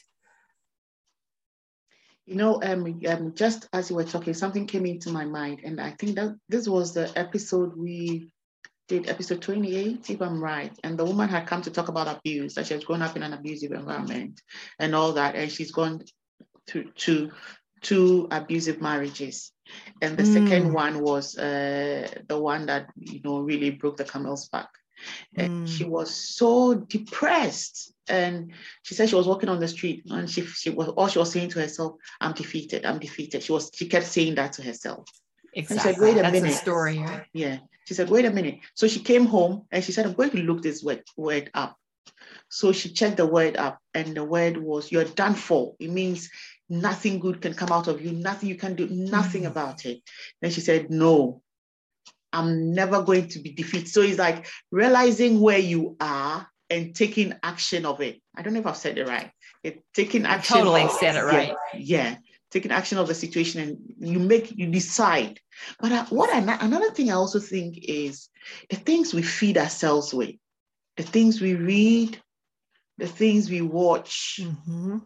You 2.26 2.36
know 2.36 2.60
um, 2.62 3.00
um 3.08 3.34
just 3.34 3.68
as 3.72 3.90
you 3.90 3.96
were 3.96 4.04
talking 4.04 4.34
something 4.34 4.66
came 4.66 4.86
into 4.86 5.10
my 5.10 5.24
mind 5.24 5.60
and 5.64 5.80
i 5.80 5.90
think 5.92 6.16
that 6.16 6.34
this 6.48 6.68
was 6.68 6.92
the 6.92 7.10
episode 7.16 7.76
we 7.76 8.30
did 8.88 9.08
episode 9.08 9.42
28 9.42 10.10
if 10.10 10.22
i'm 10.22 10.42
right. 10.42 10.72
And 10.84 10.98
the 10.98 11.04
woman 11.04 11.28
had 11.28 11.46
come 11.46 11.62
to 11.62 11.70
talk 11.70 11.88
about 11.88 12.14
abuse 12.14 12.54
that 12.54 12.66
she 12.66 12.74
has 12.74 12.84
grown 12.84 13.02
up 13.02 13.16
in 13.16 13.22
an 13.22 13.32
abusive 13.32 13.72
environment 13.72 14.40
and 14.78 14.94
all 14.94 15.12
that 15.12 15.34
and 15.34 15.50
she's 15.50 15.72
gone 15.72 16.02
to 16.68 16.84
to 16.96 17.30
two 17.80 18.28
abusive 18.30 18.80
marriages 18.80 19.52
and 20.00 20.16
the 20.16 20.22
mm. 20.22 20.32
second 20.32 20.72
one 20.72 21.00
was 21.00 21.36
uh, 21.38 22.08
the 22.28 22.38
one 22.38 22.66
that 22.66 22.90
you 22.96 23.20
know 23.24 23.40
really 23.40 23.70
broke 23.70 23.96
the 23.96 24.04
camel's 24.04 24.48
back. 24.48 24.68
Mm. 25.36 25.68
she 25.68 25.84
was 25.84 26.14
so 26.14 26.74
depressed. 26.74 27.92
And 28.08 28.52
she 28.82 28.94
said 28.94 29.08
she 29.08 29.16
was 29.16 29.26
walking 29.26 29.48
on 29.48 29.60
the 29.60 29.68
street 29.68 30.04
and 30.06 30.30
she, 30.30 30.42
she 30.42 30.70
was 30.70 30.88
all 30.88 31.08
she 31.08 31.18
was 31.18 31.32
saying 31.32 31.48
to 31.50 31.60
herself 31.60 31.96
i'm 32.20 32.32
defeated 32.32 32.86
i'm 32.86 33.00
defeated. 33.00 33.42
She 33.42 33.52
was 33.52 33.70
she 33.74 33.88
kept 33.88 34.06
saying 34.06 34.36
that 34.36 34.52
to 34.54 34.62
herself. 34.62 35.08
Exactly. 35.52 35.76
she 35.76 35.94
said 35.94 36.02
wait 36.02 36.16
a 36.18 36.22
That's 36.22 36.32
minute. 36.32 36.52
a 36.52 36.54
story 36.54 37.04
yeah. 37.32 37.58
She 37.86 37.94
said 37.94 38.08
wait 38.08 38.24
a 38.24 38.30
minute. 38.30 38.60
So 38.74 38.86
she 38.86 39.00
came 39.00 39.26
home 39.26 39.66
and 39.72 39.82
she 39.82 39.92
said 39.92 40.06
i'm 40.06 40.12
going 40.12 40.30
to 40.30 40.38
look 40.38 40.62
this 40.62 40.82
word, 40.82 41.02
word 41.16 41.50
up. 41.52 41.76
So 42.48 42.70
she 42.70 42.90
checked 42.92 43.16
the 43.16 43.26
word 43.26 43.56
up 43.56 43.80
and 43.92 44.16
the 44.16 44.24
word 44.24 44.56
was 44.56 44.92
you're 44.92 45.04
done 45.04 45.34
for. 45.34 45.74
It 45.80 45.90
means 45.90 46.30
nothing 46.68 47.18
good 47.18 47.40
can 47.40 47.54
come 47.54 47.70
out 47.70 47.88
of 47.88 48.00
you, 48.00 48.12
nothing 48.12 48.48
you 48.48 48.56
can 48.56 48.74
do, 48.74 48.88
nothing 48.88 49.42
mm. 49.42 49.48
about 49.48 49.84
it. 49.84 50.02
Then 50.40 50.50
she 50.50 50.60
said, 50.60 50.90
No, 50.90 51.42
I'm 52.32 52.74
never 52.74 53.02
going 53.02 53.28
to 53.28 53.38
be 53.38 53.52
defeated. 53.52 53.88
So 53.88 54.02
it's 54.02 54.18
like 54.18 54.46
realizing 54.70 55.40
where 55.40 55.58
you 55.58 55.96
are 56.00 56.46
and 56.68 56.94
taking 56.94 57.34
action 57.42 57.86
of 57.86 58.00
it. 58.00 58.20
I 58.36 58.42
don't 58.42 58.52
know 58.52 58.60
if 58.60 58.66
I've 58.66 58.76
said 58.76 58.98
it 58.98 59.06
right. 59.06 59.30
It, 59.62 59.84
taking 59.94 60.26
action. 60.26 60.58
Totally 60.58 60.82
of, 60.82 60.90
said 60.92 61.16
it 61.16 61.24
right. 61.24 61.54
Yeah, 61.74 61.80
yeah, 61.80 62.16
taking 62.50 62.72
action 62.72 62.98
of 62.98 63.08
the 63.08 63.14
situation 63.14 63.60
and 63.60 63.78
you 63.98 64.18
make, 64.18 64.52
you 64.56 64.66
decide. 64.66 65.40
But 65.80 65.92
uh, 65.92 66.04
what 66.06 66.30
I, 66.30 66.38
another 66.60 66.90
thing 66.90 67.10
I 67.10 67.14
also 67.14 67.38
think 67.38 67.78
is 67.82 68.28
the 68.70 68.76
things 68.76 69.14
we 69.14 69.22
feed 69.22 69.56
ourselves 69.56 70.12
with, 70.12 70.34
the 70.96 71.02
things 71.04 71.40
we 71.40 71.54
read, 71.54 72.20
the 72.98 73.06
things 73.06 73.48
we 73.48 73.60
watch, 73.60 74.40
mm-hmm 74.42 74.98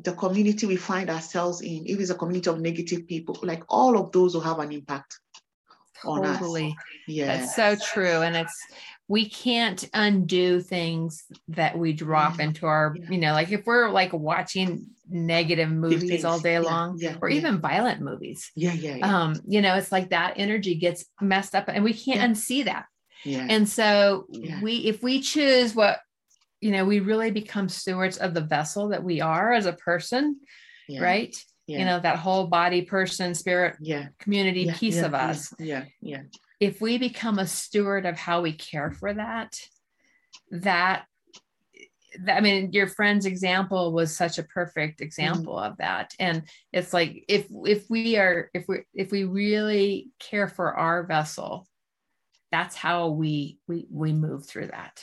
the 0.00 0.12
community 0.12 0.66
we 0.66 0.76
find 0.76 1.10
ourselves 1.10 1.60
in, 1.60 1.84
if 1.86 2.00
it's 2.00 2.10
a 2.10 2.14
community 2.14 2.50
of 2.50 2.60
negative 2.60 3.06
people, 3.06 3.38
like 3.42 3.62
all 3.68 3.98
of 3.98 4.12
those 4.12 4.34
will 4.34 4.42
have 4.42 4.58
an 4.58 4.72
impact 4.72 5.18
on 6.04 6.24
us. 6.24 6.38
Totally. 6.38 6.76
Yeah. 7.06 7.38
That's 7.38 7.54
so 7.54 7.76
true. 7.76 8.22
And 8.22 8.36
it's, 8.36 8.66
we 9.06 9.28
can't 9.28 9.88
undo 9.92 10.60
things 10.60 11.24
that 11.48 11.78
we 11.78 11.92
drop 11.92 12.38
yeah. 12.38 12.44
into 12.44 12.66
our, 12.66 12.96
yeah. 12.98 13.10
you 13.10 13.18
know, 13.18 13.32
like 13.32 13.52
if 13.52 13.66
we're 13.66 13.90
like 13.90 14.12
watching 14.12 14.86
negative 15.08 15.70
movies 15.70 16.24
all 16.24 16.40
day 16.40 16.54
yeah. 16.54 16.60
long 16.60 17.00
or 17.20 17.28
even 17.28 17.60
violent 17.60 18.00
movies. 18.00 18.50
Yeah, 18.56 18.72
yeah, 18.72 18.96
Um, 19.06 19.40
you 19.46 19.60
know, 19.60 19.74
it's 19.74 19.92
like 19.92 20.10
that 20.10 20.34
energy 20.36 20.76
gets 20.76 21.04
messed 21.20 21.54
up 21.54 21.66
and 21.68 21.84
we 21.84 21.92
can't 21.92 22.32
unsee 22.32 22.64
that. 22.64 22.86
Yeah. 23.24 23.46
And 23.48 23.68
so 23.68 24.26
we 24.62 24.76
if 24.78 25.02
we 25.02 25.20
choose 25.20 25.74
what 25.74 26.00
you 26.64 26.70
know 26.70 26.84
we 26.86 26.98
really 26.98 27.30
become 27.30 27.68
stewards 27.68 28.16
of 28.16 28.32
the 28.32 28.40
vessel 28.40 28.88
that 28.88 29.04
we 29.04 29.20
are 29.20 29.52
as 29.52 29.66
a 29.66 29.72
person 29.74 30.40
yeah. 30.88 31.02
right 31.02 31.36
yeah. 31.66 31.78
you 31.78 31.84
know 31.84 32.00
that 32.00 32.18
whole 32.18 32.46
body 32.46 32.80
person 32.80 33.34
spirit 33.34 33.76
yeah 33.80 34.06
community 34.18 34.70
piece 34.72 35.02
of 35.02 35.12
us 35.12 35.52
yeah 35.58 35.84
yeah 36.00 36.22
if 36.60 36.80
we 36.80 36.96
become 36.96 37.38
a 37.38 37.46
steward 37.46 38.06
of 38.06 38.16
how 38.16 38.40
we 38.40 38.52
care 38.52 38.90
for 38.90 39.12
that 39.12 39.54
that 40.50 41.04
I 42.28 42.40
mean, 42.40 42.72
your 42.72 42.86
friend's 42.86 43.26
example 43.26 43.92
was 43.92 44.16
such 44.16 44.38
a 44.38 44.44
perfect 44.44 45.00
example 45.00 45.54
mm-hmm. 45.54 45.72
of 45.72 45.78
that. 45.78 46.14
And 46.20 46.44
it's 46.72 46.92
like 46.92 47.24
if 47.26 47.46
if 47.66 47.90
we 47.90 48.16
are 48.18 48.50
if 48.54 48.68
we 48.68 48.82
if 48.94 49.10
we 49.10 49.24
really 49.24 50.10
care 50.20 50.46
for 50.46 50.72
our 50.74 51.02
vessel, 51.02 51.66
that's 52.52 52.76
how 52.76 53.08
we 53.08 53.58
we 53.66 53.88
we 53.90 54.12
move 54.12 54.46
through 54.46 54.68
that. 54.68 55.02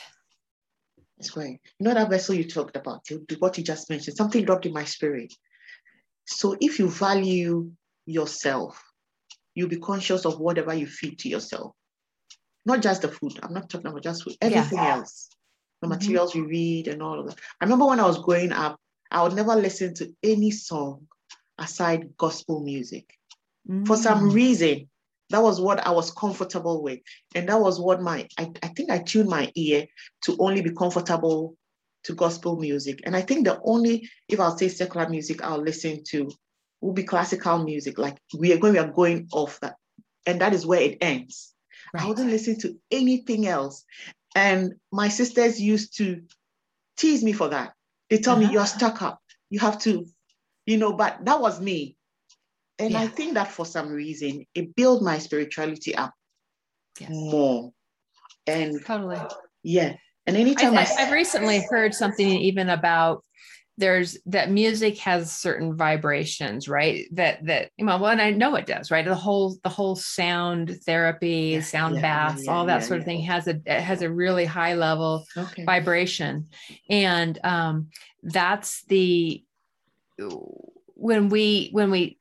That's 1.21 1.37
right. 1.37 1.59
You 1.79 1.83
know 1.83 1.93
that 1.93 2.09
vessel 2.09 2.33
you 2.33 2.45
talked 2.45 2.75
about, 2.75 3.07
what 3.37 3.55
you 3.55 3.63
just 3.63 3.91
mentioned, 3.91 4.17
something 4.17 4.43
dropped 4.43 4.65
in 4.65 4.73
my 4.73 4.85
spirit. 4.85 5.31
So 6.25 6.57
if 6.59 6.79
you 6.79 6.89
value 6.89 7.71
yourself, 8.07 8.83
you'll 9.53 9.69
be 9.69 9.77
conscious 9.77 10.25
of 10.25 10.39
whatever 10.39 10.73
you 10.73 10.87
feed 10.87 11.19
to 11.19 11.29
yourself. 11.29 11.75
Not 12.65 12.81
just 12.81 13.03
the 13.03 13.09
food. 13.09 13.39
I'm 13.43 13.53
not 13.53 13.69
talking 13.69 13.85
about 13.85 14.01
just 14.01 14.23
food, 14.23 14.35
everything 14.41 14.79
yeah. 14.79 14.95
else. 14.95 15.29
The 15.81 15.87
mm-hmm. 15.87 15.93
materials 15.93 16.33
we 16.33 16.41
read 16.41 16.87
and 16.87 17.03
all 17.03 17.19
of 17.19 17.27
that. 17.27 17.37
I 17.59 17.65
remember 17.65 17.85
when 17.85 17.99
I 17.99 18.07
was 18.07 18.21
growing 18.23 18.51
up, 18.51 18.79
I 19.11 19.21
would 19.21 19.35
never 19.35 19.55
listen 19.55 19.93
to 19.95 20.11
any 20.23 20.49
song 20.49 21.07
aside 21.59 22.17
gospel 22.17 22.61
music. 22.61 23.15
Mm-hmm. 23.69 23.85
For 23.85 23.95
some 23.95 24.29
mm. 24.29 24.33
reason, 24.33 24.89
that 25.31 25.41
was 25.41 25.59
what 25.59 25.85
I 25.85 25.91
was 25.91 26.11
comfortable 26.11 26.81
with. 26.83 26.99
And 27.35 27.49
that 27.49 27.59
was 27.59 27.79
what 27.79 28.01
my, 28.01 28.27
I, 28.37 28.51
I 28.63 28.67
think 28.67 28.91
I 28.91 28.99
tuned 28.99 29.29
my 29.29 29.51
ear 29.55 29.85
to 30.23 30.37
only 30.39 30.61
be 30.61 30.71
comfortable 30.71 31.55
to 32.03 32.13
gospel 32.13 32.57
music. 32.57 33.01
And 33.05 33.15
I 33.15 33.21
think 33.21 33.45
the 33.45 33.59
only, 33.63 34.09
if 34.27 34.39
I'll 34.39 34.57
say 34.57 34.67
secular 34.67 35.07
music, 35.09 35.43
I'll 35.43 35.61
listen 35.61 36.03
to 36.09 36.29
will 36.81 36.93
be 36.93 37.03
classical 37.03 37.63
music. 37.63 37.97
Like 37.97 38.17
we 38.37 38.53
are 38.53 38.57
going, 38.57 38.73
we 38.73 38.79
are 38.79 38.91
going 38.91 39.27
off 39.31 39.59
that, 39.61 39.75
and 40.25 40.41
that 40.41 40.53
is 40.53 40.65
where 40.65 40.81
it 40.81 40.97
ends. 41.01 41.53
Right. 41.93 42.03
I 42.03 42.07
wouldn't 42.07 42.29
listen 42.29 42.59
to 42.59 42.77
anything 42.89 43.47
else. 43.47 43.85
And 44.35 44.73
my 44.91 45.09
sisters 45.09 45.59
used 45.59 45.97
to 45.97 46.23
tease 46.97 47.23
me 47.23 47.33
for 47.33 47.49
that. 47.49 47.73
They 48.09 48.17
tell 48.17 48.35
uh-huh. 48.35 48.47
me 48.47 48.53
you're 48.53 48.65
stuck 48.65 49.01
up. 49.01 49.21
You 49.49 49.59
have 49.59 49.79
to, 49.81 50.05
you 50.65 50.77
know, 50.77 50.93
but 50.93 51.23
that 51.25 51.41
was 51.41 51.59
me. 51.59 51.97
And 52.81 52.91
yeah. 52.91 53.01
I 53.01 53.07
think 53.07 53.35
that 53.35 53.51
for 53.51 53.65
some 53.65 53.89
reason 53.89 54.45
it 54.55 54.75
built 54.75 55.03
my 55.03 55.19
spirituality 55.19 55.95
up 55.95 56.13
yes. 56.99 57.09
more. 57.11 57.71
And 58.47 58.83
totally. 58.85 59.19
Yeah. 59.63 59.93
And 60.25 60.35
anytime 60.35 60.77
I, 60.77 60.83
I, 60.83 61.03
I've 61.03 61.11
recently 61.11 61.63
heard 61.69 61.93
something 61.93 62.27
even 62.27 62.69
about 62.69 63.23
there's 63.77 64.17
that 64.25 64.51
music 64.51 64.97
has 64.99 65.31
certain 65.31 65.75
vibrations 65.75 66.67
right 66.67 67.07
that 67.13 67.43
that 67.45 67.71
you 67.77 67.85
know 67.85 67.97
well 67.97 68.11
and 68.11 68.21
i 68.21 68.29
know 68.29 68.53
it 68.55 68.65
does 68.65 68.91
right 68.91 69.05
the 69.05 69.15
whole 69.15 69.57
the 69.63 69.69
whole 69.69 69.95
sound 69.95 70.77
therapy 70.85 71.53
yeah, 71.53 71.61
sound 71.61 71.95
yeah, 71.95 72.01
baths 72.01 72.45
yeah, 72.45 72.51
all 72.51 72.65
that 72.65 72.83
sort 72.83 72.99
of 72.99 73.05
thing 73.05 73.21
has 73.21 73.47
a 73.47 73.59
it 73.65 73.81
has 73.81 74.01
a 74.01 74.11
really 74.11 74.45
high 74.45 74.75
level 74.75 75.25
okay. 75.37 75.63
vibration 75.63 76.47
and 76.89 77.39
um 77.43 77.87
that's 78.23 78.83
the 78.85 79.43
when 80.95 81.29
we 81.29 81.69
when 81.71 81.89
we 81.89 82.19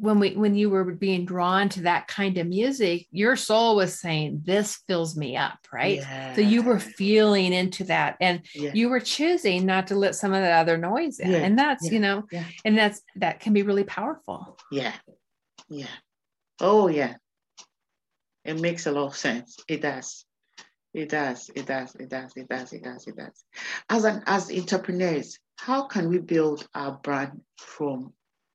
when 0.00 0.18
we 0.18 0.34
when 0.34 0.54
you 0.54 0.70
were 0.70 0.84
being 0.84 1.24
drawn 1.24 1.68
to 1.68 1.82
that 1.82 2.08
kind 2.08 2.38
of 2.38 2.46
music 2.46 3.06
your 3.10 3.36
soul 3.36 3.76
was 3.76 4.00
saying 4.00 4.40
this 4.44 4.82
fills 4.88 5.16
me 5.16 5.36
up 5.36 5.58
right? 5.72 5.98
Yeah. 5.98 6.34
so 6.34 6.40
you 6.40 6.62
were 6.62 6.78
feeling 6.78 7.52
into 7.52 7.84
that 7.84 8.16
and 8.20 8.42
yeah. 8.54 8.70
you 8.74 8.88
were 8.88 9.00
choosing 9.00 9.66
not 9.66 9.86
to 9.88 9.94
let 9.94 10.14
some 10.14 10.32
of 10.32 10.42
the 10.42 10.50
other 10.50 10.76
noise 10.76 11.20
in 11.20 11.30
yeah. 11.30 11.38
and 11.38 11.58
that's 11.58 11.90
you 11.90 12.00
know 12.00 12.24
and 12.64 12.76
that's 12.76 13.00
that 13.16 13.40
can 13.40 13.52
be 13.52 13.62
really 13.62 13.84
powerful. 13.84 14.58
Yeah 14.72 14.92
yeah. 15.70 15.86
Oh 16.60 16.88
yeah. 16.88 17.14
It 18.44 18.60
makes 18.60 18.86
a 18.86 18.92
lot 18.92 19.06
of 19.06 19.16
sense. 19.16 19.56
It 19.68 19.80
does. 19.80 20.24
It 20.92 21.08
does 21.08 21.50
it 21.54 21.66
does 21.66 21.94
it 21.94 22.08
does 22.10 22.32
it 22.36 22.48
does 22.48 22.72
it 22.72 22.82
does 22.82 23.06
it 23.06 23.16
does. 23.16 23.44
As 23.88 24.04
an 24.04 24.22
as 24.26 24.50
entrepreneurs 24.50 25.38
how 25.56 25.86
can 25.86 26.08
we 26.08 26.18
build 26.18 26.66
our 26.74 26.98
brand 27.02 27.42
from 27.56 28.12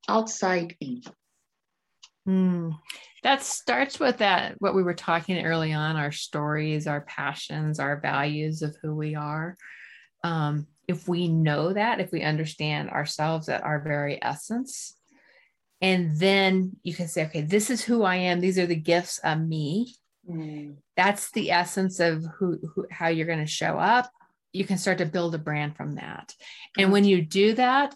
outside 0.10 0.76
in 0.82 1.02
Mm. 2.28 2.78
That 3.24 3.42
starts 3.44 4.00
with 4.00 4.18
that, 4.18 4.56
what 4.60 4.76
we 4.76 4.84
were 4.84 4.94
talking 4.94 5.44
early 5.46 5.74
on 5.74 5.96
our 5.96 6.12
stories, 6.12 6.88
our 6.88 7.02
passions, 7.02 7.80
our 7.80 8.00
values 8.00 8.62
of 8.62 8.76
who 8.82 8.96
we 8.96 9.16
are. 9.16 9.58
Um, 10.24 10.68
if 10.88 11.08
we 11.08 11.28
know 11.28 11.74
that, 11.74 12.00
if 12.00 12.12
we 12.12 12.22
understand 12.22 12.90
ourselves 12.90 13.50
at 13.50 13.64
our 13.64 13.80
very 13.80 14.22
essence, 14.22 14.96
and 15.82 16.18
then 16.18 16.78
you 16.84 16.94
can 16.94 17.08
say, 17.08 17.26
okay, 17.26 17.42
this 17.42 17.70
is 17.70 17.84
who 17.84 18.04
I 18.04 18.16
am, 18.16 18.40
these 18.40 18.58
are 18.58 18.66
the 18.66 18.76
gifts 18.76 19.18
of 19.20 19.40
me. 19.40 19.96
Mm. 20.30 20.76
That's 20.96 21.32
the 21.32 21.52
essence 21.52 22.00
of 22.00 22.26
who, 22.38 22.60
who 22.74 22.88
how 22.90 23.08
you're 23.08 23.28
going 23.28 23.40
to 23.40 23.46
show 23.46 23.78
up. 23.78 24.10
You 24.54 24.66
can 24.66 24.78
start 24.78 25.00
to 25.00 25.06
build 25.06 25.36
a 25.36 25.40
brand 25.40 25.76
from 25.76 25.96
that. 25.96 26.34
And 26.78 26.92
when 26.92 27.04
you 27.04 27.22
do 27.22 27.54
that, 27.56 27.94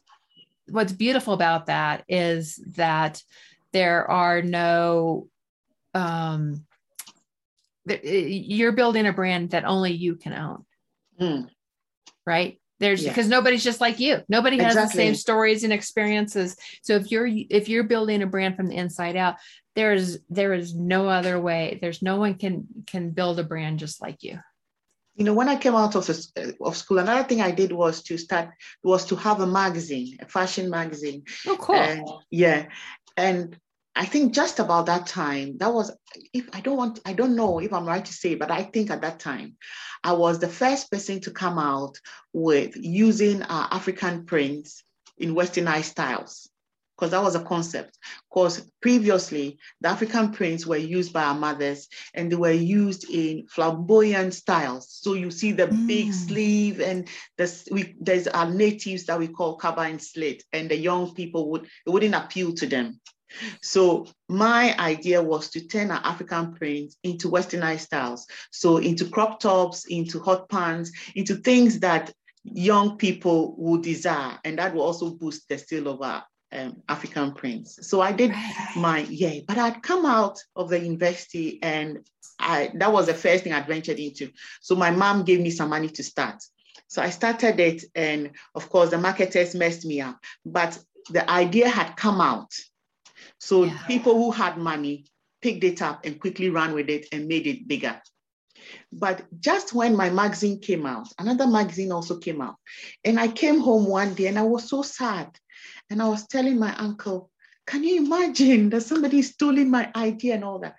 what's 0.68 0.92
beautiful 0.92 1.34
about 1.34 1.68
that 1.68 2.04
is 2.08 2.58
that 2.76 3.24
there 3.74 4.10
are 4.10 4.42
no 4.42 5.28
um 5.94 6.66
you're 8.04 8.72
building 8.72 9.08
a 9.08 9.14
brand 9.14 9.52
that 9.52 9.66
only 9.66 9.94
you 9.94 10.16
can 10.16 10.34
own. 10.34 10.66
Mm. 11.20 11.50
right? 12.26 12.62
There's 12.80 13.04
because 13.04 13.28
yeah. 13.28 13.36
nobody's 13.38 13.64
just 13.64 13.82
like 13.82 14.00
you. 14.00 14.22
Nobody 14.30 14.58
has 14.60 14.74
exactly. 14.74 14.98
the 14.98 15.08
same 15.08 15.16
stories 15.16 15.66
and 15.66 15.74
experiences. 15.74 16.56
So 16.82 16.96
if 16.96 17.12
you're 17.12 17.28
if 17.28 17.68
you're 17.68 17.84
building 17.84 18.22
a 18.22 18.28
brand 18.28 18.56
from 18.56 18.68
the 18.68 18.76
inside 18.76 19.18
out 19.18 19.36
there's 19.76 20.18
there 20.30 20.54
is 20.54 20.76
no 20.76 21.08
other 21.08 21.40
way. 21.40 21.80
There's 21.82 22.02
no 22.02 22.18
one 22.18 22.36
can 22.36 22.68
can 22.86 23.12
build 23.12 23.40
a 23.40 23.44
brand 23.44 23.80
just 23.80 24.02
like 24.02 24.24
you. 24.24 24.40
You 25.16 25.26
know 25.26 25.34
when 25.34 25.50
i 25.50 25.58
came 25.58 25.76
out 25.76 25.96
of, 25.96 26.10
of 26.62 26.78
school 26.78 27.00
another 27.00 27.28
thing 27.28 27.42
i 27.42 27.52
did 27.52 27.74
was 27.74 28.02
to 28.04 28.18
start 28.18 28.52
was 28.84 29.06
to 29.08 29.18
have 29.18 29.42
a 29.42 29.48
magazine 29.48 30.18
a 30.22 30.26
fashion 30.26 30.70
magazine. 30.70 31.24
Oh 31.46 31.58
cool. 31.58 31.76
And 31.76 32.08
yeah 32.32 32.68
and 33.20 33.58
I 33.96 34.06
think 34.06 34.34
just 34.34 34.60
about 34.60 34.86
that 34.86 35.08
time, 35.08 35.58
that 35.58 35.74
was, 35.74 35.92
if 36.34 36.48
I 36.54 36.62
don't 36.62 36.78
want, 36.78 37.00
I 37.06 37.12
don't 37.12 37.36
know 37.36 37.60
if 37.60 37.74
I'm 37.74 37.86
right 37.86 38.06
to 38.06 38.14
say, 38.14 38.36
but 38.36 38.50
I 38.50 38.64
think 38.64 38.90
at 38.90 39.02
that 39.02 39.20
time, 39.20 39.58
I 40.04 40.14
was 40.14 40.40
the 40.40 40.48
first 40.48 40.90
person 40.90 41.20
to 41.22 41.32
come 41.32 41.60
out 41.60 41.98
with 42.32 42.78
using 42.78 43.42
uh, 43.42 43.68
African 43.72 44.26
prints 44.26 44.84
in 45.18 45.36
westernized 45.36 45.92
styles, 45.96 46.50
because 47.00 47.12
that 47.12 47.24
was 47.24 47.36
a 47.36 47.44
concept. 47.44 47.98
Because 48.30 48.70
previously, 48.82 49.58
the 49.80 49.88
African 49.88 50.32
prints 50.34 50.66
were 50.66 50.76
used 50.76 51.14
by 51.14 51.24
our 51.24 51.34
mothers 51.34 51.88
and 52.14 52.30
they 52.30 52.36
were 52.36 52.52
used 52.52 53.10
in 53.10 53.48
flamboyant 53.48 54.34
styles. 54.34 54.90
So 54.90 55.14
you 55.14 55.32
see 55.32 55.54
the 55.54 55.68
mm. 55.68 55.88
big 55.88 56.14
sleeve 56.14 56.82
and 56.82 57.08
there's, 57.38 57.70
we, 57.72 57.96
there's 58.02 58.28
our 58.28 58.50
natives 58.50 59.06
that 59.06 59.18
we 59.18 59.30
call 59.30 59.56
kaba 59.56 59.82
and 59.82 60.02
slit, 60.02 60.44
and 60.52 60.70
the 60.70 60.76
young 60.76 61.14
people 61.14 61.50
would, 61.52 61.64
it 61.64 61.90
wouldn't 61.90 62.16
appeal 62.16 62.54
to 62.56 62.68
them. 62.68 63.00
So 63.62 64.08
my 64.28 64.76
idea 64.78 65.22
was 65.22 65.52
to 65.52 65.68
turn 65.68 65.92
our 65.92 66.02
African 66.04 66.54
prints 66.54 66.98
into 67.04 67.30
westernized 67.30 67.82
styles. 67.82 68.26
So 68.52 68.78
into 68.78 69.08
crop 69.08 69.40
tops, 69.40 69.86
into 69.86 70.20
hot 70.20 70.50
pants, 70.50 70.92
into 71.16 71.36
things 71.36 71.80
that 71.80 72.12
young 72.44 72.98
people 72.98 73.56
would 73.58 73.84
desire. 73.84 74.38
And 74.44 74.58
that 74.58 74.74
will 74.74 74.82
also 74.82 75.12
boost 75.12 75.48
the 75.48 75.60
sale 75.60 75.88
of 75.88 76.02
our 76.02 76.24
um, 76.52 76.82
African 76.88 77.34
prints. 77.34 77.88
So 77.88 78.02
I 78.02 78.12
did 78.12 78.32
my, 78.76 79.00
yeah, 79.10 79.42
but 79.48 79.58
I'd 79.58 79.84
come 79.84 80.06
out 80.06 80.40
of 80.56 80.70
the 80.70 80.80
university 80.80 81.60
and 81.62 82.00
I, 82.40 82.72
that 82.76 82.92
was 82.92 83.08
the 83.08 83.14
first 83.14 83.44
thing 83.44 83.54
I 83.54 83.62
ventured 83.62 84.00
into. 84.00 84.32
So 84.62 84.76
my 84.76 84.92
mom 84.92 85.24
gave 85.24 85.42
me 85.42 85.52
some 85.52 85.70
money 85.70 85.90
to 85.90 86.04
start. 86.04 86.44
So 86.88 87.02
I 87.02 87.10
started 87.10 87.60
it 87.60 87.84
and 87.94 88.32
of 88.56 88.70
course 88.70 88.90
the 88.90 88.98
marketers 88.98 89.54
messed 89.54 89.86
me 89.86 90.02
up, 90.02 90.18
but 90.46 90.78
the 91.10 91.30
idea 91.30 91.70
had 91.70 91.96
come 91.96 92.22
out 92.22 92.52
so 93.40 93.66
yeah. 93.66 93.78
people 93.88 94.16
who 94.16 94.32
had 94.32 94.58
money 94.58 95.06
picked 95.42 95.64
it 95.64 95.82
up 95.82 96.06
and 96.06 96.20
quickly 96.20 96.50
ran 96.50 96.74
with 96.74 96.90
it 96.90 97.08
and 97.12 97.28
made 97.28 97.48
it 97.48 97.68
bigger. 97.68 98.02
But 98.92 99.26
just 99.40 99.74
when 99.74 99.96
my 99.96 100.10
magazine 100.10 100.60
came 100.60 100.86
out, 100.86 101.08
another 101.18 101.48
magazine 101.48 101.92
also 101.92 102.18
came 102.18 102.42
out. 102.42 102.56
And 103.04 103.20
I 103.20 103.28
came 103.28 103.60
home 103.60 103.88
one 103.88 104.14
day 104.14 104.28
and 104.28 104.38
I 104.38 104.44
was 104.44 104.70
so 104.70 104.82
sad. 104.82 105.30
And 105.90 106.02
I 106.02 106.08
was 106.08 106.28
telling 106.28 106.60
my 106.60 106.76
uncle, 106.76 107.30
Can 107.66 107.84
you 107.84 108.04
imagine 108.04 108.70
that 108.70 108.82
somebody 108.82 109.22
stealing 109.22 109.70
my 109.70 109.92
idea 109.96 110.36
and 110.36 110.44
all 110.44 110.60
that? 110.60 110.76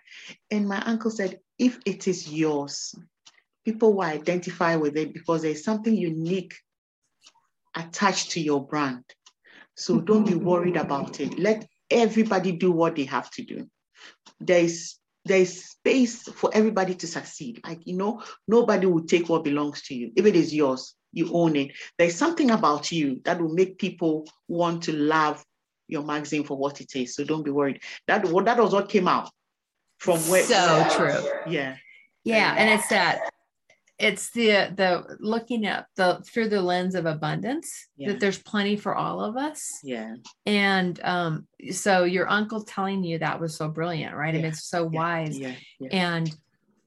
And 0.50 0.68
my 0.68 0.80
uncle 0.82 1.10
said, 1.10 1.40
If 1.58 1.78
it 1.86 2.08
is 2.08 2.30
yours, 2.32 2.94
people 3.64 3.94
will 3.94 4.02
identify 4.02 4.76
with 4.76 4.96
it 4.96 5.12
because 5.12 5.42
there's 5.42 5.64
something 5.64 5.94
unique 5.94 6.54
attached 7.74 8.32
to 8.32 8.40
your 8.40 8.66
brand. 8.66 9.04
So 9.76 10.00
don't 10.00 10.26
be 10.26 10.34
worried 10.34 10.76
about 10.76 11.20
it. 11.20 11.38
Let 11.38 11.66
everybody 11.90 12.52
do 12.52 12.70
what 12.70 12.96
they 12.96 13.04
have 13.04 13.30
to 13.32 13.42
do. 13.42 13.68
There's 14.40 14.98
there's 15.24 15.64
space 15.64 16.22
for 16.22 16.50
everybody 16.52 16.94
to 16.94 17.06
succeed. 17.06 17.60
Like, 17.64 17.86
you 17.86 17.96
know, 17.96 18.22
nobody 18.48 18.86
will 18.86 19.04
take 19.04 19.28
what 19.28 19.44
belongs 19.44 19.82
to 19.82 19.94
you. 19.94 20.12
If 20.16 20.24
it 20.24 20.34
is 20.34 20.54
yours, 20.54 20.94
you 21.12 21.30
own 21.32 21.56
it. 21.56 21.72
There's 21.98 22.16
something 22.16 22.50
about 22.50 22.92
you 22.92 23.20
that 23.24 23.40
will 23.40 23.52
make 23.52 23.78
people 23.78 24.26
want 24.48 24.84
to 24.84 24.92
love 24.92 25.44
your 25.88 26.04
magazine 26.04 26.44
for 26.44 26.56
what 26.56 26.80
it 26.80 26.94
is. 26.94 27.14
So 27.14 27.24
don't 27.24 27.42
be 27.42 27.50
worried. 27.50 27.82
That 28.06 28.26
what 28.26 28.44
that 28.44 28.58
was 28.58 28.72
what 28.72 28.88
came 28.88 29.08
out 29.08 29.30
from 29.98 30.18
where. 30.28 30.44
So 30.44 30.86
true. 30.96 31.52
Yeah. 31.52 31.76
Yeah, 32.22 32.54
and 32.56 32.68
it's 32.68 32.88
that 32.88 33.30
it's 34.00 34.30
the 34.30 34.72
the 34.74 35.16
looking 35.20 35.66
at 35.66 35.86
the 35.96 36.22
through 36.26 36.48
the 36.48 36.60
lens 36.60 36.94
of 36.94 37.06
abundance 37.06 37.88
yeah. 37.96 38.08
that 38.08 38.18
there's 38.18 38.38
plenty 38.38 38.74
for 38.74 38.94
all 38.94 39.22
of 39.22 39.36
us 39.36 39.78
yeah 39.84 40.14
and 40.46 41.00
um 41.04 41.46
so 41.70 42.04
your 42.04 42.28
uncle 42.28 42.64
telling 42.64 43.04
you 43.04 43.18
that 43.18 43.38
was 43.38 43.54
so 43.54 43.68
brilliant 43.68 44.16
right 44.16 44.34
yeah. 44.34 44.38
and 44.40 44.46
it's 44.48 44.64
so 44.64 44.84
wise 44.84 45.38
yeah. 45.38 45.54
and 45.92 46.34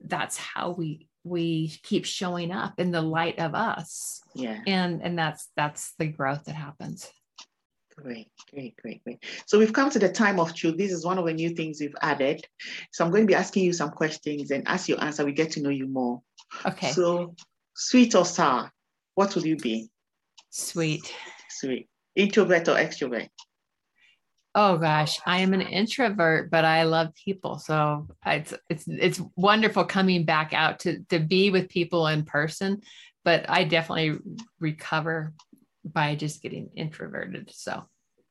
that's 0.02 0.38
how 0.38 0.72
we 0.72 1.08
we 1.24 1.70
keep 1.84 2.06
showing 2.06 2.52
up 2.52 2.80
in 2.80 2.92
the 2.92 3.02
light 3.02 3.40
of 3.40 3.56
us 3.56 4.22
yeah 4.36 4.60
and 4.68 5.02
and 5.02 5.18
that's 5.18 5.50
that's 5.56 5.94
the 6.00 6.08
growth 6.08 6.44
that 6.46 6.56
happens 6.56 7.10
Great, 7.96 8.32
great, 8.52 8.76
great, 8.78 9.04
great. 9.04 9.24
So 9.46 9.60
we've 9.60 9.74
come 9.74 9.90
to 9.92 10.00
the 10.00 10.10
time 10.10 10.40
of 10.40 10.56
truth. 10.56 10.78
This 10.78 10.92
is 10.92 11.06
one 11.06 11.20
of 11.20 11.26
the 11.26 11.34
new 11.34 11.52
things 11.52 11.80
we've 11.80 11.96
added. 12.02 12.46
So 12.92 13.06
I'm 13.06 13.12
going 13.12 13.24
to 13.24 13.28
be 13.28 13.36
asking 13.36 13.64
you 13.66 13.74
some 13.74 13.92
questions, 13.92 14.52
and 14.52 14.68
as 14.68 14.90
you 14.90 14.96
answer, 14.96 15.24
we 15.24 15.32
get 15.32 15.52
to 15.52 15.62
know 15.62 15.70
you 15.70 15.88
more. 15.88 16.22
Okay. 16.66 16.92
So, 16.92 17.36
sweet 17.76 18.16
or 18.16 18.26
sour, 18.26 18.72
what 19.16 19.36
will 19.36 19.46
you 19.46 19.58
be? 19.58 19.90
Sweet. 20.50 21.14
Sweet. 21.50 21.88
Introvert 22.16 22.68
or 22.68 22.76
extrovert? 22.76 23.30
Oh 24.56 24.78
gosh, 24.78 25.20
I 25.26 25.40
am 25.40 25.54
an 25.54 25.62
introvert, 25.62 26.52
but 26.52 26.64
I 26.64 26.84
love 26.84 27.10
people. 27.16 27.58
So 27.58 28.08
it's 28.26 28.54
it's 28.70 28.84
it's 28.88 29.22
wonderful 29.36 29.84
coming 29.86 30.26
back 30.26 30.54
out 30.54 30.80
to 30.82 31.00
to 31.10 31.20
be 31.20 31.50
with 31.50 31.70
people 31.70 32.08
in 32.08 32.24
person. 32.24 32.82
But 33.24 33.50
I 33.50 33.64
definitely 33.64 34.20
recover 34.60 35.34
by 35.86 36.16
just 36.16 36.44
getting 36.44 36.70
introverted. 36.76 37.52
So 37.52 37.84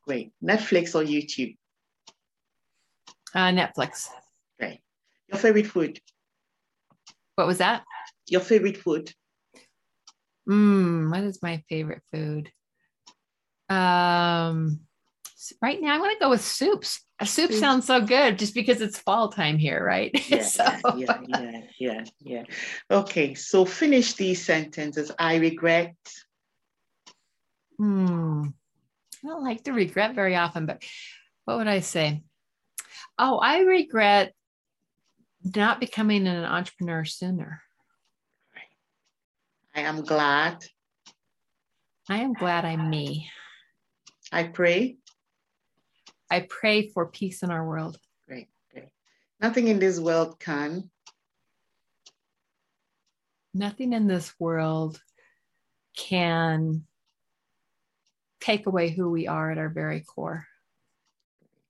Great. 0.06 0.32
Netflix 0.42 0.94
or 0.94 1.04
YouTube? 1.04 1.56
Uh, 3.34 3.50
Netflix. 3.50 4.08
Great. 4.58 4.80
Your 5.28 5.38
favorite 5.38 5.66
food? 5.66 6.00
What 7.36 7.46
was 7.46 7.58
that? 7.58 7.84
Your 8.28 8.40
favorite 8.40 8.76
food? 8.76 9.12
Mm, 10.48 11.10
what 11.10 11.22
is 11.22 11.42
my 11.42 11.62
favorite 11.68 12.02
food? 12.12 12.50
Um, 13.68 14.80
right 15.60 15.80
now 15.80 15.94
I 15.94 15.98
want 15.98 16.12
to 16.12 16.24
go 16.24 16.30
with 16.30 16.42
soups. 16.42 17.00
A 17.18 17.26
soup 17.26 17.52
sounds 17.52 17.86
so 17.86 18.00
good 18.00 18.38
just 18.38 18.54
because 18.54 18.80
it's 18.80 18.98
fall 18.98 19.28
time 19.28 19.58
here, 19.58 19.84
right? 19.84 20.10
Yeah, 20.28 20.42
so. 20.42 20.64
yeah, 20.96 21.20
yeah, 21.26 21.60
yeah, 21.78 22.04
yeah. 22.20 22.44
Okay, 22.90 23.34
so 23.34 23.64
finish 23.64 24.14
these 24.14 24.44
sentences. 24.44 25.12
I 25.18 25.36
regret. 25.36 25.94
Hmm. 27.78 28.46
I 29.24 29.28
don't 29.28 29.44
like 29.44 29.64
to 29.64 29.72
regret 29.72 30.14
very 30.14 30.36
often, 30.36 30.66
but 30.66 30.82
what 31.44 31.58
would 31.58 31.68
I 31.68 31.80
say? 31.80 32.22
Oh, 33.18 33.38
I 33.38 33.60
regret 33.60 34.32
not 35.44 35.80
becoming 35.80 36.26
an 36.26 36.44
entrepreneur 36.44 37.04
sooner. 37.04 37.62
I 39.74 39.80
am 39.82 40.02
glad. 40.02 40.64
I 42.08 42.18
am 42.18 42.32
glad 42.32 42.64
I'm 42.64 42.90
me. 42.90 43.30
I 44.30 44.44
pray. 44.44 44.96
I 46.32 46.46
pray 46.48 46.88
for 46.88 47.08
peace 47.08 47.42
in 47.42 47.50
our 47.50 47.62
world. 47.62 47.98
Great, 48.26 48.48
great. 48.72 48.88
Nothing 49.38 49.68
in 49.68 49.78
this 49.78 50.00
world 50.00 50.40
can. 50.40 50.88
Nothing 53.52 53.92
in 53.92 54.06
this 54.06 54.32
world 54.40 54.98
can 55.94 56.86
take 58.40 58.64
away 58.66 58.88
who 58.88 59.10
we 59.10 59.28
are 59.28 59.50
at 59.50 59.58
our 59.58 59.68
very 59.68 60.00
core. 60.00 60.46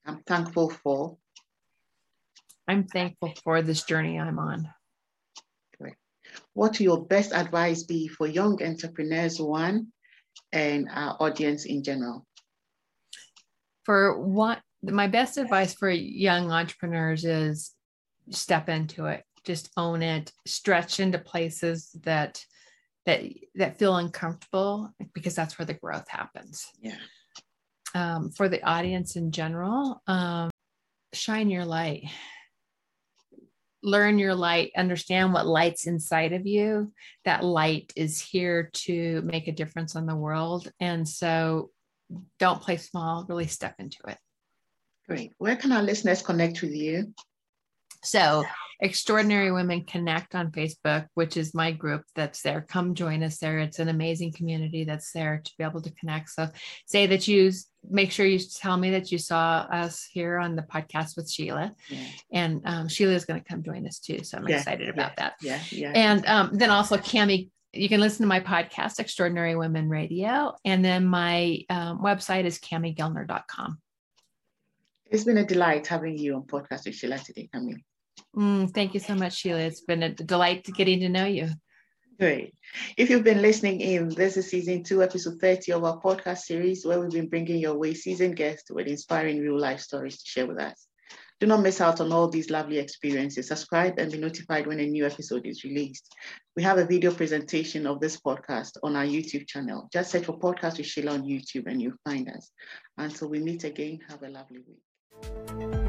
I'm 0.06 0.22
thankful 0.22 0.70
for. 0.70 1.18
I'm 2.68 2.84
thankful 2.84 3.34
for 3.42 3.62
this 3.62 3.82
journey 3.82 4.20
I'm 4.20 4.38
on. 4.38 4.68
Great. 5.76 5.96
What 6.52 6.78
your 6.78 7.04
best 7.04 7.32
advice 7.32 7.82
be 7.82 8.06
for 8.06 8.28
young 8.28 8.62
entrepreneurs, 8.62 9.40
one, 9.40 9.88
and 10.52 10.88
our 10.88 11.16
audience 11.18 11.64
in 11.64 11.82
general? 11.82 12.24
For 13.85 14.20
what 14.20 14.61
my 14.83 15.07
best 15.07 15.39
advice 15.39 15.74
for 15.74 15.91
young 15.91 16.51
entrepreneurs 16.51 17.24
is 17.24 17.74
step 18.30 18.68
into 18.68 19.07
it, 19.07 19.24
just 19.45 19.70
own 19.76 20.03
it, 20.03 20.33
stretch 20.47 21.01
into 21.01 21.18
places 21.18 21.91
that 22.05 22.45
that 23.07 23.22
that 23.57 23.78
feel 23.78 23.97
uncomfortable 23.97 24.91
because 25.12 25.35
that's 25.35 25.59
where 25.59 25.66
the 25.66 25.74
growth 25.74 26.09
happens. 26.09 26.66
Yeah. 26.80 26.97
Um, 27.95 28.30
for 28.30 28.49
the 28.49 28.62
audience 28.64 29.16
in 29.16 29.33
general, 29.33 30.03
um, 30.07 30.51
shine 31.12 31.51
your 31.51 31.64
light. 31.64 32.05
Learn 33.83 34.20
your 34.20 34.35
light, 34.35 34.70
understand 34.76 35.33
what 35.33 35.47
light's 35.47 35.89
inside 35.89 36.33
of 36.33 36.47
you. 36.47 36.93
That 37.24 37.45
light 37.45 37.93
is 37.97 38.20
here 38.20 38.70
to 38.72 39.22
make 39.22 39.49
a 39.49 39.53
difference 39.53 39.97
in 39.97 40.07
the 40.07 40.14
world. 40.14 40.70
And 40.78 41.07
so 41.07 41.70
don't 42.38 42.62
play 42.62 42.76
small, 42.76 43.24
really 43.28 43.46
step 43.46 43.74
into 43.78 43.98
it. 44.08 44.18
Great. 45.08 45.32
Where 45.38 45.56
can 45.56 45.72
our 45.72 45.82
listeners 45.82 46.22
connect 46.22 46.62
with 46.62 46.74
you? 46.74 47.12
So 48.04 48.44
Extraordinary 48.80 49.52
Women 49.52 49.84
Connect 49.84 50.34
on 50.34 50.50
Facebook, 50.50 51.06
which 51.14 51.36
is 51.36 51.54
my 51.54 51.70
group 51.70 52.02
that's 52.16 52.42
there. 52.42 52.62
Come 52.68 52.96
join 52.96 53.22
us 53.22 53.38
there. 53.38 53.60
It's 53.60 53.78
an 53.78 53.88
amazing 53.88 54.32
community 54.32 54.82
that's 54.82 55.12
there 55.12 55.40
to 55.44 55.52
be 55.56 55.62
able 55.62 55.82
to 55.82 55.92
connect. 55.92 56.30
So 56.30 56.48
say 56.86 57.06
that 57.06 57.28
you 57.28 57.52
make 57.88 58.10
sure 58.10 58.26
you 58.26 58.40
tell 58.40 58.76
me 58.76 58.90
that 58.90 59.12
you 59.12 59.18
saw 59.18 59.66
us 59.70 60.04
here 60.10 60.38
on 60.38 60.56
the 60.56 60.62
podcast 60.62 61.16
with 61.16 61.30
Sheila. 61.30 61.72
Yeah. 61.88 62.06
And 62.32 62.62
um, 62.64 62.88
Sheila 62.88 63.12
is 63.12 63.24
going 63.24 63.40
to 63.40 63.48
come 63.48 63.62
join 63.62 63.86
us 63.86 64.00
too. 64.00 64.24
So 64.24 64.38
I'm 64.38 64.48
yeah, 64.48 64.58
excited 64.58 64.88
about 64.88 65.12
yeah, 65.12 65.14
that. 65.18 65.34
Yeah. 65.40 65.60
Yeah. 65.70 65.92
And 65.94 66.26
um, 66.26 66.50
then 66.52 66.70
also 66.70 66.98
Kami 66.98 67.50
you 67.72 67.88
can 67.88 68.00
listen 68.00 68.22
to 68.22 68.28
my 68.28 68.40
podcast, 68.40 69.00
Extraordinary 69.00 69.56
Women 69.56 69.88
Radio. 69.88 70.54
And 70.64 70.84
then 70.84 71.06
my 71.06 71.64
um, 71.70 72.00
website 72.00 72.44
is 72.44 72.58
kamiguildner.com. 72.58 73.78
It's 75.10 75.24
been 75.24 75.38
a 75.38 75.46
delight 75.46 75.86
having 75.86 76.18
you 76.18 76.34
on 76.34 76.42
Podcast 76.42 76.86
with 76.86 76.94
Sheila 76.94 77.18
today, 77.18 77.48
Camille. 77.52 77.78
Mm, 78.36 78.72
thank 78.72 78.94
you 78.94 79.00
so 79.00 79.14
much, 79.14 79.34
Sheila. 79.34 79.60
It's 79.60 79.82
been 79.82 80.02
a 80.02 80.10
delight 80.10 80.64
to 80.64 80.72
getting 80.72 81.00
to 81.00 81.08
know 81.08 81.26
you. 81.26 81.48
Great. 82.18 82.54
If 82.96 83.10
you've 83.10 83.24
been 83.24 83.42
listening 83.42 83.80
in, 83.80 84.08
this 84.10 84.36
is 84.36 84.48
season 84.48 84.84
two, 84.84 85.02
episode 85.02 85.40
30 85.40 85.72
of 85.72 85.84
our 85.84 86.00
podcast 86.00 86.38
series, 86.38 86.86
where 86.86 87.00
we've 87.00 87.10
been 87.10 87.28
bringing 87.28 87.58
your 87.58 87.76
way 87.76 87.94
seasoned 87.94 88.36
guests 88.36 88.70
with 88.70 88.86
inspiring 88.86 89.40
real 89.40 89.58
life 89.58 89.80
stories 89.80 90.22
to 90.22 90.30
share 90.30 90.46
with 90.46 90.58
us. 90.60 90.86
Do 91.43 91.49
not 91.49 91.62
miss 91.62 91.80
out 91.80 92.01
on 92.01 92.12
all 92.12 92.28
these 92.28 92.51
lovely 92.51 92.78
experiences. 92.78 93.49
Subscribe 93.49 93.99
and 93.99 94.12
be 94.12 94.16
notified 94.16 94.64
when 94.64 94.78
a 94.78 94.86
new 94.86 95.05
episode 95.05 95.45
is 95.45 95.64
released. 95.64 96.14
We 96.55 96.62
have 96.62 96.78
a 96.78 96.84
video 96.84 97.11
presentation 97.12 97.84
of 97.84 97.99
this 97.99 98.20
podcast 98.20 98.76
on 98.84 98.95
our 98.95 99.05
YouTube 99.05 99.49
channel. 99.49 99.88
Just 99.93 100.12
search 100.12 100.26
for 100.26 100.38
Podcast 100.38 100.78
with 100.78 100.86
Sheila 100.86 101.14
on 101.14 101.24
YouTube 101.24 101.66
and 101.66 101.82
you'll 101.82 101.99
find 102.05 102.28
us. 102.28 102.53
Until 102.97 103.28
we 103.28 103.40
meet 103.40 103.64
again, 103.64 103.99
have 104.09 104.22
a 104.22 104.28
lovely 104.28 104.61
week. 104.68 105.82